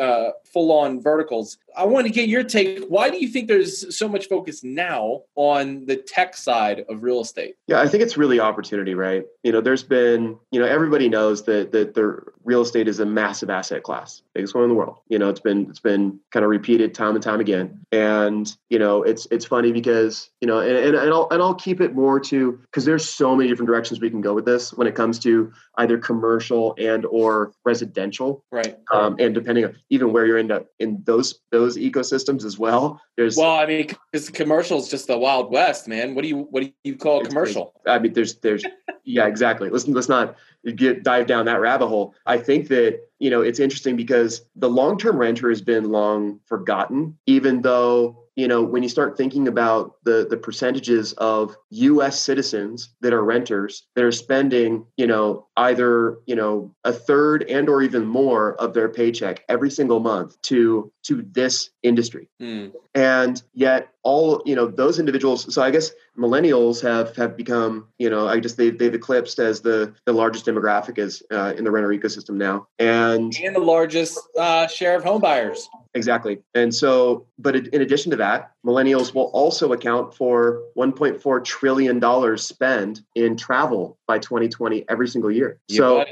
uh, 0.00 0.30
full 0.44 0.72
on 0.72 1.00
verticals. 1.00 1.58
I 1.76 1.84
want 1.84 2.06
to 2.06 2.12
get 2.12 2.28
your 2.28 2.44
take. 2.44 2.84
Why 2.86 3.10
do 3.10 3.18
you 3.18 3.28
think 3.28 3.48
there's 3.48 3.96
so 3.96 4.08
much 4.08 4.28
focus 4.28 4.62
now 4.62 5.22
on 5.34 5.86
the 5.86 5.96
tech 5.96 6.36
side 6.36 6.84
of 6.88 7.02
real 7.02 7.20
estate? 7.20 7.56
Yeah, 7.66 7.80
I 7.80 7.88
think 7.88 8.02
it's 8.02 8.16
really 8.16 8.38
opportunity, 8.38 8.94
right? 8.94 9.24
You 9.42 9.52
know, 9.52 9.60
there's 9.60 9.82
been, 9.82 10.38
you 10.52 10.60
know, 10.60 10.66
everybody 10.66 11.08
knows 11.08 11.44
that 11.44 11.72
that 11.72 11.94
the 11.94 12.22
real 12.44 12.60
estate 12.60 12.86
is 12.86 13.00
a 13.00 13.06
massive 13.06 13.50
asset 13.50 13.82
class, 13.82 14.22
biggest 14.34 14.54
one 14.54 14.64
in 14.64 14.70
the 14.70 14.76
world. 14.76 14.98
You 15.08 15.18
know, 15.18 15.28
it's 15.28 15.40
been 15.40 15.66
it's 15.68 15.80
been 15.80 16.20
kind 16.30 16.44
of 16.44 16.50
repeated 16.50 16.94
time 16.94 17.14
and 17.14 17.22
time 17.22 17.40
again. 17.40 17.84
And 17.90 18.54
you 18.68 18.78
know, 18.78 19.02
it's 19.02 19.26
it's 19.30 19.44
funny 19.44 19.72
because 19.72 20.30
you 20.40 20.46
know, 20.46 20.60
and 20.60 20.76
and, 20.76 20.94
and 20.94 21.10
I'll 21.10 21.28
and 21.30 21.42
I'll 21.42 21.54
keep 21.54 21.80
it 21.80 21.94
more 21.94 22.20
to 22.20 22.52
because 22.52 22.84
there's 22.84 23.08
so 23.08 23.34
many 23.34 23.48
different 23.48 23.68
directions 23.68 24.00
we 24.00 24.10
can 24.10 24.20
go 24.20 24.34
with 24.34 24.44
this 24.44 24.72
when 24.72 24.86
it 24.86 24.94
comes 24.94 25.18
to 25.20 25.52
either 25.78 25.98
commercial 25.98 26.74
and 26.78 27.04
or 27.06 27.52
residential, 27.64 28.44
right? 28.50 28.78
Um, 28.92 29.16
and 29.18 29.34
depending 29.34 29.64
on 29.64 29.76
even 29.90 30.12
where 30.12 30.26
you're 30.26 30.38
in 30.38 30.48
the, 30.48 30.66
in 30.78 31.02
those 31.04 31.40
those 31.50 31.76
ecosystems 31.76 32.44
as 32.44 32.58
well. 32.58 33.00
There's 33.16 33.36
well, 33.36 33.58
I 33.58 33.66
mean, 33.66 33.88
because 34.10 34.30
commercial 34.30 34.78
is 34.78 34.88
just 34.88 35.06
the 35.06 35.18
wild 35.18 35.50
west, 35.50 35.88
man. 35.88 36.14
What 36.14 36.22
do 36.22 36.28
you 36.28 36.46
what 36.50 36.62
do 36.62 36.72
you 36.84 36.96
call 36.96 37.24
commercial? 37.24 37.72
I 37.86 37.98
mean, 37.98 38.12
there's 38.12 38.36
there's 38.36 38.64
yeah, 39.04 39.26
exactly. 39.26 39.70
Let's 39.70 39.86
let's 39.86 40.08
not 40.08 40.36
get 40.74 41.02
dive 41.02 41.26
down 41.26 41.46
that 41.46 41.60
rabbit 41.60 41.88
hole. 41.88 42.14
I 42.26 42.38
think 42.38 42.68
that 42.68 43.00
you 43.18 43.30
know 43.30 43.42
it's 43.42 43.60
interesting 43.60 43.96
because 43.96 44.42
the 44.56 44.70
long 44.70 44.98
term 44.98 45.16
renter 45.16 45.48
has 45.48 45.62
been 45.62 45.90
long 45.90 46.40
forgotten, 46.46 47.16
even 47.26 47.62
though 47.62 48.23
you 48.36 48.48
know 48.48 48.62
when 48.62 48.82
you 48.82 48.88
start 48.88 49.16
thinking 49.16 49.48
about 49.48 49.94
the 50.04 50.26
the 50.28 50.36
percentages 50.36 51.12
of 51.14 51.56
US 51.70 52.20
citizens 52.20 52.94
that 53.00 53.12
are 53.12 53.24
renters 53.24 53.86
that 53.94 54.04
are 54.04 54.12
spending 54.12 54.86
you 54.96 55.06
know 55.06 55.46
either 55.56 56.18
you 56.26 56.34
know 56.34 56.74
a 56.84 56.92
third 56.92 57.44
and 57.44 57.68
or 57.68 57.82
even 57.82 58.04
more 58.04 58.54
of 58.56 58.74
their 58.74 58.88
paycheck 58.88 59.44
every 59.48 59.70
single 59.70 60.00
month 60.00 60.40
to 60.42 60.90
to 61.04 61.22
this 61.32 61.70
industry. 61.82 62.28
Mm. 62.40 62.72
and 62.94 63.42
yet 63.54 63.88
all 64.02 64.42
you 64.44 64.54
know 64.54 64.66
those 64.66 64.98
individuals 64.98 65.52
so 65.52 65.62
i 65.62 65.70
guess 65.70 65.90
millennials 66.18 66.82
have 66.82 67.14
have 67.16 67.36
become 67.36 67.88
you 67.98 68.10
know 68.10 68.26
i 68.28 68.38
just 68.38 68.56
they've, 68.56 68.78
they've 68.78 68.94
eclipsed 68.94 69.38
as 69.38 69.60
the 69.60 69.94
the 70.04 70.12
largest 70.12 70.46
demographic 70.46 70.98
is 70.98 71.22
uh, 71.30 71.54
in 71.56 71.64
the 71.64 71.70
renter 71.70 71.88
ecosystem 71.88 72.34
now. 72.34 72.66
And 72.78 73.34
and 73.42 73.54
the 73.54 73.60
largest 73.60 74.18
uh, 74.38 74.66
share 74.66 74.96
of 74.96 75.04
home 75.04 75.20
buyers 75.20 75.68
exactly. 75.94 76.40
And 76.54 76.74
so 76.74 77.26
but 77.38 77.56
in 77.56 77.82
addition 77.82 78.10
to 78.10 78.16
that 78.18 78.52
millennials 78.64 79.14
will 79.14 79.30
also 79.32 79.72
account 79.72 80.14
for 80.14 80.62
1.4 80.76 81.44
trillion 81.44 81.98
dollars 81.98 82.46
spent 82.46 83.02
in 83.14 83.36
travel 83.36 83.98
by 84.06 84.18
2020 84.18 84.84
every 84.88 85.08
single 85.08 85.30
year. 85.30 85.58
So 85.70 86.04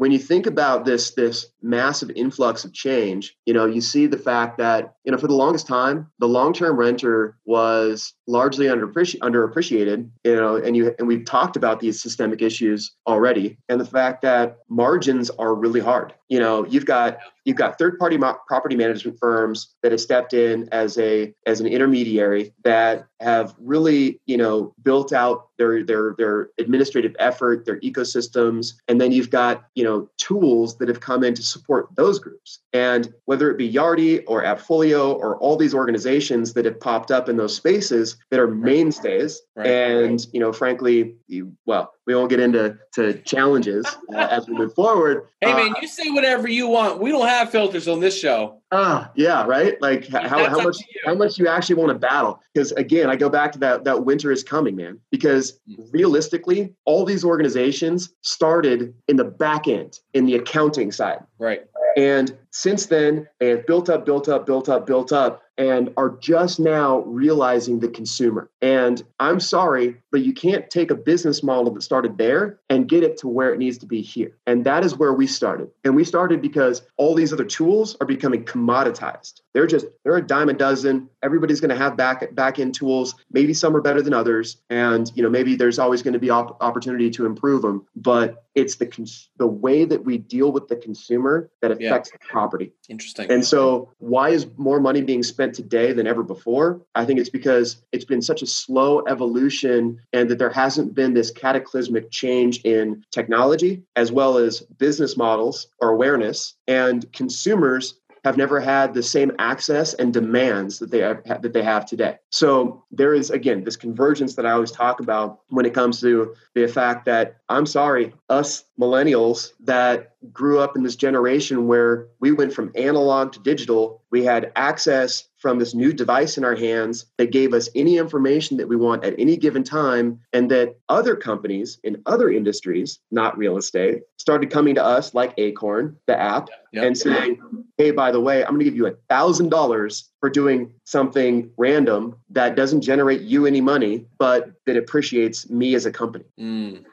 when 0.00 0.10
you 0.10 0.18
think 0.18 0.46
about 0.46 0.86
this 0.86 1.10
this 1.10 1.44
massive 1.60 2.10
influx 2.16 2.64
of 2.64 2.72
change 2.72 3.36
you 3.44 3.52
know 3.52 3.66
you 3.66 3.82
see 3.82 4.06
the 4.06 4.16
fact 4.16 4.56
that 4.56 4.94
you 5.04 5.12
know 5.12 5.18
for 5.18 5.26
the 5.26 5.34
longest 5.34 5.66
time 5.66 6.10
the 6.20 6.26
long-term 6.26 6.74
renter 6.74 7.36
was 7.44 8.14
largely 8.26 8.64
underappreci- 8.64 9.18
underappreciated 9.18 10.08
you 10.24 10.34
know 10.34 10.56
and 10.56 10.74
you 10.74 10.94
and 10.98 11.06
we've 11.06 11.26
talked 11.26 11.54
about 11.54 11.80
these 11.80 12.00
systemic 12.00 12.40
issues 12.40 12.92
already 13.06 13.58
and 13.68 13.78
the 13.78 13.84
fact 13.84 14.22
that 14.22 14.56
margins 14.70 15.30
are 15.30 15.54
really 15.54 15.80
hard. 15.80 16.14
You 16.28 16.38
know 16.38 16.64
you've 16.64 16.86
got 16.86 17.18
you've 17.44 17.56
got 17.56 17.76
third 17.76 17.98
party 17.98 18.16
mo- 18.16 18.38
property 18.46 18.76
management 18.76 19.18
firms 19.18 19.74
that 19.82 19.90
have 19.90 20.00
stepped 20.00 20.32
in 20.32 20.68
as 20.70 20.96
a 20.96 21.34
as 21.44 21.60
an 21.60 21.66
intermediary 21.66 22.54
that 22.64 23.06
have 23.20 23.54
really 23.58 24.20
you 24.26 24.36
know 24.36 24.72
built 24.82 25.12
out 25.12 25.48
their 25.60 25.84
their 25.84 26.14
their 26.16 26.48
administrative 26.58 27.14
effort 27.18 27.66
their 27.66 27.78
ecosystems 27.80 28.72
and 28.88 28.98
then 28.98 29.12
you've 29.12 29.28
got 29.28 29.64
you 29.74 29.84
know 29.84 30.08
tools 30.16 30.78
that 30.78 30.88
have 30.88 31.00
come 31.00 31.22
in 31.22 31.34
to 31.34 31.42
support 31.42 31.88
those 31.94 32.18
groups 32.18 32.60
and 32.72 33.12
whether 33.26 33.50
it 33.50 33.58
be 33.58 33.70
Yardi 33.70 34.24
or 34.26 34.42
AppFolio 34.42 35.14
or 35.14 35.36
all 35.36 35.56
these 35.56 35.74
organizations 35.74 36.54
that 36.54 36.64
have 36.64 36.80
popped 36.80 37.10
up 37.10 37.28
in 37.28 37.36
those 37.36 37.54
spaces 37.54 38.16
that 38.30 38.40
are 38.40 38.48
mainstays 38.48 39.42
right. 39.54 39.66
and 39.66 40.26
you 40.32 40.40
know 40.40 40.52
frankly 40.52 41.16
you, 41.26 41.52
well 41.66 41.92
we 42.10 42.16
won't 42.16 42.30
get 42.30 42.40
into 42.40 42.76
to 42.92 43.14
challenges 43.22 43.86
uh, 44.14 44.16
as 44.30 44.46
we 44.48 44.54
move 44.54 44.74
forward 44.74 45.26
hey 45.40 45.52
man 45.52 45.70
uh, 45.70 45.80
you 45.80 45.88
say 45.88 46.10
whatever 46.10 46.48
you 46.48 46.66
want 46.66 47.00
we 47.00 47.10
don't 47.10 47.28
have 47.28 47.50
filters 47.50 47.86
on 47.88 48.00
this 48.00 48.18
show 48.18 48.60
Ah, 48.72 49.10
yeah, 49.16 49.44
right. 49.46 49.80
Like 49.82 50.06
how, 50.08 50.48
how 50.48 50.60
much 50.60 50.76
how 51.04 51.14
much 51.14 51.38
you 51.38 51.48
actually 51.48 51.74
want 51.74 51.88
to 51.88 51.98
battle? 51.98 52.40
Because 52.54 52.70
again, 52.72 53.10
I 53.10 53.16
go 53.16 53.28
back 53.28 53.50
to 53.52 53.58
that 53.58 53.82
that 53.82 54.04
winter 54.04 54.30
is 54.30 54.44
coming, 54.44 54.76
man. 54.76 55.00
Because 55.10 55.58
realistically, 55.90 56.72
all 56.84 57.04
these 57.04 57.24
organizations 57.24 58.12
started 58.20 58.94
in 59.08 59.16
the 59.16 59.24
back 59.24 59.66
end, 59.66 59.98
in 60.14 60.24
the 60.24 60.36
accounting 60.36 60.92
side. 60.92 61.18
Right. 61.38 61.62
And 61.96 62.38
since 62.52 62.86
then, 62.86 63.26
they 63.40 63.48
have 63.48 63.66
built 63.66 63.88
up, 63.88 64.06
built 64.06 64.28
up, 64.28 64.46
built 64.46 64.68
up, 64.68 64.86
built 64.86 65.12
up, 65.12 65.42
and 65.60 65.92
are 65.98 66.16
just 66.20 66.58
now 66.58 67.00
realizing 67.00 67.80
the 67.80 67.88
consumer. 67.88 68.48
And 68.62 69.02
I'm 69.20 69.38
sorry, 69.40 69.98
but 70.10 70.22
you 70.22 70.32
can't 70.32 70.70
take 70.70 70.90
a 70.90 70.94
business 70.94 71.42
model 71.42 71.70
that 71.74 71.82
started 71.82 72.16
there 72.16 72.58
and 72.70 72.88
get 72.88 73.02
it 73.02 73.18
to 73.18 73.28
where 73.28 73.52
it 73.52 73.58
needs 73.58 73.76
to 73.78 73.86
be 73.86 74.00
here. 74.00 74.34
And 74.46 74.64
that 74.64 74.86
is 74.86 74.96
where 74.96 75.12
we 75.12 75.26
started. 75.26 75.68
And 75.84 75.94
we 75.94 76.04
started 76.04 76.40
because 76.40 76.80
all 76.96 77.14
these 77.14 77.30
other 77.30 77.44
tools 77.44 77.94
are 78.00 78.06
becoming 78.06 78.42
commoditized. 78.42 79.42
They're 79.52 79.66
just 79.66 79.86
they're 80.04 80.16
a 80.16 80.26
dime 80.26 80.48
a 80.48 80.52
dozen. 80.52 81.10
Everybody's 81.22 81.60
going 81.60 81.70
to 81.70 81.76
have 81.76 81.96
back 81.96 82.34
back 82.34 82.58
end 82.58 82.74
tools. 82.74 83.14
Maybe 83.32 83.52
some 83.52 83.76
are 83.76 83.80
better 83.80 84.00
than 84.00 84.14
others, 84.14 84.58
and 84.70 85.10
you 85.14 85.22
know 85.22 85.28
maybe 85.28 85.56
there's 85.56 85.78
always 85.78 86.02
going 86.02 86.12
to 86.12 86.20
be 86.20 86.30
op- 86.30 86.62
opportunity 86.62 87.10
to 87.10 87.26
improve 87.26 87.62
them. 87.62 87.84
But 87.96 88.44
it's 88.54 88.76
the 88.76 88.86
cons- 88.86 89.28
the 89.38 89.46
way 89.46 89.84
that 89.84 90.04
we 90.04 90.18
deal 90.18 90.52
with 90.52 90.68
the 90.68 90.76
consumer 90.76 91.50
that 91.62 91.72
affects 91.72 92.10
yeah. 92.12 92.18
the 92.20 92.28
property. 92.28 92.72
Interesting. 92.88 93.30
And 93.30 93.44
so, 93.44 93.90
why 93.98 94.30
is 94.30 94.46
more 94.56 94.78
money 94.80 95.02
being 95.02 95.24
spent 95.24 95.49
today 95.54 95.92
than 95.92 96.06
ever 96.06 96.22
before? 96.22 96.80
I 96.94 97.04
think 97.04 97.20
it's 97.20 97.30
because 97.30 97.82
it's 97.92 98.04
been 98.04 98.22
such 98.22 98.42
a 98.42 98.46
slow 98.46 99.02
evolution, 99.06 100.00
and 100.12 100.30
that 100.30 100.38
there 100.38 100.50
hasn't 100.50 100.94
been 100.94 101.14
this 101.14 101.30
cataclysmic 101.30 102.10
change 102.10 102.60
in 102.64 103.04
technology 103.10 103.82
as 103.96 104.12
well 104.12 104.36
as 104.38 104.60
business 104.60 105.16
models 105.16 105.68
or 105.80 105.90
awareness, 105.90 106.54
and 106.66 107.10
consumers 107.12 107.94
have 108.22 108.36
never 108.36 108.60
had 108.60 108.92
the 108.92 109.02
same 109.02 109.32
access 109.38 109.94
and 109.94 110.12
demands 110.12 110.78
that 110.78 110.90
they 110.90 110.98
have, 110.98 111.40
that 111.40 111.54
they 111.54 111.62
have 111.62 111.86
today. 111.86 112.18
So 112.30 112.84
there 112.90 113.14
is 113.14 113.30
again 113.30 113.64
this 113.64 113.76
convergence 113.76 114.34
that 114.34 114.44
I 114.44 114.50
always 114.50 114.70
talk 114.70 115.00
about 115.00 115.40
when 115.48 115.64
it 115.64 115.72
comes 115.72 116.00
to 116.02 116.34
the 116.54 116.66
fact 116.66 117.06
that 117.06 117.36
I'm 117.48 117.64
sorry, 117.64 118.12
us 118.28 118.64
millennials 118.78 119.52
that 119.60 120.16
grew 120.32 120.58
up 120.58 120.76
in 120.76 120.82
this 120.82 120.96
generation 120.96 121.66
where 121.66 122.08
we 122.20 122.30
went 122.32 122.52
from 122.52 122.72
analog 122.74 123.32
to 123.32 123.40
digital, 123.40 123.99
we 124.10 124.24
had 124.24 124.52
access 124.56 125.28
from 125.38 125.58
this 125.58 125.74
new 125.74 125.92
device 125.92 126.36
in 126.36 126.44
our 126.44 126.54
hands 126.54 127.06
that 127.16 127.32
gave 127.32 127.54
us 127.54 127.68
any 127.74 127.96
information 127.96 128.56
that 128.58 128.68
we 128.68 128.76
want 128.76 129.04
at 129.04 129.14
any 129.18 129.36
given 129.36 129.64
time, 129.64 130.20
and 130.32 130.50
that 130.50 130.76
other 130.88 131.16
companies 131.16 131.78
in 131.82 132.02
other 132.06 132.30
industries, 132.30 132.98
not 133.10 133.38
real 133.38 133.56
estate, 133.56 134.02
started 134.18 134.50
coming 134.50 134.74
to 134.74 134.84
us 134.84 135.14
like 135.14 135.32
Acorn, 135.38 135.96
the 136.06 136.18
app, 136.18 136.50
yep. 136.72 136.84
and 136.84 136.98
saying, 136.98 137.40
Hey, 137.78 137.90
by 137.90 138.12
the 138.12 138.20
way, 138.20 138.42
I'm 138.42 138.50
going 138.50 138.60
to 138.60 138.64
give 138.64 138.76
you 138.76 138.86
a 138.86 138.94
thousand 139.08 139.48
dollars 139.48 140.10
for 140.20 140.28
doing 140.28 140.74
something 140.84 141.50
random 141.56 142.16
that 142.28 142.54
doesn't 142.54 142.82
generate 142.82 143.22
you 143.22 143.46
any 143.46 143.62
money, 143.62 144.06
but 144.18 144.52
that 144.66 144.76
appreciates 144.76 145.48
me 145.48 145.74
as 145.74 145.86
a 145.86 145.90
company. 145.90 146.24
Mm 146.38 146.84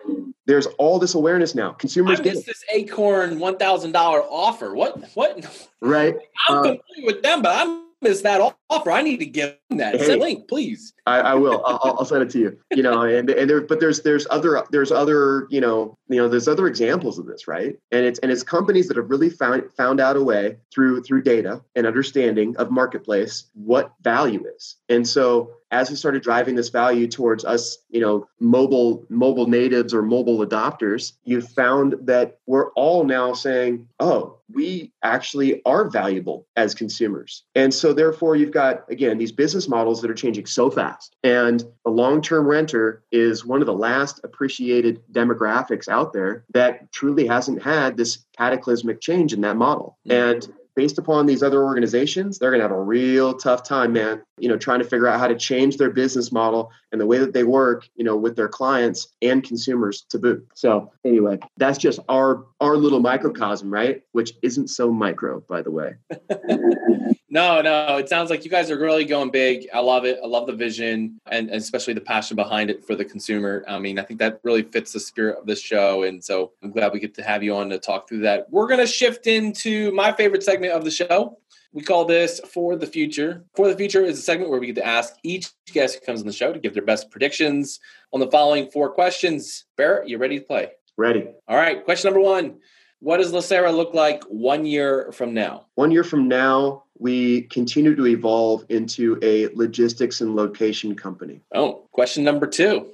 there's 0.47 0.65
all 0.77 0.97
this 0.97 1.13
awareness 1.13 1.53
now. 1.53 1.73
Consumers 1.73 2.19
I 2.19 2.23
get 2.23 2.45
this 2.45 2.63
Acorn 2.71 3.37
one 3.37 3.57
thousand 3.57 3.91
dollar 3.91 4.23
offer. 4.23 4.73
What? 4.73 4.97
What? 5.13 5.67
Right. 5.79 6.15
I'm 6.49 6.57
uh, 6.57 6.61
familiar 6.63 7.05
with 7.05 7.21
them, 7.21 7.43
but 7.43 7.51
I 7.55 7.83
missed 8.01 8.23
that 8.23 8.41
offer. 8.69 8.91
I 8.91 9.01
need 9.01 9.17
to 9.17 9.25
get 9.25 9.61
that. 9.71 9.95
Hey, 9.95 10.05
Send 10.05 10.21
link, 10.21 10.47
please. 10.47 10.93
I, 11.05 11.19
I 11.19 11.33
will. 11.35 11.63
I'll, 11.65 11.95
I'll, 11.99 12.05
send 12.05 12.23
it 12.23 12.29
to 12.31 12.39
you. 12.39 12.57
You 12.71 12.83
know, 12.83 13.01
and 13.01 13.29
and 13.29 13.49
there, 13.49 13.61
but 13.61 13.79
there's 13.79 14.01
there's 14.01 14.27
other 14.29 14.63
there's 14.71 14.91
other 14.91 15.47
you 15.49 15.61
know 15.61 15.97
you 16.09 16.17
know 16.17 16.27
there's 16.27 16.47
other 16.47 16.67
examples 16.67 17.17
of 17.17 17.25
this, 17.25 17.47
right? 17.47 17.77
And 17.91 18.05
it's 18.05 18.19
and 18.19 18.31
it's 18.31 18.43
companies 18.43 18.87
that 18.89 18.97
have 18.97 19.09
really 19.09 19.29
found 19.29 19.71
found 19.75 19.99
out 19.99 20.17
a 20.17 20.23
way 20.23 20.57
through 20.73 21.03
through 21.03 21.23
data 21.23 21.61
and 21.75 21.87
understanding 21.87 22.55
of 22.57 22.71
marketplace 22.71 23.45
what 23.53 23.93
value 24.01 24.43
is. 24.55 24.75
And 24.89 25.07
so 25.07 25.53
as 25.71 25.89
we 25.89 25.95
started 25.95 26.23
driving 26.23 26.55
this 26.55 26.69
value 26.69 27.07
towards 27.07 27.43
us, 27.43 27.77
you 27.89 27.99
know, 27.99 28.27
mobile 28.39 29.05
mobile 29.09 29.47
natives 29.47 29.93
or 29.93 30.01
mobile 30.01 30.45
adopters, 30.45 31.13
you 31.23 31.41
found 31.41 31.95
that 32.03 32.39
we're 32.47 32.71
all 32.71 33.03
now 33.03 33.33
saying, 33.33 33.87
"Oh, 33.99 34.39
we 34.49 34.93
actually 35.03 35.61
are 35.65 35.89
valuable 35.89 36.47
as 36.55 36.73
consumers." 36.73 37.43
And 37.55 37.73
so 37.73 37.93
therefore 37.93 38.35
you've 38.35 38.51
got 38.57 38.91
again 38.91 39.19
these 39.19 39.31
business 39.31 39.67
models 39.67 40.01
that 40.01 40.09
are 40.09 40.15
changing 40.15 40.47
so 40.47 40.71
fast. 40.71 41.15
And 41.23 41.63
the 41.85 41.91
long-term 41.91 42.47
renter 42.47 43.03
is 43.11 43.45
one 43.45 43.61
of 43.61 43.67
the 43.67 43.73
last 43.73 44.19
appreciated 44.23 45.01
demographics 45.11 45.87
out 45.87 46.11
there 46.11 46.43
that 46.53 46.91
truly 46.91 47.27
hasn't 47.27 47.61
had 47.61 47.97
this 47.97 48.25
cataclysmic 48.35 48.99
change 48.99 49.31
in 49.31 49.41
that 49.41 49.57
model. 49.57 49.97
Mm-hmm. 50.07 50.45
And 50.45 50.53
based 50.75 50.97
upon 50.97 51.25
these 51.25 51.43
other 51.43 51.63
organizations, 51.63 52.37
they're 52.37 52.51
going 52.51 52.59
to 52.59 52.63
have 52.63 52.71
a 52.71 52.81
real 52.81 53.33
tough 53.35 53.63
time, 53.63 53.93
man, 53.93 54.21
you 54.37 54.47
know, 54.47 54.57
trying 54.57 54.79
to 54.79 54.85
figure 54.85 55.07
out 55.07 55.19
how 55.19 55.27
to 55.27 55.35
change 55.35 55.77
their 55.77 55.89
business 55.89 56.31
model 56.31 56.71
and 56.91 57.01
the 57.01 57.05
way 57.05 57.17
that 57.17 57.33
they 57.33 57.43
work, 57.43 57.87
you 57.95 58.03
know, 58.03 58.15
with 58.15 58.35
their 58.35 58.47
clients 58.47 59.07
and 59.21 59.43
consumers 59.43 60.03
to 60.09 60.19
boot. 60.19 60.47
So 60.55 60.91
anyway, 61.03 61.39
that's 61.57 61.77
just 61.77 61.99
our 62.09 62.45
our 62.59 62.77
little 62.77 62.99
microcosm, 62.99 63.71
right? 63.71 64.01
Which 64.11 64.33
isn't 64.41 64.69
so 64.69 64.91
micro, 64.91 65.41
by 65.41 65.61
the 65.63 65.71
way. 65.71 65.95
No, 67.29 67.61
no, 67.61 67.97
it 67.97 68.07
sounds 68.07 68.29
like 68.29 68.45
you 68.45 68.51
guys 68.51 68.71
are 68.71 68.79
really 68.79 69.03
going 69.03 69.31
big. 69.31 69.67
I 69.73 69.79
love 69.79 70.05
it. 70.05 70.19
I 70.23 70.27
love 70.27 70.47
the 70.47 70.53
vision 70.53 71.19
and, 71.29 71.49
especially 71.49 71.93
the 71.93 72.01
passion 72.01 72.35
behind 72.35 72.69
it 72.69 72.85
for 72.85 72.95
the 72.95 73.03
consumer. 73.03 73.65
I 73.67 73.79
mean, 73.79 73.99
I 73.99 74.03
think 74.03 74.19
that 74.21 74.39
really 74.43 74.63
fits 74.63 74.93
the 74.93 74.99
spirit 74.99 75.37
of 75.37 75.45
this 75.45 75.61
show. 75.61 76.03
And 76.03 76.23
so 76.23 76.53
I'm 76.63 76.71
glad 76.71 76.93
we 76.93 76.99
get 76.99 77.13
to 77.15 77.23
have 77.23 77.43
you 77.43 77.55
on 77.55 77.69
to 77.69 77.79
talk 77.79 78.07
through 78.07 78.19
that. 78.21 78.47
We're 78.49 78.67
going 78.67 78.79
to 78.79 78.87
shift 78.87 79.27
into 79.27 79.91
my 79.91 80.13
favorite 80.13 80.43
segment 80.43 80.71
of 80.71 80.85
the 80.85 80.91
show. 80.91 81.37
We 81.73 81.83
call 81.83 82.05
this 82.05 82.39
For 82.51 82.75
the 82.77 82.87
Future. 82.87 83.43
For 83.55 83.67
the 83.67 83.75
Future 83.75 84.03
is 84.03 84.17
a 84.17 84.21
segment 84.21 84.49
where 84.49 84.59
we 84.59 84.67
get 84.67 84.75
to 84.75 84.85
ask 84.85 85.13
each 85.23 85.49
guest 85.73 85.95
who 85.95 86.05
comes 86.05 86.21
on 86.21 86.27
the 86.27 86.33
show 86.33 86.53
to 86.53 86.59
give 86.59 86.73
their 86.73 86.83
best 86.83 87.11
predictions 87.11 87.79
on 88.13 88.21
the 88.21 88.31
following 88.31 88.71
four 88.71 88.89
questions. 88.89 89.65
Barrett, 89.75 90.07
you 90.07 90.17
ready 90.17 90.39
to 90.39 90.45
play? 90.45 90.71
Ready. 90.95 91.27
All 91.47 91.57
right. 91.57 91.83
Question 91.83 92.11
number 92.11 92.25
one 92.25 92.59
What 92.99 93.17
does 93.17 93.33
Leasera 93.33 93.75
look 93.75 93.93
like 93.93 94.23
one 94.23 94.65
year 94.65 95.11
from 95.11 95.33
now? 95.33 95.67
One 95.75 95.91
year 95.91 96.03
from 96.03 96.27
now, 96.27 96.85
we 96.99 97.43
continue 97.43 97.95
to 97.95 98.07
evolve 98.07 98.65
into 98.69 99.19
a 99.21 99.47
logistics 99.49 100.21
and 100.21 100.35
location 100.35 100.95
company. 100.95 101.41
Oh, 101.53 101.87
question 101.91 102.23
number 102.23 102.47
two. 102.47 102.91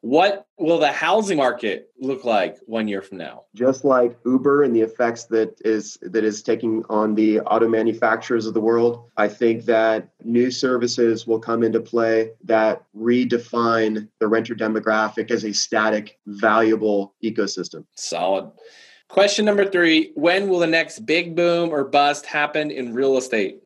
What 0.00 0.46
will 0.58 0.78
the 0.78 0.92
housing 0.92 1.36
market 1.36 1.90
look 2.00 2.24
like 2.24 2.58
one 2.66 2.88
year 2.88 3.02
from 3.02 3.18
now? 3.18 3.44
Just 3.54 3.84
like 3.84 4.16
Uber 4.24 4.62
and 4.62 4.74
the 4.74 4.80
effects 4.80 5.24
that 5.24 5.60
is 5.64 5.98
that 6.02 6.24
is 6.24 6.42
taking 6.42 6.82
on 6.88 7.14
the 7.14 7.40
auto 7.40 7.68
manufacturers 7.68 8.46
of 8.46 8.54
the 8.54 8.60
world, 8.60 9.10
I 9.16 9.28
think 9.28 9.64
that 9.66 10.08
new 10.22 10.50
services 10.50 11.26
will 11.26 11.38
come 11.38 11.62
into 11.62 11.80
play 11.80 12.30
that 12.44 12.84
redefine 12.96 14.08
the 14.18 14.28
renter 14.28 14.54
demographic 14.54 15.30
as 15.30 15.44
a 15.44 15.52
static, 15.52 16.18
valuable 16.26 17.14
ecosystem. 17.22 17.84
Solid. 17.96 18.50
Question 19.08 19.44
number 19.44 19.64
three 19.64 20.12
When 20.14 20.48
will 20.48 20.58
the 20.58 20.66
next 20.66 21.00
big 21.00 21.36
boom 21.36 21.70
or 21.70 21.84
bust 21.84 22.26
happen 22.26 22.70
in 22.70 22.94
real 22.94 23.16
estate? 23.16 23.60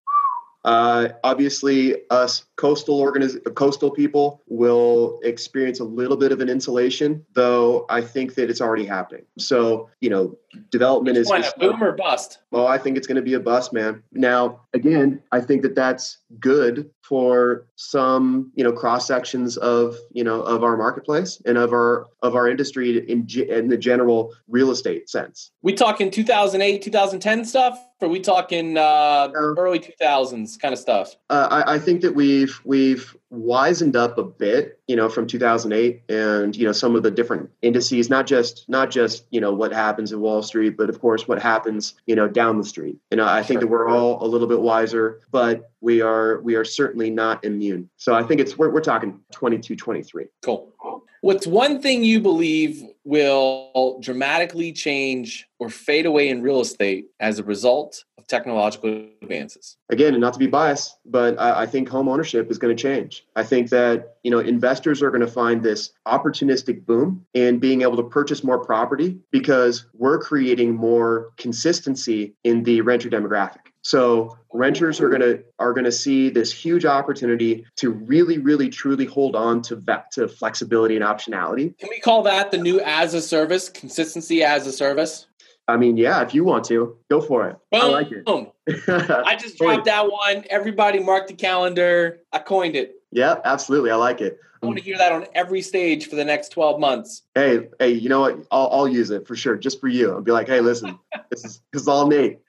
Uh, 0.64 1.08
obviously, 1.24 1.96
us 2.10 2.44
coastal 2.56 3.00
organiz- 3.00 3.42
coastal 3.54 3.90
people 3.90 4.42
will 4.48 5.18
experience 5.22 5.80
a 5.80 5.84
little 5.84 6.16
bit 6.16 6.32
of 6.32 6.40
an 6.40 6.48
insulation, 6.48 7.24
though 7.32 7.86
I 7.88 8.02
think 8.02 8.34
that 8.34 8.50
it's 8.50 8.60
already 8.60 8.84
happening. 8.84 9.24
So, 9.38 9.88
you 10.00 10.10
know, 10.10 10.36
development 10.70 11.16
Which 11.16 11.22
is 11.22 11.28
one, 11.28 11.44
a 11.44 11.58
boom 11.58 11.82
or 11.82 11.92
bust. 11.92 12.40
Well, 12.50 12.66
I 12.66 12.76
think 12.76 12.96
it's 12.96 13.06
going 13.06 13.16
to 13.16 13.22
be 13.22 13.34
a 13.34 13.40
bust, 13.40 13.72
man. 13.72 14.02
Now, 14.12 14.62
again, 14.74 15.22
I 15.32 15.40
think 15.40 15.62
that 15.62 15.74
that's 15.74 16.18
good 16.40 16.90
for 17.08 17.66
some, 17.76 18.52
you 18.54 18.62
know, 18.62 18.72
cross 18.72 19.06
sections 19.06 19.56
of, 19.56 19.96
you 20.12 20.22
know, 20.22 20.42
of 20.42 20.62
our 20.62 20.76
marketplace 20.76 21.40
and 21.46 21.56
of 21.56 21.72
our 21.72 22.06
of 22.22 22.34
our 22.34 22.48
industry 22.48 22.98
in 23.10 23.26
in 23.48 23.68
the 23.68 23.78
general 23.78 24.34
real 24.46 24.70
estate 24.70 25.08
sense. 25.08 25.50
We 25.62 25.72
talking 25.72 26.10
2008, 26.10 26.82
2010 26.82 27.44
stuff 27.44 27.78
are 28.00 28.08
we 28.08 28.20
talking 28.20 28.76
uh, 28.78 29.28
early 29.34 29.80
2000s 29.80 30.58
kind 30.60 30.72
of 30.72 30.78
stuff? 30.78 31.16
Uh, 31.30 31.48
I, 31.50 31.74
I, 31.74 31.78
think 31.78 32.00
that 32.02 32.14
we've 32.14 32.60
we've 32.64 33.16
wisened 33.30 33.96
up 33.96 34.18
a 34.18 34.22
bit, 34.22 34.80
you 34.86 34.96
know, 34.96 35.08
from 35.08 35.26
2008, 35.26 36.02
and 36.08 36.56
you 36.56 36.64
know 36.64 36.72
some 36.72 36.96
of 36.96 37.02
the 37.02 37.10
different 37.10 37.50
indices, 37.62 38.08
not 38.08 38.26
just 38.26 38.68
not 38.68 38.90
just 38.90 39.24
you 39.30 39.40
know 39.40 39.52
what 39.52 39.72
happens 39.72 40.12
in 40.12 40.20
Wall 40.20 40.42
Street, 40.42 40.76
but 40.76 40.88
of 40.88 41.00
course 41.00 41.28
what 41.28 41.40
happens 41.40 41.94
you 42.06 42.14
know 42.14 42.28
down 42.28 42.58
the 42.58 42.64
street. 42.64 42.96
And 43.10 43.20
I 43.20 43.42
think 43.42 43.60
that 43.60 43.66
we're 43.66 43.88
all 43.88 44.24
a 44.24 44.26
little 44.26 44.48
bit 44.48 44.60
wiser, 44.60 45.20
but 45.30 45.70
we 45.80 46.00
are 46.00 46.40
we 46.40 46.54
are 46.54 46.64
certainly 46.64 47.10
not 47.10 47.44
immune. 47.44 47.88
So 47.96 48.14
I 48.14 48.22
think 48.22 48.40
it's 48.40 48.56
we're 48.56 48.70
we're 48.70 48.80
talking 48.80 49.20
22, 49.32 49.76
23. 49.76 50.26
Cool. 50.42 50.72
What's 51.20 51.46
one 51.46 51.82
thing 51.82 52.04
you 52.04 52.20
believe 52.20 52.82
will 53.04 53.98
dramatically 54.00 54.72
change 54.72 55.48
or 55.58 55.68
fade 55.68 56.06
away 56.06 56.28
in 56.28 56.42
real 56.42 56.60
estate 56.60 57.06
as 57.18 57.38
a 57.38 57.44
result 57.44 58.04
of 58.18 58.26
technological 58.28 59.08
advances? 59.20 59.76
Again, 59.90 60.14
and 60.14 60.20
not 60.20 60.34
to 60.34 60.38
be 60.38 60.46
biased, 60.46 60.96
but 61.04 61.38
I, 61.40 61.62
I 61.62 61.66
think 61.66 61.88
home 61.88 62.08
ownership 62.08 62.50
is 62.50 62.58
going 62.58 62.76
to 62.76 62.80
change. 62.80 63.26
I 63.34 63.42
think 63.42 63.70
that 63.70 64.18
you 64.22 64.30
know 64.30 64.38
investors 64.38 65.02
are 65.02 65.10
going 65.10 65.22
to 65.22 65.26
find 65.26 65.62
this 65.62 65.90
opportunistic 66.06 66.86
boom 66.86 67.26
in 67.34 67.58
being 67.58 67.82
able 67.82 67.96
to 67.96 68.04
purchase 68.04 68.44
more 68.44 68.64
property 68.64 69.18
because 69.32 69.86
we're 69.94 70.18
creating 70.18 70.76
more 70.76 71.32
consistency 71.36 72.34
in 72.44 72.62
the 72.62 72.80
renter 72.82 73.10
demographic. 73.10 73.67
So 73.88 74.36
renters 74.52 75.00
are 75.00 75.08
gonna 75.08 75.38
are 75.58 75.72
gonna 75.72 75.90
see 75.90 76.28
this 76.28 76.52
huge 76.52 76.84
opportunity 76.84 77.64
to 77.76 77.90
really, 77.90 78.36
really, 78.36 78.68
truly 78.68 79.06
hold 79.06 79.34
on 79.34 79.62
to 79.62 79.76
that 79.76 80.10
to 80.12 80.28
flexibility 80.28 80.94
and 80.94 81.02
optionality. 81.02 81.74
Can 81.78 81.88
we 81.88 81.98
call 81.98 82.22
that 82.24 82.50
the 82.50 82.58
new 82.58 82.80
as 82.80 83.14
a 83.14 83.22
service, 83.22 83.70
consistency 83.70 84.44
as 84.44 84.66
a 84.66 84.72
service? 84.72 85.26
I 85.68 85.78
mean, 85.78 85.96
yeah, 85.96 86.20
if 86.20 86.34
you 86.34 86.44
want 86.44 86.66
to, 86.66 86.98
go 87.10 87.22
for 87.22 87.48
it. 87.48 87.56
Boom. 87.72 87.80
I 87.80 87.86
like 87.86 88.08
it. 88.12 88.24
I 89.26 89.36
just 89.36 89.56
dropped 89.56 89.86
that 89.86 90.12
one. 90.12 90.44
Everybody 90.50 90.98
mark 90.98 91.26
the 91.26 91.32
calendar. 91.32 92.18
I 92.30 92.40
coined 92.40 92.76
it. 92.76 92.96
Yeah, 93.10 93.36
absolutely. 93.42 93.90
I 93.90 93.96
like 93.96 94.20
it. 94.20 94.38
I 94.62 94.66
want 94.66 94.76
to 94.76 94.84
hear 94.84 94.98
that 94.98 95.12
on 95.12 95.24
every 95.34 95.62
stage 95.62 96.10
for 96.10 96.16
the 96.16 96.26
next 96.26 96.50
12 96.50 96.78
months. 96.78 97.22
Hey, 97.34 97.68
hey, 97.78 97.92
you 97.92 98.10
know 98.10 98.20
what? 98.20 98.38
I'll, 98.50 98.68
I'll 98.70 98.88
use 98.88 99.08
it 99.08 99.26
for 99.26 99.34
sure, 99.34 99.56
just 99.56 99.80
for 99.80 99.88
you. 99.88 100.12
I'll 100.12 100.20
be 100.20 100.32
like, 100.32 100.48
hey, 100.48 100.60
listen, 100.60 100.98
this 101.30 101.42
is 101.44 101.62
this 101.72 101.82
is 101.82 101.88
all 101.88 102.06
Nate. 102.06 102.40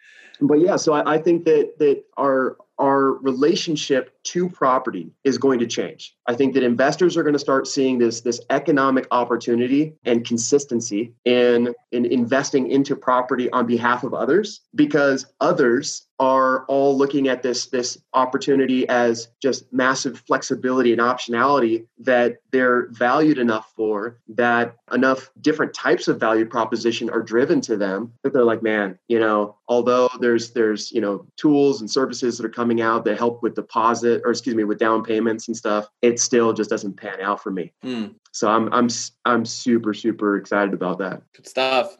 But 0.42 0.60
yeah, 0.60 0.76
so 0.78 0.94
I, 0.94 1.16
I 1.16 1.18
think 1.18 1.46
that 1.46 1.78
that 1.80 2.04
our 2.18 2.58
our 2.78 3.14
relationship 3.16 4.12
to 4.24 4.50
property 4.50 5.12
is 5.26 5.38
going 5.38 5.60
to 5.60 5.68
change. 5.68 6.16
I 6.28 6.34
think 6.34 6.54
that 6.54 6.64
investors 6.64 7.18
are 7.18 7.24
going 7.24 7.34
to 7.34 7.40
start 7.40 7.68
seeing 7.68 7.98
this 7.98 8.22
this 8.22 8.40
economic 8.50 9.08
opportunity 9.12 9.96
and 10.06 10.26
consistency 10.26 11.14
in 11.26 11.74
in 11.92 12.06
investing 12.06 12.72
into 12.72 12.96
property 12.96 13.50
on 13.52 13.66
behalf 13.66 14.04
of 14.04 14.14
others 14.14 14.62
because 14.76 15.26
others 15.42 16.08
are 16.20 16.66
all 16.66 16.98
looking 16.98 17.30
at 17.30 17.42
this 17.42 17.68
this 17.68 17.98
opportunity 18.14 18.88
as 18.90 19.30
just 19.42 19.72
massive 19.72 20.20
flexibility 20.28 20.92
and 20.92 21.02
optionality 21.02 21.86
that 21.98 22.38
they're 22.52 22.88
valued 22.92 23.38
enough 23.38 23.72
for 23.76 24.18
that 24.28 24.76
enough 24.92 25.30
different 25.42 25.74
types 25.74 26.08
of 26.08 26.20
value 26.20 26.46
proposition 26.46 27.10
are 27.10 27.22
driven 27.22 27.62
to 27.62 27.78
them 27.78 28.12
that 28.24 28.34
they're 28.34 28.44
like 28.44 28.62
man 28.62 28.98
you 29.08 29.20
know 29.20 29.56
although 29.70 30.10
there's 30.20 30.52
there's 30.52 30.92
you 30.92 31.00
know 31.00 31.26
tools 31.38 31.80
and 31.80 31.90
services 31.90 32.38
that 32.38 32.46
are 32.46 32.50
coming 32.50 32.82
out 32.82 33.06
that 33.06 33.18
help 33.18 33.42
with 33.42 33.56
deposit 33.56 34.22
or 34.26 34.32
excuse 34.32 34.56
me 34.56 34.64
with 34.66 34.80
down 34.80 35.04
payments 35.04 35.48
and 35.48 35.56
stuff 35.56 35.88
it 36.02 36.20
still 36.20 36.52
just 36.52 36.70
doesn't 36.70 36.98
pan 36.98 37.22
out 37.22 37.42
for 37.42 37.52
me. 37.52 37.72
Mm. 37.86 38.16
so 38.32 38.50
i'm 38.50 38.72
i'm 38.74 38.90
i'm 39.26 39.46
super 39.46 39.94
super 39.94 40.36
excited 40.36 40.74
about 40.74 40.98
that. 41.00 41.22
Good 41.34 41.48
stuff 41.48 41.98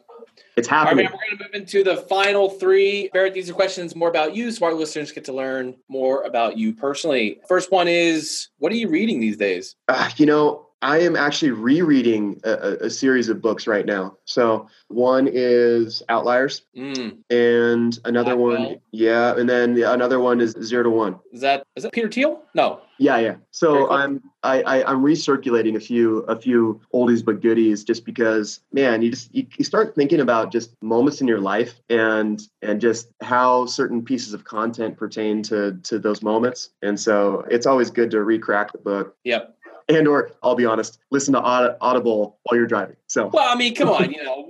it's 0.60 0.68
happening. 0.68 1.06
All 1.06 1.12
right, 1.12 1.18
man, 1.20 1.30
we're 1.32 1.36
going 1.36 1.50
to 1.50 1.58
move 1.58 1.62
into 1.62 1.82
the 1.82 2.06
final 2.06 2.48
three. 2.48 3.10
Barrett, 3.12 3.34
these 3.34 3.50
are 3.50 3.54
questions 3.54 3.96
more 3.96 4.08
about 4.08 4.36
you, 4.36 4.52
so 4.52 4.66
our 4.66 4.74
listeners 4.74 5.10
get 5.10 5.24
to 5.24 5.32
learn 5.32 5.74
more 5.88 6.22
about 6.22 6.56
you 6.56 6.72
personally. 6.72 7.40
First 7.48 7.72
one 7.72 7.88
is, 7.88 8.48
what 8.58 8.70
are 8.70 8.76
you 8.76 8.88
reading 8.88 9.18
these 9.18 9.36
days? 9.36 9.74
Uh, 9.88 10.08
you 10.16 10.26
know, 10.26 10.66
I 10.82 11.00
am 11.00 11.14
actually 11.14 11.50
rereading 11.50 12.40
a, 12.44 12.86
a, 12.86 12.90
series 12.90 13.28
of 13.28 13.42
books 13.42 13.66
right 13.66 13.84
now. 13.84 14.16
So 14.24 14.66
one 14.88 15.28
is 15.30 16.02
Outliers, 16.08 16.62
mm. 16.74 17.18
and 17.28 17.98
another 18.06 18.36
one, 18.36 18.80
yeah, 18.90 19.36
and 19.36 19.48
then 19.48 19.82
another 19.82 20.20
one 20.20 20.40
is 20.40 20.56
Zero 20.62 20.84
to 20.84 20.90
One. 20.90 21.18
Is 21.32 21.42
that 21.42 21.64
is 21.76 21.82
that 21.82 21.92
Peter 21.92 22.08
Thiel? 22.08 22.42
No. 22.54 22.80
Yeah, 22.98 23.18
yeah. 23.18 23.36
So 23.50 23.86
cool. 23.86 23.90
I'm 23.90 24.22
I, 24.42 24.62
I 24.62 24.90
am 24.90 25.02
recirculating 25.02 25.76
a 25.76 25.80
few 25.80 26.18
a 26.20 26.36
few 26.36 26.80
oldies 26.94 27.24
but 27.24 27.42
goodies 27.42 27.84
just 27.84 28.06
because 28.06 28.60
man, 28.72 29.02
you 29.02 29.10
just 29.10 29.34
you, 29.34 29.46
you 29.58 29.64
start 29.64 29.94
thinking 29.94 30.20
about 30.20 30.50
just 30.50 30.80
moments 30.82 31.20
in 31.20 31.28
your 31.28 31.40
life 31.40 31.80
and 31.90 32.40
and 32.62 32.80
just 32.80 33.08
how 33.20 33.66
certain 33.66 34.02
pieces 34.02 34.32
of 34.32 34.44
content 34.44 34.96
pertain 34.96 35.42
to 35.42 35.78
to 35.82 35.98
those 35.98 36.22
moments. 36.22 36.70
And 36.82 36.98
so 36.98 37.44
it's 37.50 37.66
always 37.66 37.90
good 37.90 38.10
to 38.12 38.18
recrack 38.18 38.72
the 38.72 38.78
book. 38.78 39.16
Yep 39.24 39.56
and 39.96 40.08
or 40.08 40.30
I'll 40.42 40.54
be 40.54 40.66
honest, 40.66 40.98
listen 41.10 41.34
to 41.34 41.40
Audible 41.40 42.38
while 42.42 42.56
you're 42.58 42.66
driving. 42.66 42.96
So 43.06 43.28
well, 43.28 43.48
I 43.48 43.54
mean, 43.56 43.74
come 43.74 43.88
on, 43.88 44.10
you 44.12 44.22
know, 44.22 44.48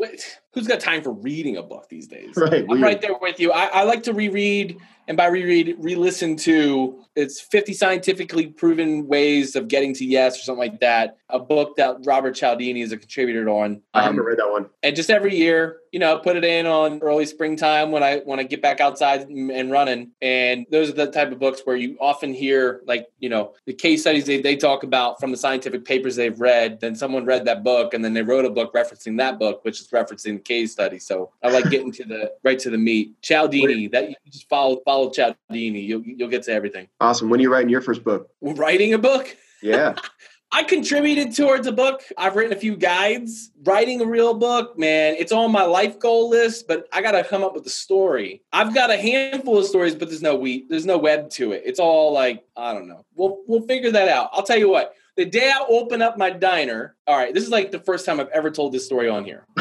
who's 0.52 0.66
got 0.66 0.80
time 0.80 1.02
for 1.02 1.12
reading 1.12 1.56
a 1.56 1.62
book 1.62 1.88
these 1.88 2.06
days? 2.06 2.34
Right, 2.36 2.64
I'm 2.68 2.82
right 2.82 3.00
there 3.00 3.16
with 3.20 3.40
you. 3.40 3.52
I, 3.52 3.66
I 3.66 3.82
like 3.84 4.02
to 4.04 4.12
reread 4.12 4.80
and 5.10 5.16
by 5.16 5.26
reread, 5.26 5.74
re-listen 5.80 6.36
to 6.36 7.04
it's 7.16 7.40
50 7.40 7.72
scientifically 7.72 8.46
proven 8.46 9.08
ways 9.08 9.56
of 9.56 9.66
getting 9.66 9.92
to 9.94 10.04
yes 10.04 10.38
or 10.38 10.42
something 10.42 10.70
like 10.70 10.78
that. 10.78 11.16
A 11.30 11.40
book 11.40 11.74
that 11.78 11.96
Robert 12.04 12.36
Cialdini 12.36 12.80
is 12.80 12.92
a 12.92 12.96
contributor 12.96 13.48
on. 13.48 13.72
Um, 13.72 13.80
I 13.92 14.02
haven't 14.04 14.20
read 14.20 14.38
that 14.38 14.48
one. 14.48 14.66
And 14.84 14.94
just 14.94 15.10
every 15.10 15.34
year, 15.34 15.79
you 15.92 15.98
know, 15.98 16.18
put 16.18 16.36
it 16.36 16.44
in 16.44 16.66
on 16.66 17.00
early 17.00 17.26
springtime 17.26 17.90
when 17.90 18.02
I 18.02 18.18
when 18.18 18.38
I 18.38 18.44
get 18.44 18.62
back 18.62 18.80
outside 18.80 19.22
and 19.28 19.70
running. 19.70 20.12
And 20.22 20.66
those 20.70 20.88
are 20.88 20.92
the 20.92 21.10
type 21.10 21.32
of 21.32 21.38
books 21.38 21.62
where 21.64 21.76
you 21.76 21.96
often 22.00 22.32
hear 22.32 22.82
like, 22.86 23.08
you 23.18 23.28
know, 23.28 23.54
the 23.66 23.72
case 23.72 24.02
studies 24.02 24.26
they, 24.26 24.40
they 24.40 24.56
talk 24.56 24.84
about 24.84 25.20
from 25.20 25.30
the 25.30 25.36
scientific 25.36 25.84
papers 25.84 26.16
they've 26.16 26.40
read. 26.40 26.80
Then 26.80 26.94
someone 26.94 27.24
read 27.24 27.44
that 27.46 27.64
book 27.64 27.92
and 27.92 28.04
then 28.04 28.14
they 28.14 28.22
wrote 28.22 28.44
a 28.44 28.50
book 28.50 28.72
referencing 28.72 29.18
that 29.18 29.38
book, 29.38 29.64
which 29.64 29.80
is 29.80 29.88
referencing 29.88 30.34
the 30.34 30.40
case 30.40 30.72
study. 30.72 30.98
So 30.98 31.32
I 31.42 31.50
like 31.50 31.68
getting 31.70 31.92
to 31.92 32.04
the 32.04 32.32
right 32.44 32.58
to 32.60 32.70
the 32.70 32.78
meat. 32.78 33.20
Cialdini, 33.22 33.88
that 33.88 34.10
you 34.10 34.14
just 34.30 34.48
follow 34.48 34.70
follow 34.70 34.82
follow 34.84 35.10
Cialdini. 35.10 35.80
You'll 35.80 36.02
you'll 36.02 36.28
get 36.28 36.42
to 36.44 36.52
everything. 36.52 36.88
Awesome. 37.00 37.30
When 37.30 37.40
are 37.40 37.42
you 37.42 37.52
writing 37.52 37.68
your 37.68 37.80
first 37.80 38.04
book? 38.04 38.30
Writing 38.40 38.94
a 38.94 38.98
book? 38.98 39.36
Yeah. 39.62 39.94
I 40.52 40.64
contributed 40.64 41.34
towards 41.34 41.66
a 41.68 41.72
book. 41.72 42.02
I've 42.18 42.34
written 42.34 42.52
a 42.52 42.60
few 42.60 42.76
guides. 42.76 43.52
Writing 43.62 44.00
a 44.00 44.06
real 44.06 44.34
book, 44.34 44.76
man, 44.76 45.14
it's 45.18 45.30
on 45.30 45.52
my 45.52 45.62
life 45.62 45.98
goal 46.00 46.28
list, 46.28 46.66
but 46.66 46.88
I 46.92 47.02
got 47.02 47.12
to 47.12 47.22
come 47.22 47.44
up 47.44 47.54
with 47.54 47.64
a 47.66 47.70
story. 47.70 48.42
I've 48.52 48.74
got 48.74 48.90
a 48.90 48.96
handful 48.96 49.58
of 49.58 49.66
stories, 49.66 49.94
but 49.94 50.08
there's 50.08 50.22
no 50.22 50.34
we 50.34 50.66
there's 50.68 50.86
no 50.86 50.98
web 50.98 51.30
to 51.30 51.52
it. 51.52 51.62
It's 51.64 51.78
all 51.78 52.12
like, 52.12 52.44
I 52.56 52.72
don't 52.72 52.88
know. 52.88 53.04
We'll 53.14 53.42
we'll 53.46 53.66
figure 53.66 53.92
that 53.92 54.08
out. 54.08 54.30
I'll 54.32 54.42
tell 54.42 54.58
you 54.58 54.68
what. 54.68 54.94
The 55.16 55.26
day 55.26 55.50
I 55.50 55.64
open 55.68 56.02
up 56.02 56.16
my 56.16 56.30
diner, 56.30 56.96
all 57.06 57.16
right, 57.16 57.34
this 57.34 57.44
is 57.44 57.50
like 57.50 57.70
the 57.70 57.80
first 57.80 58.06
time 58.06 58.20
I've 58.20 58.28
ever 58.28 58.50
told 58.50 58.72
this 58.72 58.86
story 58.86 59.08
on 59.08 59.24
here. 59.24 59.44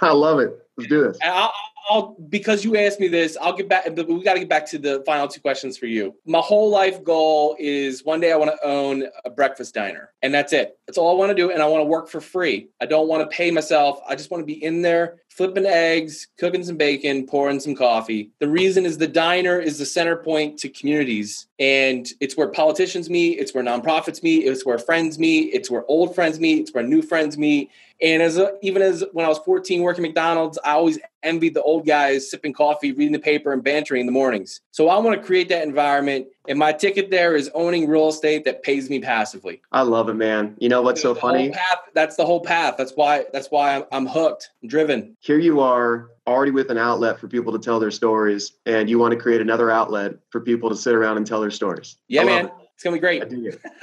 I 0.00 0.12
love 0.12 0.38
it. 0.38 0.56
Let's 0.76 0.88
do 0.88 1.02
this. 1.04 1.18
I'll, 1.22 1.52
I'll 1.88 2.16
because 2.28 2.64
you 2.64 2.76
asked 2.76 3.00
me 3.00 3.08
this, 3.08 3.36
I'll 3.40 3.56
get 3.56 3.68
back. 3.68 3.94
But 3.94 4.08
we 4.08 4.22
got 4.22 4.34
to 4.34 4.40
get 4.40 4.48
back 4.48 4.66
to 4.70 4.78
the 4.78 5.02
final 5.06 5.28
two 5.28 5.40
questions 5.40 5.76
for 5.76 5.86
you. 5.86 6.14
My 6.26 6.40
whole 6.40 6.70
life 6.70 7.02
goal 7.04 7.56
is 7.58 8.04
one 8.04 8.20
day 8.20 8.32
I 8.32 8.36
want 8.36 8.50
to 8.50 8.66
own 8.66 9.04
a 9.24 9.30
breakfast 9.30 9.74
diner, 9.74 10.10
and 10.22 10.32
that's 10.32 10.52
it. 10.52 10.78
That's 10.86 10.98
all 10.98 11.10
I 11.10 11.18
want 11.18 11.30
to 11.30 11.34
do, 11.34 11.50
and 11.50 11.62
I 11.62 11.66
want 11.66 11.82
to 11.82 11.86
work 11.86 12.08
for 12.08 12.20
free. 12.20 12.68
I 12.80 12.86
don't 12.86 13.08
want 13.08 13.28
to 13.28 13.36
pay 13.36 13.50
myself. 13.50 14.00
I 14.08 14.14
just 14.14 14.30
want 14.30 14.40
to 14.42 14.46
be 14.46 14.62
in 14.64 14.82
there 14.82 15.18
flipping 15.34 15.66
eggs, 15.66 16.28
cooking 16.38 16.62
some 16.62 16.76
bacon, 16.76 17.26
pouring 17.26 17.58
some 17.58 17.74
coffee. 17.74 18.30
The 18.38 18.48
reason 18.48 18.86
is 18.86 18.98
the 18.98 19.08
diner 19.08 19.58
is 19.58 19.78
the 19.78 19.86
center 19.86 20.16
point 20.16 20.58
to 20.60 20.68
communities, 20.68 21.48
and 21.58 22.06
it's 22.20 22.36
where 22.36 22.48
politicians 22.48 23.10
meet, 23.10 23.40
it's 23.40 23.52
where 23.52 23.64
nonprofits 23.64 24.22
meet, 24.22 24.46
it's 24.46 24.64
where 24.64 24.78
friends 24.78 25.18
meet, 25.18 25.52
it's 25.52 25.70
where 25.70 25.84
old 25.86 26.14
friends 26.14 26.38
meet, 26.38 26.60
it's 26.60 26.72
where 26.72 26.84
new 26.84 27.02
friends 27.02 27.36
meet. 27.36 27.70
And 28.04 28.22
as 28.22 28.36
a, 28.36 28.52
even 28.60 28.82
as 28.82 29.02
when 29.12 29.24
I 29.24 29.30
was 29.30 29.38
14 29.38 29.80
working 29.80 30.02
McDonald's, 30.02 30.58
I 30.62 30.72
always 30.72 30.98
envied 31.22 31.54
the 31.54 31.62
old 31.62 31.86
guys 31.86 32.30
sipping 32.30 32.52
coffee, 32.52 32.92
reading 32.92 33.12
the 33.12 33.18
paper, 33.18 33.50
and 33.50 33.64
bantering 33.64 34.00
in 34.00 34.06
the 34.06 34.12
mornings. 34.12 34.60
So 34.72 34.90
I 34.90 34.98
want 34.98 35.18
to 35.18 35.26
create 35.26 35.48
that 35.48 35.62
environment. 35.66 36.26
And 36.46 36.58
my 36.58 36.72
ticket 36.72 37.10
there 37.10 37.34
is 37.34 37.50
owning 37.54 37.88
real 37.88 38.08
estate 38.08 38.44
that 38.44 38.62
pays 38.62 38.90
me 38.90 39.00
passively. 39.00 39.62
I 39.72 39.80
love 39.80 40.10
it, 40.10 40.14
man. 40.14 40.54
You 40.58 40.68
know 40.68 40.82
what's 40.82 41.00
so 41.00 41.14
funny? 41.14 41.48
Path, 41.48 41.78
that's 41.94 42.16
the 42.16 42.26
whole 42.26 42.40
path. 42.40 42.74
That's 42.76 42.92
why. 42.92 43.24
That's 43.32 43.50
why 43.50 43.76
I'm, 43.76 43.84
I'm 43.90 44.06
hooked, 44.06 44.50
I'm 44.62 44.68
driven. 44.68 45.16
Here 45.20 45.38
you 45.38 45.60
are, 45.60 46.10
already 46.26 46.50
with 46.50 46.70
an 46.70 46.76
outlet 46.76 47.18
for 47.18 47.26
people 47.26 47.54
to 47.54 47.58
tell 47.58 47.80
their 47.80 47.90
stories, 47.90 48.52
and 48.66 48.90
you 48.90 48.98
want 48.98 49.12
to 49.12 49.18
create 49.18 49.40
another 49.40 49.70
outlet 49.70 50.16
for 50.28 50.42
people 50.42 50.68
to 50.68 50.76
sit 50.76 50.94
around 50.94 51.16
and 51.16 51.26
tell 51.26 51.40
their 51.40 51.50
stories. 51.50 51.96
Yeah, 52.08 52.24
man, 52.24 52.46
it. 52.46 52.52
it's 52.74 52.82
gonna 52.82 52.96
be 52.96 53.00
great. 53.00 53.22
I 53.22 53.26
do. 53.26 53.50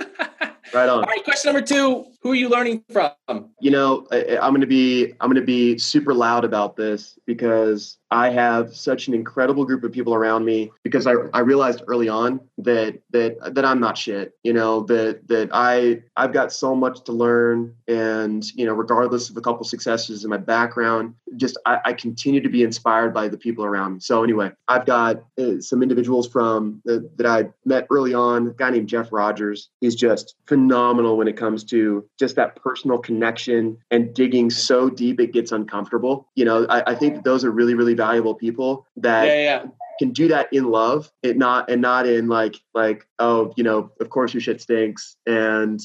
right 0.73 0.89
on. 0.89 0.89
All 0.89 1.01
right, 1.01 1.23
question 1.23 1.53
number 1.53 1.65
two: 1.65 2.05
Who 2.21 2.31
are 2.31 2.35
you 2.35 2.49
learning 2.49 2.83
from? 2.91 3.49
You 3.59 3.71
know, 3.71 4.05
I, 4.11 4.37
I'm 4.37 4.51
going 4.51 4.61
to 4.61 4.67
be 4.67 5.13
I'm 5.19 5.29
going 5.29 5.35
to 5.35 5.41
be 5.41 5.77
super 5.79 6.13
loud 6.13 6.45
about 6.45 6.75
this 6.75 7.17
because 7.25 7.97
I 8.11 8.29
have 8.29 8.75
such 8.75 9.07
an 9.07 9.13
incredible 9.13 9.65
group 9.65 9.83
of 9.83 9.91
people 9.91 10.13
around 10.13 10.43
me 10.43 10.71
because 10.83 11.07
I, 11.07 11.13
I 11.33 11.39
realized 11.39 11.81
early 11.87 12.09
on 12.09 12.41
that 12.59 13.01
that 13.11 13.55
that 13.55 13.65
I'm 13.65 13.79
not 13.79 13.97
shit. 13.97 14.33
You 14.43 14.53
know 14.53 14.81
that 14.83 15.27
that 15.29 15.49
I 15.51 16.03
I've 16.17 16.33
got 16.33 16.51
so 16.51 16.75
much 16.75 17.03
to 17.05 17.11
learn, 17.11 17.73
and 17.87 18.45
you 18.53 18.65
know 18.65 18.73
regardless 18.73 19.29
of 19.29 19.37
a 19.37 19.41
couple 19.41 19.63
successes 19.63 20.23
in 20.23 20.29
my 20.29 20.37
background, 20.37 21.15
just 21.37 21.57
I, 21.65 21.79
I 21.85 21.93
continue 21.93 22.41
to 22.41 22.49
be 22.49 22.63
inspired 22.63 23.13
by 23.13 23.29
the 23.29 23.37
people 23.37 23.65
around 23.65 23.93
me. 23.93 23.99
So 24.01 24.23
anyway, 24.23 24.51
I've 24.67 24.85
got 24.85 25.23
uh, 25.39 25.59
some 25.59 25.81
individuals 25.81 26.27
from 26.27 26.81
uh, 26.89 26.99
that 27.15 27.25
I 27.25 27.45
met 27.65 27.87
early 27.89 28.13
on. 28.13 28.47
A 28.47 28.51
guy 28.51 28.69
named 28.69 28.89
Jeff 28.89 29.11
Rogers. 29.11 29.69
He's 29.79 29.95
just 29.95 30.35
phenomenal 30.47 31.17
when 31.17 31.29
it 31.29 31.37
comes 31.37 31.63
to 31.65 32.05
just 32.19 32.35
that 32.35 32.55
personal 32.55 32.97
connection 32.97 33.77
and 33.89 34.13
digging 34.13 34.49
so 34.49 34.89
deep 34.89 35.19
it 35.19 35.33
gets 35.33 35.51
uncomfortable. 35.51 36.27
You 36.35 36.45
know, 36.45 36.65
I, 36.69 36.91
I 36.91 36.95
think 36.95 37.15
that 37.15 37.23
those 37.23 37.43
are 37.43 37.51
really 37.51 37.73
really 37.73 37.93
valuable 37.93 38.35
people 38.35 38.85
that 38.97 39.25
yeah, 39.25 39.41
yeah. 39.41 39.65
can 39.99 40.11
do 40.11 40.27
that 40.29 40.51
in 40.51 40.69
love, 40.69 41.11
it 41.23 41.37
not 41.37 41.69
and 41.69 41.81
not 41.81 42.07
in 42.07 42.27
like 42.27 42.55
like 42.73 43.07
oh 43.19 43.53
you 43.57 43.63
know 43.63 43.91
of 43.99 44.09
course 44.09 44.33
your 44.33 44.41
shit 44.41 44.61
stinks 44.61 45.15
and 45.25 45.79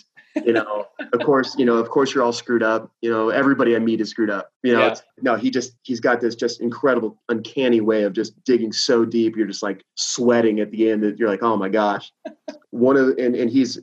you 0.45 0.53
know 0.53 0.87
of 1.13 1.21
course 1.21 1.57
you 1.59 1.65
know 1.65 1.77
of 1.77 1.89
course 1.89 2.15
you're 2.15 2.25
all 2.25 2.33
screwed 2.33 2.63
up. 2.63 2.91
You 3.01 3.11
know 3.11 3.31
everybody 3.31 3.77
I 3.77 3.79
meet 3.79 4.01
is 4.01 4.11
screwed 4.11 4.31
up. 4.31 4.51
You 4.63 4.75
know 4.75 4.87
yeah. 4.87 4.95
no 5.23 5.37
he 5.37 5.51
just 5.51 5.77
he's 5.83 6.01
got 6.01 6.21
this 6.21 6.35
just 6.35 6.61
incredible 6.61 7.21
uncanny 7.29 7.81
way 7.81 8.03
of 8.03 8.13
just 8.13 8.43
digging 8.45 8.73
so 8.73 9.05
deep. 9.05 9.37
You're 9.37 9.47
just 9.47 9.63
like 9.63 9.85
sweating 9.95 10.61
at 10.61 10.71
the 10.71 10.91
end 10.91 11.03
that 11.03 11.19
you're 11.19 11.29
like 11.29 11.43
oh 11.43 11.57
my 11.57 11.69
gosh. 11.69 12.13
One 12.71 12.97
of 12.97 13.17
and, 13.17 13.35
and 13.35 13.49
he's 13.49 13.79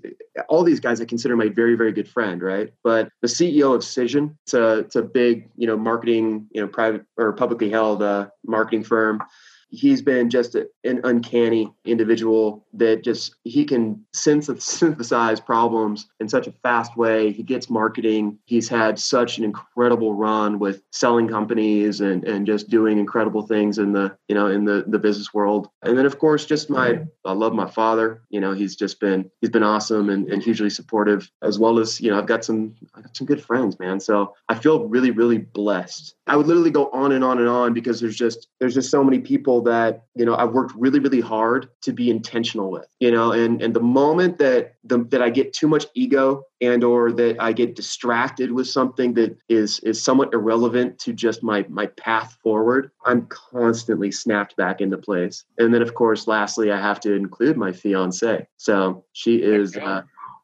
all 0.49 0.63
these 0.63 0.79
guys 0.79 1.01
I 1.01 1.05
consider 1.05 1.35
my 1.35 1.47
very 1.47 1.75
very 1.75 1.91
good 1.91 2.07
friend 2.07 2.41
right? 2.41 2.71
But 2.83 3.09
the 3.21 3.27
CEO 3.27 3.73
of 3.73 3.81
Cision 3.81 4.35
it's 4.45 4.53
a 4.53 4.79
it's 4.79 4.95
a 4.95 5.01
big 5.01 5.49
you 5.57 5.67
know 5.67 5.77
marketing 5.77 6.47
you 6.51 6.61
know 6.61 6.67
private 6.67 7.03
or 7.17 7.33
publicly 7.33 7.69
held 7.69 8.03
uh, 8.03 8.27
marketing 8.45 8.83
firm 8.83 9.21
he's 9.73 10.03
been 10.03 10.29
just 10.29 10.53
a, 10.53 10.69
an 10.83 11.01
uncanny 11.03 11.73
individual 11.83 12.65
that 12.73 13.03
just 13.03 13.35
he 13.43 13.65
can 13.65 14.05
synthesize 14.13 15.39
problems 15.39 16.07
in 16.19 16.29
such 16.29 16.45
a 16.45 16.51
fast 16.51 16.95
way. 16.95 17.31
He 17.31 17.41
gets 17.41 17.69
marketing. 17.69 18.37
He's 18.45 18.69
had 18.69 18.99
such 18.99 19.39
an 19.39 19.43
incredible 19.43 20.13
run 20.13 20.59
with 20.59 20.83
selling 20.91 21.27
companies 21.27 22.01
and 22.01 22.23
and 22.23 22.45
just 22.45 22.69
doing 22.69 22.99
incredible 22.99 23.47
things 23.47 23.79
in 23.79 23.93
the 23.93 24.15
you 24.27 24.35
know 24.35 24.47
in 24.47 24.65
the 24.65 24.85
the 24.87 24.99
business 24.99 25.33
world. 25.33 25.67
And 25.81 25.97
then 25.97 26.05
of 26.05 26.19
course 26.19 26.45
just 26.45 26.69
my 26.69 26.99
I 27.25 27.33
love 27.33 27.53
my 27.53 27.69
father. 27.69 28.21
You 28.29 28.39
know 28.39 28.53
he's 28.53 28.75
just 28.75 28.99
been 28.99 29.29
he's 29.41 29.49
been 29.49 29.63
awesome 29.63 30.09
and, 30.09 30.31
and 30.31 30.43
hugely 30.43 30.69
supportive 30.69 31.29
as 31.41 31.57
well 31.57 31.79
as 31.79 31.99
you 31.99 32.11
know 32.11 32.19
I've 32.19 32.27
got 32.27 32.45
some 32.45 32.75
I've 32.93 33.03
got 33.03 33.17
some 33.17 33.25
good 33.25 33.43
friends, 33.43 33.79
man. 33.79 33.99
So 33.99 34.35
I 34.49 34.55
feel 34.55 34.87
really 34.87 35.11
really 35.11 35.39
blessed. 35.39 36.13
I 36.27 36.37
would 36.37 36.47
literally 36.47 36.71
go 36.71 36.89
on 36.91 37.11
and 37.11 37.23
on 37.23 37.39
and 37.39 37.49
on 37.49 37.73
because 37.73 37.99
there's 37.99 38.15
just 38.15 38.47
there's 38.59 38.75
just 38.75 38.91
so 38.91 39.03
many 39.03 39.19
people 39.19 39.62
that 39.63 40.03
you 40.15 40.25
know 40.25 40.35
I've 40.35 40.51
worked 40.51 40.75
really 40.75 40.99
really 40.99 41.21
hard 41.21 41.69
to 41.81 41.91
be 41.91 42.09
intentional 42.09 42.71
with. 42.71 42.87
You 42.99 43.11
know, 43.11 43.31
and 43.31 43.61
and 43.61 43.73
the 43.73 43.81
moment 43.81 44.37
that 44.39 44.75
the, 44.83 44.99
that 45.09 45.21
I 45.21 45.29
get 45.29 45.53
too 45.53 45.67
much 45.67 45.85
ego 45.93 46.43
and 46.61 46.83
or 46.83 47.11
that 47.13 47.37
I 47.39 47.53
get 47.53 47.75
distracted 47.75 48.51
with 48.51 48.67
something 48.67 49.13
that 49.15 49.37
is 49.49 49.79
is 49.79 50.01
somewhat 50.01 50.33
irrelevant 50.33 50.99
to 50.99 51.13
just 51.13 51.43
my 51.43 51.65
my 51.69 51.87
path 51.87 52.37
forward, 52.43 52.91
I'm 53.05 53.27
constantly 53.27 54.11
snapped 54.11 54.55
back 54.55 54.81
into 54.81 54.97
place. 54.97 55.43
And 55.57 55.73
then 55.73 55.81
of 55.81 55.93
course, 55.95 56.27
lastly, 56.27 56.71
I 56.71 56.79
have 56.79 56.99
to 57.01 57.13
include 57.13 57.57
my 57.57 57.71
fiance. 57.71 58.47
So 58.57 59.05
she 59.13 59.37
is. 59.37 59.75
Uh, 59.77 60.03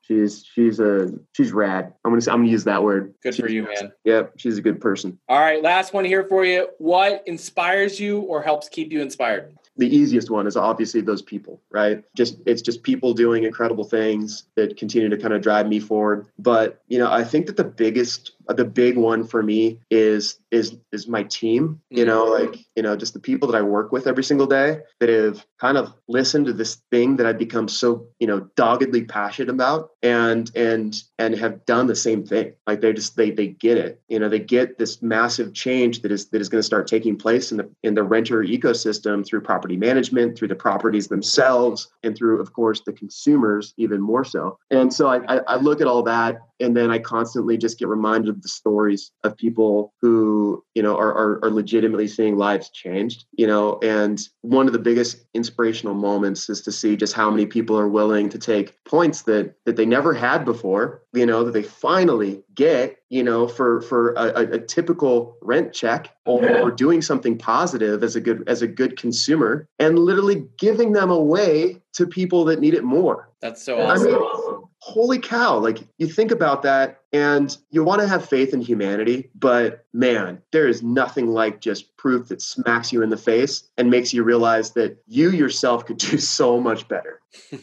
she's 0.09 0.45
she's 0.45 0.79
a 0.79 1.11
she's 1.33 1.51
rad. 1.51 1.93
I'm 2.03 2.11
gonna 2.11 2.31
I'm 2.31 2.39
gonna 2.39 2.49
use 2.49 2.63
that 2.65 2.83
word. 2.83 3.13
Good 3.21 3.35
she's, 3.35 3.45
for 3.45 3.49
you, 3.49 3.63
man. 3.63 3.91
Yep, 4.03 4.33
she's 4.37 4.57
a 4.57 4.61
good 4.61 4.81
person. 4.81 5.19
All 5.27 5.39
right, 5.39 5.61
last 5.61 5.93
one 5.93 6.05
here 6.05 6.23
for 6.23 6.43
you. 6.43 6.69
What 6.77 7.23
inspires 7.25 7.99
you 7.99 8.21
or 8.21 8.41
helps 8.41 8.69
keep 8.69 8.91
you 8.91 9.01
inspired? 9.01 9.55
the 9.79 9.95
easiest 9.95 10.29
one 10.29 10.45
is 10.45 10.57
obviously 10.57 10.99
those 10.99 11.21
people, 11.21 11.61
right? 11.71 12.03
Just 12.15 12.37
it's 12.45 12.61
just 12.61 12.83
people 12.83 13.13
doing 13.13 13.45
incredible 13.45 13.85
things 13.85 14.43
that 14.55 14.75
continue 14.75 15.07
to 15.07 15.17
kind 15.17 15.33
of 15.33 15.41
drive 15.41 15.67
me 15.67 15.79
forward. 15.79 16.27
But 16.37 16.81
you 16.89 16.99
know, 16.99 17.09
I 17.09 17.23
think 17.23 17.47
that 17.47 17.55
the 17.55 17.63
biggest 17.63 18.33
the 18.57 18.65
big 18.65 18.97
one 18.97 19.23
for 19.23 19.43
me 19.43 19.79
is 19.89 20.39
is 20.51 20.77
is 20.91 21.07
my 21.07 21.23
team 21.23 21.79
you 21.89 22.05
know 22.05 22.25
mm-hmm. 22.25 22.45
like 22.45 22.59
you 22.75 22.83
know 22.83 22.95
just 22.95 23.13
the 23.13 23.19
people 23.19 23.47
that 23.47 23.57
i 23.57 23.61
work 23.61 23.91
with 23.91 24.07
every 24.07 24.23
single 24.23 24.47
day 24.47 24.79
that 24.99 25.09
have 25.09 25.45
kind 25.59 25.77
of 25.77 25.93
listened 26.07 26.45
to 26.45 26.53
this 26.53 26.81
thing 26.91 27.15
that 27.15 27.25
i've 27.25 27.37
become 27.37 27.67
so 27.67 28.07
you 28.19 28.27
know 28.27 28.39
doggedly 28.55 29.03
passionate 29.03 29.49
about 29.49 29.91
and 30.01 30.51
and 30.55 31.03
and 31.17 31.35
have 31.35 31.65
done 31.65 31.87
the 31.87 31.95
same 31.95 32.25
thing. 32.25 32.53
Like 32.65 32.81
they 32.81 32.93
just 32.93 33.15
they 33.15 33.31
they 33.31 33.47
get 33.47 33.77
it. 33.77 34.01
You 34.07 34.19
know 34.19 34.29
they 34.29 34.39
get 34.39 34.77
this 34.77 35.01
massive 35.01 35.53
change 35.53 36.01
that 36.01 36.11
is 36.11 36.29
that 36.29 36.41
is 36.41 36.49
going 36.49 36.59
to 36.59 36.65
start 36.65 36.87
taking 36.87 37.17
place 37.17 37.51
in 37.51 37.57
the 37.57 37.69
in 37.83 37.95
the 37.95 38.03
renter 38.03 38.43
ecosystem 38.43 39.25
through 39.25 39.41
property 39.41 39.77
management 39.77 40.37
through 40.37 40.47
the 40.47 40.55
properties 40.55 41.07
themselves 41.07 41.91
and 42.03 42.15
through 42.15 42.39
of 42.41 42.53
course 42.53 42.81
the 42.81 42.93
consumers 42.93 43.73
even 43.77 44.01
more 44.01 44.23
so. 44.23 44.57
And 44.71 44.93
so 44.93 45.07
i 45.07 45.17
i, 45.27 45.39
I 45.47 45.55
look 45.57 45.81
at 45.81 45.87
all 45.87 46.03
that 46.03 46.41
and 46.59 46.75
then 46.75 46.91
I 46.91 46.99
constantly 46.99 47.57
just 47.57 47.79
get 47.79 47.87
reminded 47.87 48.29
of 48.29 48.41
the 48.41 48.49
stories 48.49 49.11
of 49.23 49.37
people 49.37 49.93
who 50.01 50.63
you 50.75 50.83
know 50.83 50.95
are, 50.97 51.13
are, 51.13 51.43
are 51.43 51.51
legitimately 51.51 52.07
seeing 52.07 52.37
lives 52.37 52.69
changed. 52.69 53.25
You 53.31 53.47
know, 53.47 53.79
and 53.81 54.19
one 54.41 54.67
of 54.67 54.73
the 54.73 54.79
biggest 54.79 55.25
inspirational 55.33 55.95
moments 55.95 56.49
is 56.49 56.61
to 56.61 56.71
see 56.71 56.95
just 56.95 57.13
how 57.13 57.29
many 57.29 57.45
people 57.45 57.77
are 57.77 57.87
willing 57.87 58.29
to 58.29 58.39
take 58.39 58.75
points 58.85 59.23
that 59.23 59.55
that 59.65 59.75
they 59.75 59.85
never 59.85 60.13
had 60.13 60.45
before. 60.45 61.03
You 61.13 61.25
know, 61.25 61.43
that 61.43 61.51
they 61.51 61.63
finally 61.63 62.43
get. 62.53 62.97
You 63.09 63.23
know, 63.23 63.47
for 63.47 63.81
for 63.81 64.11
a, 64.11 64.57
a 64.57 64.59
typical 64.59 65.35
rent 65.41 65.73
check 65.73 66.15
or, 66.27 66.47
or 66.59 66.69
doing 66.69 67.01
something 67.01 67.39
positive 67.39 68.03
as 68.03 68.15
a 68.15 68.21
good 68.21 68.43
as 68.47 68.61
a 68.61 68.67
good 68.67 68.99
consumer, 68.99 69.67
and 69.79 69.97
literally 69.97 70.45
giving 70.59 70.93
them 70.93 71.09
away 71.09 71.81
to 71.93 72.05
people 72.05 72.45
that 72.45 72.59
need 72.59 72.75
it 72.75 72.83
more. 72.83 73.29
That's 73.41 73.63
so 73.63 73.81
awesome. 73.81 74.07
I 74.07 74.11
mean, 74.11 74.59
holy 74.81 75.19
cow 75.19 75.57
like 75.57 75.79
you 75.97 76.07
think 76.07 76.31
about 76.31 76.63
that 76.63 77.01
and 77.11 77.57
you 77.69 77.83
want 77.83 77.99
to 77.99 78.07
have 78.07 78.27
faith 78.27 78.53
in 78.53 78.61
humanity 78.61 79.29
but 79.35 79.85
man 79.91 80.41
there 80.53 80.67
is 80.67 80.81
nothing 80.81 81.27
like 81.27 81.59
just 81.59 81.95
proof 81.97 82.29
that 82.29 82.41
smacks 82.41 82.93
you 82.93 83.03
in 83.03 83.09
the 83.09 83.17
face 83.17 83.67
and 83.77 83.91
makes 83.91 84.13
you 84.13 84.23
realize 84.23 84.71
that 84.71 84.97
you 85.05 85.31
yourself 85.31 85.85
could 85.85 85.97
do 85.97 86.17
so 86.17 86.61
much 86.61 86.87
better 86.87 87.21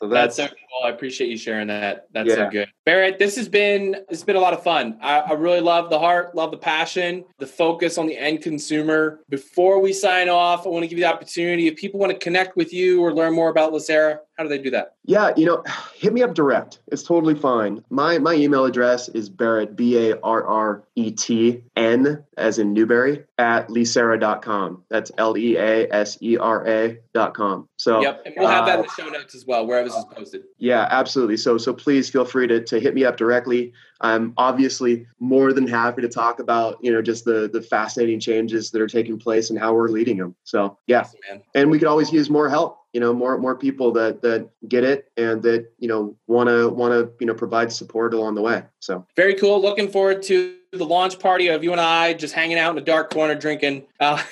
So 0.00 0.08
that's, 0.08 0.36
that's 0.36 0.50
so 0.50 0.56
cool. 0.74 0.86
I 0.86 0.90
appreciate 0.90 1.30
you 1.30 1.36
sharing 1.36 1.68
that. 1.68 2.08
That's 2.12 2.28
yeah. 2.28 2.34
so 2.34 2.50
good. 2.50 2.68
Barrett, 2.84 3.18
this 3.18 3.36
has 3.36 3.48
been 3.48 3.96
it's 4.10 4.22
been 4.22 4.36
a 4.36 4.40
lot 4.40 4.52
of 4.52 4.62
fun. 4.62 4.98
I, 5.00 5.20
I, 5.20 5.32
really 5.32 5.60
love 5.60 5.88
the 5.88 5.98
heart, 5.98 6.34
love 6.34 6.50
the 6.50 6.58
passion, 6.58 7.24
the 7.38 7.46
focus 7.46 7.96
on 7.96 8.06
the 8.06 8.16
end 8.16 8.42
consumer. 8.42 9.20
Before 9.30 9.80
we 9.80 9.92
sign 9.92 10.28
off, 10.28 10.66
I 10.66 10.68
want 10.68 10.82
to 10.82 10.88
give 10.88 10.98
you 10.98 11.04
the 11.04 11.12
opportunity 11.12 11.66
if 11.66 11.76
people 11.76 11.98
want 11.98 12.12
to 12.12 12.18
connect 12.18 12.56
with 12.56 12.72
you 12.72 13.02
or 13.02 13.14
learn 13.14 13.34
more 13.34 13.48
about 13.48 13.72
Leasera, 13.72 14.18
how 14.36 14.42
do 14.42 14.48
they 14.48 14.58
do 14.58 14.70
that? 14.70 14.94
Yeah, 15.04 15.32
you 15.36 15.46
know, 15.46 15.62
hit 15.94 16.12
me 16.12 16.22
up 16.22 16.34
direct. 16.34 16.80
It's 16.88 17.02
totally 17.02 17.34
fine. 17.34 17.84
My 17.88 18.18
my 18.18 18.34
email 18.34 18.64
address 18.64 19.08
is 19.08 19.28
Barrett 19.28 19.76
B 19.76 20.10
A 20.10 20.18
R 20.20 20.44
R 20.44 20.84
E 20.96 21.10
T 21.10 21.62
N 21.76 22.24
as 22.36 22.58
in 22.58 22.72
Newberry 22.72 23.24
at 23.38 23.68
leasera.com. 23.68 24.82
That's 24.90 25.12
L 25.18 25.38
E 25.38 25.56
A 25.56 25.88
S 25.90 26.18
E 26.20 26.36
R 26.36 26.66
A.com. 26.66 27.68
So 27.76 28.02
Yep, 28.02 28.22
and 28.26 28.34
we'll 28.36 28.48
have 28.48 28.66
that 28.66 28.80
in 28.80 28.86
the 28.86 28.90
uh, 28.90 28.94
show 28.94 29.08
notes 29.08 29.34
as 29.34 29.46
well, 29.46 29.66
wherever 29.66 29.88
this 29.88 29.96
is 29.96 30.04
posted. 30.06 30.42
Yeah, 30.64 30.88
absolutely. 30.90 31.36
So 31.36 31.58
so 31.58 31.74
please 31.74 32.08
feel 32.08 32.24
free 32.24 32.46
to 32.46 32.64
to 32.64 32.80
hit 32.80 32.94
me 32.94 33.04
up 33.04 33.18
directly. 33.18 33.74
I'm 34.00 34.32
obviously 34.38 35.06
more 35.20 35.52
than 35.52 35.68
happy 35.68 36.00
to 36.00 36.08
talk 36.08 36.38
about, 36.38 36.78
you 36.80 36.90
know, 36.90 37.02
just 37.02 37.26
the 37.26 37.50
the 37.52 37.60
fascinating 37.60 38.18
changes 38.18 38.70
that 38.70 38.80
are 38.80 38.86
taking 38.86 39.18
place 39.18 39.50
and 39.50 39.58
how 39.58 39.74
we're 39.74 39.88
leading 39.88 40.16
them. 40.16 40.34
So 40.44 40.78
yeah. 40.86 41.00
Awesome, 41.00 41.42
and 41.54 41.70
we 41.70 41.78
could 41.78 41.86
always 41.86 42.10
use 42.10 42.30
more 42.30 42.48
help 42.48 42.78
you 42.94 43.00
know 43.00 43.12
more 43.12 43.36
more 43.36 43.56
people 43.56 43.92
that 43.92 44.22
that 44.22 44.48
get 44.68 44.84
it 44.84 45.10
and 45.18 45.42
that 45.42 45.70
you 45.78 45.88
know 45.88 46.16
want 46.28 46.48
to 46.48 46.70
want 46.70 46.92
to 46.92 47.12
you 47.20 47.26
know 47.26 47.34
provide 47.34 47.72
support 47.72 48.14
along 48.14 48.36
the 48.36 48.40
way 48.40 48.62
so 48.78 49.04
very 49.16 49.34
cool 49.34 49.60
looking 49.60 49.88
forward 49.88 50.22
to 50.22 50.56
the 50.70 50.84
launch 50.84 51.18
party 51.18 51.48
of 51.48 51.64
you 51.64 51.72
and 51.72 51.80
i 51.80 52.12
just 52.12 52.34
hanging 52.34 52.56
out 52.56 52.70
in 52.70 52.78
a 52.80 52.84
dark 52.84 53.10
corner 53.10 53.34
drinking 53.34 53.82
uh, 53.98 54.22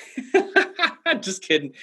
just 1.19 1.41
kidding 1.41 1.73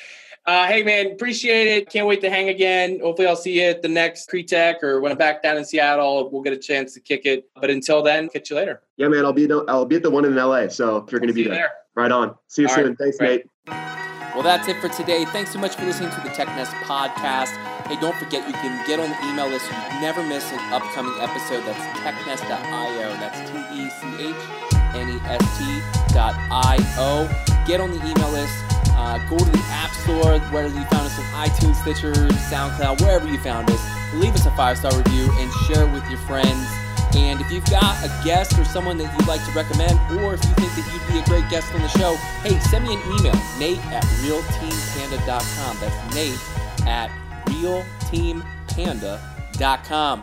uh, 0.47 0.67
hey 0.67 0.83
man 0.83 1.13
appreciate 1.13 1.69
it 1.69 1.89
can't 1.89 2.07
wait 2.07 2.21
to 2.21 2.31
hang 2.31 2.49
again 2.49 2.99
hopefully 3.01 3.29
i'll 3.29 3.37
see 3.37 3.61
you 3.61 3.69
at 3.69 3.83
the 3.83 3.89
next 3.89 4.31
CREtech 4.31 4.83
or 4.83 5.01
when 5.01 5.13
i'm 5.13 5.19
back 5.19 5.43
down 5.43 5.57
in 5.57 5.65
seattle 5.65 6.31
we'll 6.31 6.43
get 6.43 6.53
a 6.53 6.59
chance 6.59 6.95
to 6.95 7.01
kick 7.01 7.23
it 7.25 7.49
but 7.61 7.71
until 7.71 8.03
then 8.03 8.29
catch 8.29 8.51
you 8.51 8.57
later 8.57 8.83
yeah 8.97 9.09
man 9.09 9.25
i'll 9.25 9.33
be 9.33 9.51
i'll 9.69 9.85
be 9.85 9.97
at 9.97 10.03
the 10.03 10.11
one 10.11 10.25
in 10.25 10.35
la 10.35 10.67
so 10.69 10.99
if 10.99 11.13
you're 11.13 11.21
going 11.21 11.29
to 11.29 11.35
be 11.35 11.45
there. 11.45 11.55
there. 11.55 11.71
right 11.95 12.13
on 12.13 12.35
see 12.49 12.63
you 12.63 12.69
All 12.69 12.75
soon 12.75 12.89
right. 12.89 12.99
thanks 12.99 13.19
Great. 13.19 13.45
nate 13.67 13.91
well, 14.35 14.45
that's 14.45 14.69
it 14.69 14.77
for 14.77 14.89
today. 14.89 15.25
Thanks 15.25 15.53
so 15.53 15.59
much 15.59 15.75
for 15.75 15.85
listening 15.85 16.11
to 16.11 16.21
the 16.21 16.29
TechNest 16.29 16.71
podcast. 16.85 17.51
Hey, 17.89 18.01
don't 18.01 18.15
forget 18.17 18.47
you 18.47 18.55
can 18.55 18.87
get 18.87 19.01
on 19.01 19.11
the 19.11 19.29
email 19.29 19.49
list 19.49 19.67
so 19.67 19.73
you 19.73 20.01
never 20.01 20.23
miss 20.23 20.51
an 20.53 20.61
upcoming 20.73 21.15
episode. 21.21 21.65
That's 21.65 21.85
technest.io. 21.99 23.13
That's 23.19 23.51
T 23.51 23.59
E 23.75 23.91
C 23.91 24.07
H 24.29 24.71
N 24.95 25.09
E 25.11 25.21
S 25.25 25.59
T.io. 25.59 27.29
Get 27.67 27.81
on 27.81 27.91
the 27.91 28.07
email 28.07 28.31
list. 28.31 28.80
Uh, 29.01 29.17
go 29.31 29.39
to 29.39 29.51
the 29.51 29.65
App 29.71 29.91
Store, 29.93 30.39
whether 30.53 30.69
you 30.69 30.85
found 30.93 31.07
us 31.07 31.19
on 31.19 31.25
iTunes, 31.49 31.77
Stitcher, 31.77 32.13
SoundCloud, 32.53 33.01
wherever 33.01 33.27
you 33.27 33.39
found 33.39 33.71
us. 33.71 33.83
Leave 34.13 34.35
us 34.35 34.45
a 34.45 34.51
five 34.51 34.77
star 34.77 34.95
review 34.95 35.33
and 35.39 35.51
share 35.65 35.89
it 35.89 35.93
with 35.95 36.07
your 36.11 36.19
friends. 36.21 36.69
And 37.17 37.41
if 37.41 37.51
you've 37.51 37.65
got 37.71 37.97
a 38.05 38.09
guest 38.23 38.59
or 38.59 38.65
someone 38.67 38.99
that 38.99 39.11
you'd 39.19 39.27
like 39.27 39.43
to 39.47 39.53
recommend, 39.53 39.99
or 40.21 40.35
if 40.35 40.45
you 40.45 40.53
think 40.55 40.75
that 40.77 40.87
you'd 40.93 41.07
be 41.11 41.19
a 41.19 41.25
great 41.25 41.49
guest 41.49 41.73
on 41.75 41.81
the 41.81 41.89
show, 41.89 42.15
hey, 42.43 42.61
send 42.61 42.85
me 42.85 42.93
an 42.95 43.01
email, 43.19 43.33
nate 43.59 43.83
at 43.87 44.05
realteampanda.com. 44.21 45.79
That's 45.81 46.15
nate 46.15 46.39
at 46.87 47.11
realteampanda.com. 47.47 50.23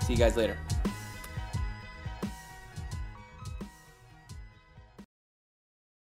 See 0.00 0.14
you 0.14 0.18
guys 0.18 0.36
later. 0.36 0.56